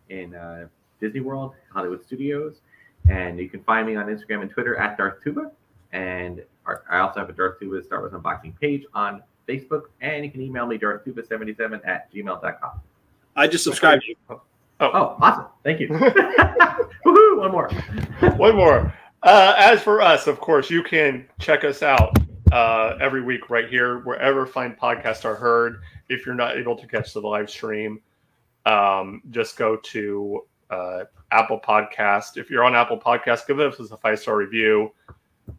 in 0.10 0.36
uh, 0.36 0.68
Disney 1.00 1.22
World, 1.22 1.54
Hollywood 1.72 2.04
Studios. 2.04 2.62
And 3.10 3.40
you 3.40 3.48
can 3.48 3.64
find 3.64 3.88
me 3.88 3.96
on 3.96 4.08
Instagram 4.08 4.42
and 4.42 4.52
Twitter 4.52 4.76
at 4.78 4.98
Darth 4.98 5.24
Tuba. 5.24 5.52
And 5.94 6.44
I 6.66 7.00
also 7.00 7.20
have 7.20 7.30
a 7.30 7.34
Darth 7.34 7.60
Tuba 7.60 7.84
Star 7.84 8.00
Wars 8.00 8.12
Unboxing 8.12 8.60
page 8.60 8.86
on 8.94 9.24
Facebook, 9.48 9.84
and 10.02 10.26
you 10.26 10.32
can 10.32 10.42
email 10.42 10.66
me 10.66 10.78
darthuba77 10.78 11.88
at 11.88 12.12
gmail.com. 12.12 12.82
I 13.36 13.48
just 13.48 13.64
subscribed 13.64 14.04
to 14.04 14.10
you. 14.10 14.42
Oh, 14.80 15.18
awesome. 15.20 15.46
Thank 15.64 15.80
you. 15.80 15.88
Woohoo, 17.06 17.38
one 17.38 17.52
more. 17.52 17.70
One 18.38 18.56
more. 18.56 18.94
Uh, 19.24 19.56
as 19.58 19.82
for 19.82 20.02
us, 20.02 20.28
of 20.28 20.40
course, 20.40 20.70
you 20.70 20.84
can 20.84 21.28
check 21.40 21.64
us 21.64 21.82
out 21.82 22.16
uh, 22.52 22.98
every 23.02 23.22
week 23.22 23.50
right 23.50 23.68
here, 23.68 24.00
wherever 24.00 24.46
fine 24.46 24.76
podcasts 24.76 25.26
are 25.26 25.36
heard. 25.36 25.82
If 26.10 26.26
you're 26.26 26.36
not 26.36 26.58
able 26.58 26.76
to 26.78 26.88
catch 26.88 27.14
the 27.14 27.22
live 27.22 27.50
stream, 27.50 28.00
um, 28.66 29.22
just 29.32 29.58
go 29.58 29.78
to 29.78 30.46
uh, 30.70 31.04
Apple 31.32 31.60
Podcast. 31.60 32.38
If 32.38 32.50
you're 32.50 32.64
on 32.64 32.76
Apple 32.76 33.00
Podcast, 33.00 33.48
give 33.48 33.60
us 33.60 33.80
a 33.80 33.98
five 33.98 34.20
star 34.20 34.38
review. 34.38 34.92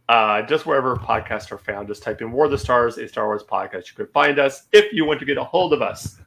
Uh, 0.07 0.41
just 0.41 0.65
wherever 0.65 0.95
podcasts 0.95 1.51
are 1.51 1.57
found, 1.57 1.87
just 1.87 2.01
type 2.01 2.21
in 2.21 2.31
War 2.31 2.45
of 2.45 2.51
the 2.51 2.57
Stars, 2.57 2.97
a 2.97 3.07
Star 3.07 3.25
Wars 3.25 3.43
podcast. 3.43 3.87
You 3.89 3.95
can 3.95 4.07
find 4.07 4.39
us. 4.39 4.67
If 4.71 4.91
you 4.93 5.05
want 5.05 5.19
to 5.19 5.25
get 5.25 5.37
a 5.37 5.43
hold 5.43 5.73
of 5.73 5.81
us, 5.81 6.17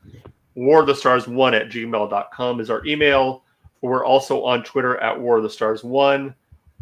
War 0.55 0.81
of 0.81 0.87
the 0.87 0.95
Stars 0.95 1.27
1 1.27 1.55
at 1.55 1.69
gmail.com 1.69 2.61
is 2.61 2.71
our 2.71 2.85
email. 2.87 3.45
We're 3.81 4.05
also 4.05 4.45
on 4.45 4.63
Twitter 4.63 4.97
at 4.99 5.21
War 5.21 5.39
of 5.39 5.43
the 5.43 5.51
Stars 5.51 5.83
1. 5.83 6.35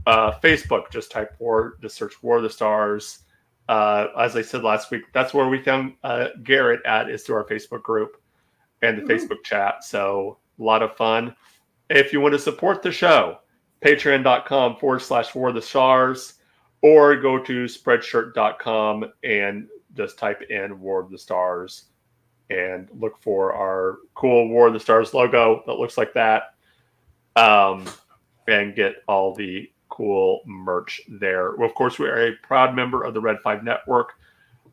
Uh, 0.07 0.33
Facebook, 0.41 0.91
just 0.91 1.11
type 1.11 1.35
War, 1.39 1.77
just 1.81 1.97
search 1.97 2.23
War 2.23 2.39
of 2.39 2.43
the 2.43 2.51
Stars. 2.51 3.21
Uh, 3.69 4.09
as 4.19 4.37
I 4.37 4.43
said 4.43 4.63
last 4.63 4.91
week, 4.91 5.03
that's 5.13 5.33
where 5.33 5.49
we 5.49 5.63
found 5.63 5.95
uh, 6.03 6.29
Garrett 6.43 6.85
at, 6.85 7.09
is 7.09 7.23
through 7.23 7.37
our 7.37 7.45
Facebook 7.45 7.83
group 7.83 8.21
and 8.83 8.99
the 8.99 9.03
Woohoo. 9.03 9.29
Facebook 9.29 9.45
chat. 9.45 9.85
So 9.85 10.39
a 10.59 10.63
lot 10.63 10.83
of 10.83 10.97
fun. 10.97 11.35
If 11.89 12.13
you 12.13 12.21
want 12.21 12.33
to 12.33 12.39
support 12.39 12.83
the 12.83 12.93
show, 12.93 13.39
patreon.com 13.83 14.77
forward 14.77 15.03
slash 15.03 15.35
War 15.35 15.49
of 15.49 15.55
the 15.55 15.63
Stars, 15.63 16.35
or 16.83 17.17
go 17.17 17.39
to 17.39 17.65
spreadshirt.com 17.65 19.13
and 19.23 19.69
just 19.97 20.19
type 20.19 20.43
in 20.43 20.81
War 20.81 21.01
of 21.01 21.11
the 21.11 21.19
Stars 21.19 21.85
and 22.49 22.89
look 22.99 23.21
for 23.21 23.53
our 23.53 23.99
cool 24.15 24.49
War 24.49 24.69
of 24.69 24.73
the 24.73 24.81
Stars 24.81 25.15
logo 25.15 25.63
that 25.67 25.75
looks 25.75 25.99
like 25.99 26.13
that. 26.15 26.55
Um, 27.37 27.87
and 28.49 28.75
get 28.75 28.97
all 29.07 29.35
the 29.35 29.71
cool 29.89 30.41
merch 30.47 31.01
there. 31.09 31.51
Of 31.63 31.75
course, 31.75 31.99
we 31.99 32.09
are 32.09 32.29
a 32.29 32.37
proud 32.43 32.75
member 32.75 33.05
of 33.05 33.15
the 33.15 33.21
Red 33.21 33.39
5 33.43 33.63
Network. 33.63 34.15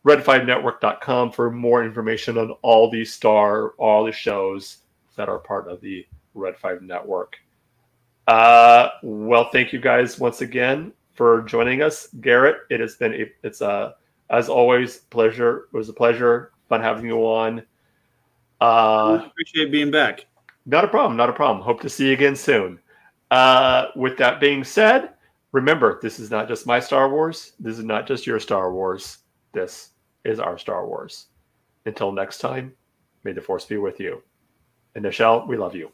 Red5network.com 0.06 1.32
for 1.32 1.52
more 1.52 1.84
information 1.84 2.38
on 2.38 2.52
all 2.62 2.90
these 2.90 3.14
star, 3.14 3.72
all 3.72 4.06
the 4.06 4.12
shows 4.12 4.78
that 5.16 5.30
are 5.30 5.38
part 5.38 5.68
of 5.68 5.82
the 5.82 6.08
Red 6.34 6.58
5 6.58 6.82
Network. 6.82 7.38
Uh, 8.26 8.90
well, 9.04 9.50
thank 9.52 9.74
you 9.74 9.80
guys 9.80 10.18
once 10.18 10.42
again 10.42 10.94
for 11.18 11.42
joining 11.42 11.82
us, 11.82 12.08
Garrett. 12.22 12.60
It 12.70 12.80
has 12.80 12.96
been 12.96 13.14
a, 13.14 13.26
it's 13.44 13.62
a 13.62 13.96
as 14.30 14.48
always 14.48 14.98
pleasure. 14.98 15.68
It 15.74 15.78
was 15.78 15.90
a 15.90 15.94
pleasure, 15.94 16.52
fun 16.70 16.82
having 16.82 17.06
you 17.06 17.18
on. 17.26 17.64
Uh, 18.62 19.24
appreciate 19.26 19.72
being 19.72 19.92
back. 19.92 20.26
Not 20.66 20.86
a 20.86 20.88
problem. 20.88 21.18
Not 21.18 21.30
a 21.30 21.34
problem. 21.34 21.64
Hope 21.64 21.82
to 21.82 21.90
see 21.90 22.08
you 22.08 22.14
again 22.14 22.36
soon. 22.36 22.80
Uh, 23.32 23.88
with 23.96 24.18
that 24.18 24.40
being 24.40 24.64
said, 24.64 25.10
remember 25.52 26.00
this 26.02 26.20
is 26.20 26.30
not 26.32 26.48
just 26.48 26.66
my 26.68 26.80
Star 26.80 27.10
Wars. 27.10 27.54
This 27.60 27.78
is 27.78 27.84
not 27.84 28.08
just 28.08 28.28
your 28.28 28.40
Star 28.40 28.72
Wars. 28.72 29.20
This 29.54 29.92
is 30.24 30.40
our 30.40 30.58
Star 30.58 30.86
Wars. 30.86 31.28
Until 31.86 32.12
next 32.12 32.40
time, 32.40 32.74
may 33.24 33.32
the 33.32 33.42
Force 33.42 33.66
be 33.66 33.78
with 33.78 34.00
you. 34.00 34.22
And 34.96 35.06
Nichelle, 35.06 35.48
we 35.48 35.58
love 35.58 35.76
you. 35.76 35.92